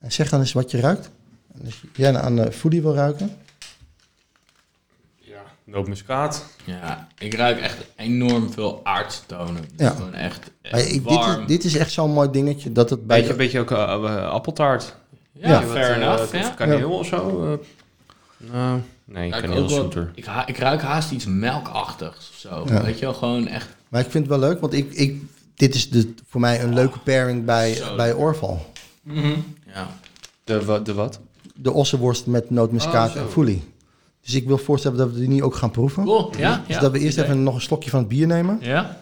en 0.00 0.12
zeg 0.12 0.28
dan 0.28 0.40
eens 0.40 0.52
wat 0.52 0.70
je 0.70 0.80
ruikt. 0.80 1.10
En 1.54 1.64
als 1.64 1.84
jij 1.94 2.16
aan 2.16 2.36
de 2.36 2.52
foelie 2.52 2.82
wil 2.82 2.94
ruiken. 2.94 3.36
Ja, 5.18 5.42
nootmuskaat. 5.64 6.44
Ja, 6.64 7.08
ik 7.18 7.34
ruik 7.34 7.60
echt 7.60 7.76
enorm 7.96 8.52
veel 8.52 8.80
aardtonen. 8.84 9.64
Ja. 9.76 9.90
Gewoon 9.90 10.14
echt, 10.14 10.50
echt 10.62 10.72
Maar 10.72 10.80
ik- 10.82 10.92
dit, 10.92 11.02
warm. 11.02 11.40
is, 11.40 11.46
dit 11.46 11.64
is 11.64 11.76
echt 11.76 11.92
zo'n 11.92 12.12
mooi 12.12 12.30
dingetje 12.30 12.72
dat 12.72 12.90
het 12.90 13.06
bij 13.06 13.16
Beetje, 13.16 13.32
de, 13.32 13.38
beetje 13.38 13.60
ook 13.60 13.70
eh, 13.70 13.78
eh, 13.82 14.30
appeltaart. 14.30 14.96
ja, 15.32 15.48
ja. 15.48 15.62
Fair 15.62 15.90
eh, 15.90 15.96
enough. 15.96 16.22
of 16.22 16.32
Ja. 16.32 16.48
kaneel 16.50 16.90
of 16.90 17.06
zo. 17.06 17.52
eh. 17.52 17.58
Nou, 18.50 18.80
Nee, 19.04 19.30
ruik 19.30 19.44
ook 19.58 19.68
wel- 19.68 20.08
ik, 20.14 20.24
ha- 20.24 20.46
ik 20.46 20.56
ruik 20.58 20.80
haast 20.82 21.10
iets 21.10 21.26
melkachtigs 21.26 22.30
of 22.32 22.36
zo. 22.38 22.64
Ja. 22.68 22.82
Weet 22.82 22.98
je 22.98 23.04
wel, 23.04 23.14
gewoon 23.14 23.46
echt... 23.46 23.68
Maar 23.88 24.00
ik 24.00 24.10
vind 24.10 24.28
het 24.28 24.38
wel 24.40 24.48
leuk, 24.48 24.60
want 24.60 24.72
ik, 24.72 24.92
ik, 24.92 25.22
dit 25.54 25.74
is 25.74 25.90
de, 25.90 26.14
voor 26.28 26.40
mij 26.40 26.62
een 26.62 26.74
leuke 26.74 26.98
pairing 26.98 27.44
bij, 27.44 27.74
Zo. 27.74 27.96
bij 27.96 28.12
Orval. 28.12 28.66
Ja. 29.66 29.88
De, 30.44 30.64
wa- 30.64 30.78
de 30.78 30.94
wat? 30.94 31.20
De 31.54 31.72
ossenworst 31.72 32.26
met 32.26 32.50
nootmuskaat 32.50 33.08
Oh, 33.08 33.16
zo. 33.16 33.22
en 33.22 33.30
foelie. 33.30 33.62
Dus 34.20 34.34
ik 34.34 34.46
wil 34.46 34.58
voorstellen 34.58 34.98
dat 34.98 35.12
we 35.12 35.18
die 35.18 35.28
nu 35.28 35.42
ook 35.42 35.54
gaan 35.54 35.70
proeven. 35.70 36.04
Cool, 36.04 36.36
ja. 36.36 36.62
Dus 36.66 36.74
ja. 36.74 36.80
dat 36.80 36.92
we 36.92 36.98
eerst 36.98 37.16
Idee. 37.18 37.24
even 37.30 37.42
nog 37.42 37.54
een 37.54 37.60
slokje 37.60 37.90
van 37.90 37.98
het 37.98 38.08
bier 38.08 38.26
nemen. 38.26 38.58
Ja? 38.60 39.00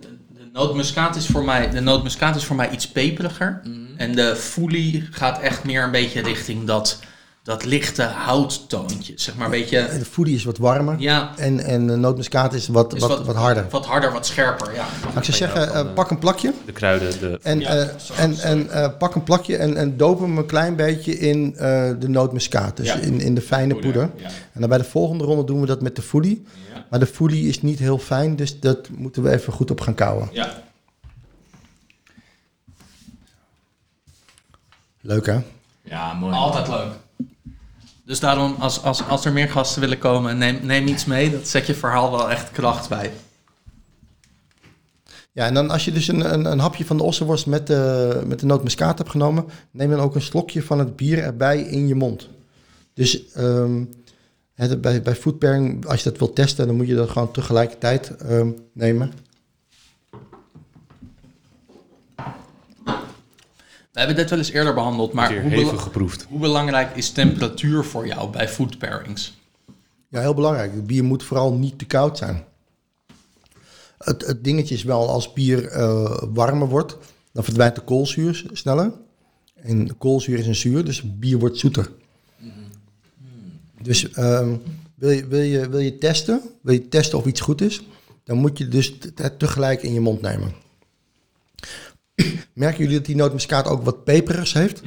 De 0.00 0.45
nootmuskaat 0.56 1.16
is 1.16 1.26
voor 1.26 1.44
mij, 1.44 1.70
de 1.70 1.80
nootmuskaat 1.80 2.36
is 2.36 2.44
voor 2.44 2.56
mij 2.56 2.70
iets 2.70 2.88
peperiger. 2.88 3.60
Mhm. 3.64 3.74
En 3.96 4.14
de 4.14 4.36
foelie 4.36 5.08
gaat 5.10 5.40
echt 5.40 5.64
meer 5.64 5.82
een 5.82 5.90
beetje 5.90 6.22
richting 6.22 6.66
dat, 6.66 7.00
dat 7.46 7.64
lichte 7.64 8.02
houttoontje. 8.02 9.12
Zeg 9.16 9.36
maar 9.36 9.44
een 9.44 9.50
beetje... 9.50 9.78
En 9.78 9.98
de 9.98 10.04
foodie 10.04 10.34
is 10.34 10.44
wat 10.44 10.58
warmer. 10.58 10.94
Ja, 10.98 11.32
En, 11.36 11.60
en 11.60 11.86
de 11.86 11.96
nootmuskaat 11.96 12.52
is 12.52 12.68
wat, 12.68 12.94
is 12.94 13.00
wat, 13.00 13.24
wat, 13.24 13.36
harder. 13.36 13.66
Wat 13.70 13.86
harder, 13.86 14.12
wat 14.12 14.26
scherper, 14.26 14.74
ja. 14.74 14.86
Maar 15.04 15.16
ik 15.16 15.24
zou 15.24 15.36
zeggen, 15.36 15.74
eh, 15.74 15.92
pak 15.94 16.10
een 16.10 16.18
plakje. 16.18 16.52
De 16.64 16.72
kruiden, 16.72 17.20
de... 17.20 17.38
En, 17.42 17.60
Ja, 17.60 17.68
eh, 17.68 17.88
sorry, 17.96 18.22
en, 18.22 18.36
sorry. 18.36 18.50
en 18.50 18.70
eh, 18.70 18.88
pak 18.98 19.14
een 19.14 19.22
plakje 19.22 19.56
en, 19.56 19.76
en 19.76 19.96
doop 19.96 20.20
hem 20.20 20.38
een 20.38 20.46
klein 20.46 20.76
beetje 20.76 21.18
in 21.18 21.56
eh, 21.56 21.90
de 21.98 22.08
nootmuskaat. 22.08 22.76
Dus 22.76 22.86
Ja. 22.86 22.94
in, 22.94 23.20
in 23.20 23.34
de 23.34 23.40
fijne 23.40 23.74
poeder. 23.74 24.10
Ja. 24.16 24.26
En 24.52 24.60
dan 24.60 24.68
bij 24.68 24.78
de 24.78 24.84
volgende 24.84 25.24
ronde 25.24 25.44
doen 25.44 25.60
we 25.60 25.66
dat 25.66 25.80
met 25.82 25.96
de 25.96 26.02
foodie. 26.02 26.44
Ja. 26.74 26.84
Maar 26.90 26.98
de 27.00 27.06
foodie 27.06 27.48
is 27.48 27.62
niet 27.62 27.78
heel 27.78 27.98
fijn, 27.98 28.36
dus 28.36 28.60
dat 28.60 28.88
moeten 28.90 29.22
we 29.22 29.30
even 29.30 29.52
goed 29.52 29.70
op 29.70 29.80
gaan 29.80 29.94
kouwen. 29.94 30.28
ja. 30.32 30.62
Leuk 35.00 35.26
hè? 35.26 35.38
Ja, 35.82 36.12
mooi. 36.12 36.34
Altijd 36.34 36.68
leuk. 36.68 36.92
Dus 38.06 38.20
daarom, 38.20 38.56
als, 38.58 38.82
als, 38.82 39.08
als 39.08 39.24
er 39.24 39.32
meer 39.32 39.48
gasten 39.48 39.80
willen 39.80 39.98
komen, 39.98 40.38
neem, 40.38 40.58
neem 40.62 40.86
iets 40.86 41.04
mee. 41.04 41.30
Dat 41.30 41.48
zet 41.48 41.66
je 41.66 41.74
verhaal 41.74 42.10
wel 42.10 42.30
echt 42.30 42.50
kracht 42.50 42.88
bij. 42.88 43.10
Ja, 45.32 45.46
en 45.46 45.54
dan 45.54 45.70
als 45.70 45.84
je 45.84 45.92
dus 45.92 46.08
een, 46.08 46.32
een, 46.32 46.44
een 46.44 46.58
hapje 46.58 46.84
van 46.84 46.96
de 46.96 47.02
ossenworst 47.02 47.46
met 47.46 47.66
de, 47.66 48.22
met 48.26 48.40
de 48.40 48.46
nootmuskaat 48.46 48.98
hebt 48.98 49.10
genomen, 49.10 49.44
neem 49.70 49.90
dan 49.90 50.00
ook 50.00 50.14
een 50.14 50.22
slokje 50.22 50.62
van 50.62 50.78
het 50.78 50.96
bier 50.96 51.18
erbij 51.18 51.60
in 51.60 51.86
je 51.86 51.94
mond. 51.94 52.28
Dus 52.94 53.22
het, 54.54 54.80
bij, 54.80 55.02
bij 55.02 55.14
food 55.14 55.38
pairing, 55.38 55.86
als 55.86 56.02
je 56.02 56.10
dat 56.10 56.18
wilt 56.18 56.34
testen, 56.34 56.66
dan 56.66 56.76
moet 56.76 56.86
je 56.86 56.94
dat 56.94 57.10
gewoon 57.10 57.30
tegelijkertijd 57.30 58.16
ehm, 58.16 58.50
nemen. 58.72 59.12
We 63.96 64.02
hebben 64.02 64.20
dit 64.20 64.30
wel 64.30 64.38
eens 64.38 64.50
eerder 64.50 64.74
behandeld, 64.74 65.12
maar 65.12 65.40
hoe, 65.40 65.50
bela- 65.50 65.76
geproefd. 65.76 66.26
hoe 66.28 66.38
belangrijk 66.38 66.96
is 66.96 67.10
temperatuur 67.10 67.84
voor 67.84 68.06
jou 68.06 68.30
bij 68.30 68.48
food 68.48 68.78
pairings? 68.78 69.38
Ja, 70.08 70.20
heel 70.20 70.34
belangrijk. 70.34 70.72
Het 70.72 70.86
bier 70.86 71.04
moet 71.04 71.22
vooral 71.22 71.52
niet 71.52 71.78
te 71.78 71.84
koud 71.84 72.18
zijn. 72.18 72.44
Het, 73.98 74.26
het 74.26 74.44
dingetje 74.44 74.74
is 74.74 74.82
wel, 74.82 75.08
als 75.08 75.32
bier 75.32 75.66
eh, 75.68 76.22
warmer 76.32 76.68
wordt, 76.68 76.96
dan 77.32 77.44
verdwijnt 77.44 77.74
de 77.74 77.80
koolzuur 77.80 78.44
sneller. 78.52 78.92
En 79.54 79.96
koolzuur 79.98 80.38
is 80.38 80.46
een 80.46 80.54
zuur, 80.54 80.84
dus 80.84 81.18
bier 81.18 81.38
wordt 81.38 81.58
zoeter. 81.58 81.90
Dus 83.82 84.10
ehm, 84.10 84.56
wil, 84.94 85.10
je, 85.10 85.26
wil, 85.26 85.40
je, 85.40 85.68
wil 85.68 85.80
je 85.80 85.98
testen, 85.98 86.40
wil 86.60 86.74
je 86.74 86.88
testen 86.88 87.18
of 87.18 87.26
iets 87.26 87.40
goed 87.40 87.60
is, 87.60 87.82
dan 88.24 88.36
moet 88.36 88.58
je 88.58 88.68
dus 88.68 88.98
tegelijk 89.38 89.82
in 89.82 89.92
je 89.92 90.00
mond 90.00 90.20
nemen. 90.20 90.54
Merken 92.52 92.78
jullie 92.78 92.96
dat 92.96 93.06
die 93.06 93.16
nootmuskaat 93.16 93.66
ook 93.66 93.82
wat 93.84 94.04
peperigs 94.04 94.52
heeft? 94.52 94.82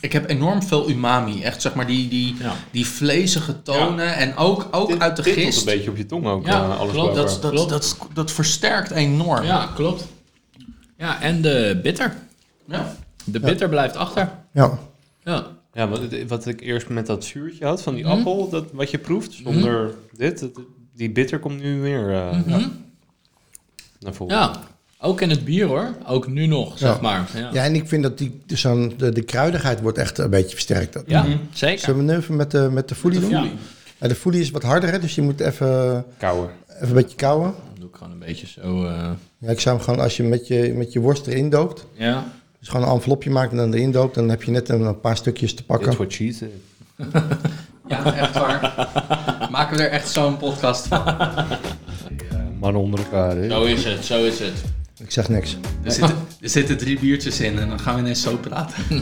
Ik 0.00 0.12
heb 0.12 0.28
enorm 0.28 0.62
veel 0.62 0.90
umami. 0.90 1.42
Echt 1.42 1.62
zeg 1.62 1.74
maar 1.74 1.86
die, 1.86 2.08
die, 2.08 2.34
Ja. 2.38 2.54
die 2.70 2.86
vlezige 2.86 3.62
tonen. 3.62 4.14
En 4.14 4.36
ook, 4.36 4.68
ook 4.70 4.98
uit 4.98 5.16
de 5.16 5.22
gist. 5.22 5.58
een 5.58 5.64
beetje 5.64 5.90
op 5.90 5.96
je 5.96 6.06
tong 6.06 6.26
ook, 6.26 6.46
Ja, 6.46 6.62
eh, 6.62 6.78
alles 6.80 6.92
klopt. 6.92 7.14
Dat, 7.14 7.38
dat, 7.42 7.68
dat, 7.68 7.96
dat, 8.14 8.30
versterkt 8.32 8.90
enorm. 8.90 9.44
Ja, 9.44 9.66
klopt. 9.74 10.06
Ja, 10.96 11.20
en 11.22 11.42
de 11.42 11.80
bitter. 11.82 12.14
Ja. 12.66 12.96
De 13.24 13.40
bitter 13.40 13.68
blijft 13.68 13.96
achter. 13.96 14.30
Ja. 14.52 14.78
Ja. 15.24 15.46
Ja, 15.74 15.88
wat, 15.88 16.00
wat 16.28 16.46
ik 16.46 16.60
eerst 16.60 16.88
met 16.88 17.06
dat 17.06 17.24
zuurtje 17.24 17.64
had 17.66 17.82
van 17.82 17.94
die 17.94 18.04
Mhm. 18.04 18.12
appel, 18.12 18.48
dat, 18.48 18.64
wat 18.72 18.90
je 18.90 18.98
proeft, 18.98 19.32
zonder 19.32 19.94
dit, 20.16 20.48
die 20.94 21.10
bitter 21.10 21.38
komt 21.38 21.60
nu 21.62 21.80
weer 21.80 22.10
eh, 22.14 22.30
Mhm. 22.46 22.68
naar 24.00 24.14
voren. 24.14 24.36
ja, 24.36 24.60
ook 25.02 25.20
in 25.20 25.30
het 25.30 25.44
bier 25.44 25.66
hoor. 25.66 25.94
Ook 26.06 26.26
nu 26.28 26.46
nog, 26.46 26.78
zeg 26.78 26.94
Ja. 26.94 27.00
maar. 27.00 27.30
Ja, 27.34 27.50
ja, 27.52 27.64
en 27.64 27.74
ik 27.74 27.88
vind 27.88 28.02
dat 28.02 28.18
die, 28.18 28.40
dus 28.46 28.62
de, 28.62 29.10
de 29.12 29.22
kruidigheid 29.22 29.80
wordt 29.80 29.98
echt 29.98 30.18
een 30.18 30.30
beetje 30.30 30.50
versterkt. 30.54 31.02
Ja, 31.06 31.24
zeker. 31.52 31.78
Zullen 31.78 32.06
we 32.06 32.12
nu 32.12 32.18
even 32.18 32.36
met 32.36 32.50
de, 32.50 32.68
met 32.72 32.88
de 32.88 32.94
foelie 32.94 33.20
doen? 33.20 33.30
Ja. 33.30 33.44
Ja, 34.00 34.08
de 34.08 34.14
foelie 34.14 34.40
is 34.40 34.50
wat 34.50 34.62
harder, 34.62 34.90
hè, 34.90 34.98
dus 34.98 35.14
je 35.14 35.22
moet 35.22 35.40
even, 35.40 36.04
Kouwer. 36.18 36.50
even 36.68 36.88
een 36.88 36.94
beetje 36.94 37.16
kouwen. 37.16 37.46
Dan 37.70 37.80
doe 37.80 37.88
ik 37.88 37.94
gewoon 37.96 38.12
een 38.12 38.18
beetje 38.18 38.46
zo. 38.46 38.84
eh, 38.86 39.10
Ja, 39.38 39.48
ik 39.50 39.60
zou 39.60 39.76
hem 39.76 39.84
gewoon, 39.84 40.00
als 40.00 40.16
je 40.16 40.22
met 40.22 40.46
je, 40.46 40.72
met 40.76 40.92
je 40.92 41.00
worst 41.00 41.26
erin 41.26 41.50
doopt, 41.50 41.86
ja. 41.92 42.24
dus 42.58 42.68
gewoon 42.68 42.86
een 42.86 42.92
envelopje 42.92 43.30
maakt 43.30 43.50
en 43.50 43.56
dan 43.56 43.72
erin 43.74 43.90
doopt, 43.92 44.14
dan 44.14 44.28
heb 44.28 44.42
je 44.42 44.50
net 44.50 44.68
een, 44.68 44.80
een 44.80 45.00
paar 45.00 45.16
stukjes 45.16 45.54
te 45.54 45.64
pakken. 45.64 45.92
what 45.96 46.12
she 46.12 46.32
said. 46.32 46.50
Ja, 47.88 48.14
echt 48.14 48.34
waar. 48.34 48.88
Maken 49.50 49.76
we 49.76 49.82
er 49.82 49.90
echt 49.90 50.08
zo'n 50.10 50.36
podcast 50.36 50.86
van. 50.86 51.02
Mannen 52.60 52.82
onder 52.82 53.00
elkaar, 53.00 53.36
hè? 53.36 53.48
Zo 53.48 53.62
is 53.64 53.84
het, 53.84 54.04
zo 54.04 54.24
is 54.24 54.38
het. 54.38 54.52
Ik 55.02 55.10
zeg 55.10 55.28
niks. 55.28 55.56
Er 55.84 55.92
zitten, 55.92 56.16
er 56.40 56.48
zitten 56.48 56.76
drie 56.76 56.98
biertjes 56.98 57.40
in 57.40 57.58
en 57.58 57.68
dan 57.68 57.80
gaan 57.80 57.94
we 57.94 58.00
ineens 58.00 58.22
zo 58.22 58.36
praten. 58.36 58.74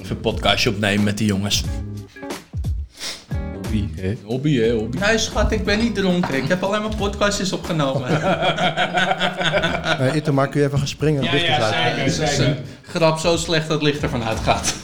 Even 0.00 0.16
een 0.16 0.20
podcastje 0.20 0.70
opnemen 0.70 1.04
met 1.04 1.18
die 1.18 1.26
jongens. 1.26 1.64
Wie, 3.70 3.90
hè? 3.96 4.14
Hobby, 4.24 4.58
hè, 4.58 4.72
hobby. 4.72 4.98
Nee, 4.98 5.18
schat, 5.18 5.52
ik 5.52 5.64
ben 5.64 5.78
niet 5.78 5.94
dronken. 5.94 6.34
Ik 6.34 6.48
heb 6.48 6.62
alleen 6.62 6.82
maar 6.82 6.96
podcastjes 6.96 7.52
opgenomen. 7.52 8.08
Uh, 10.00 10.14
Itamar, 10.14 10.48
kun 10.48 10.60
je 10.60 10.66
even 10.66 10.78
gaan 10.78 10.88
springen? 10.88 11.22
Ja, 11.22 11.30
Het 11.30 12.18
is 12.18 12.38
een 12.38 12.56
grap 12.82 13.18
zo 13.18 13.36
slecht 13.36 13.68
dat 13.68 13.80
het 13.80 13.82
licht 13.82 14.02
ervan 14.02 14.24
uitgaat. 14.24 14.74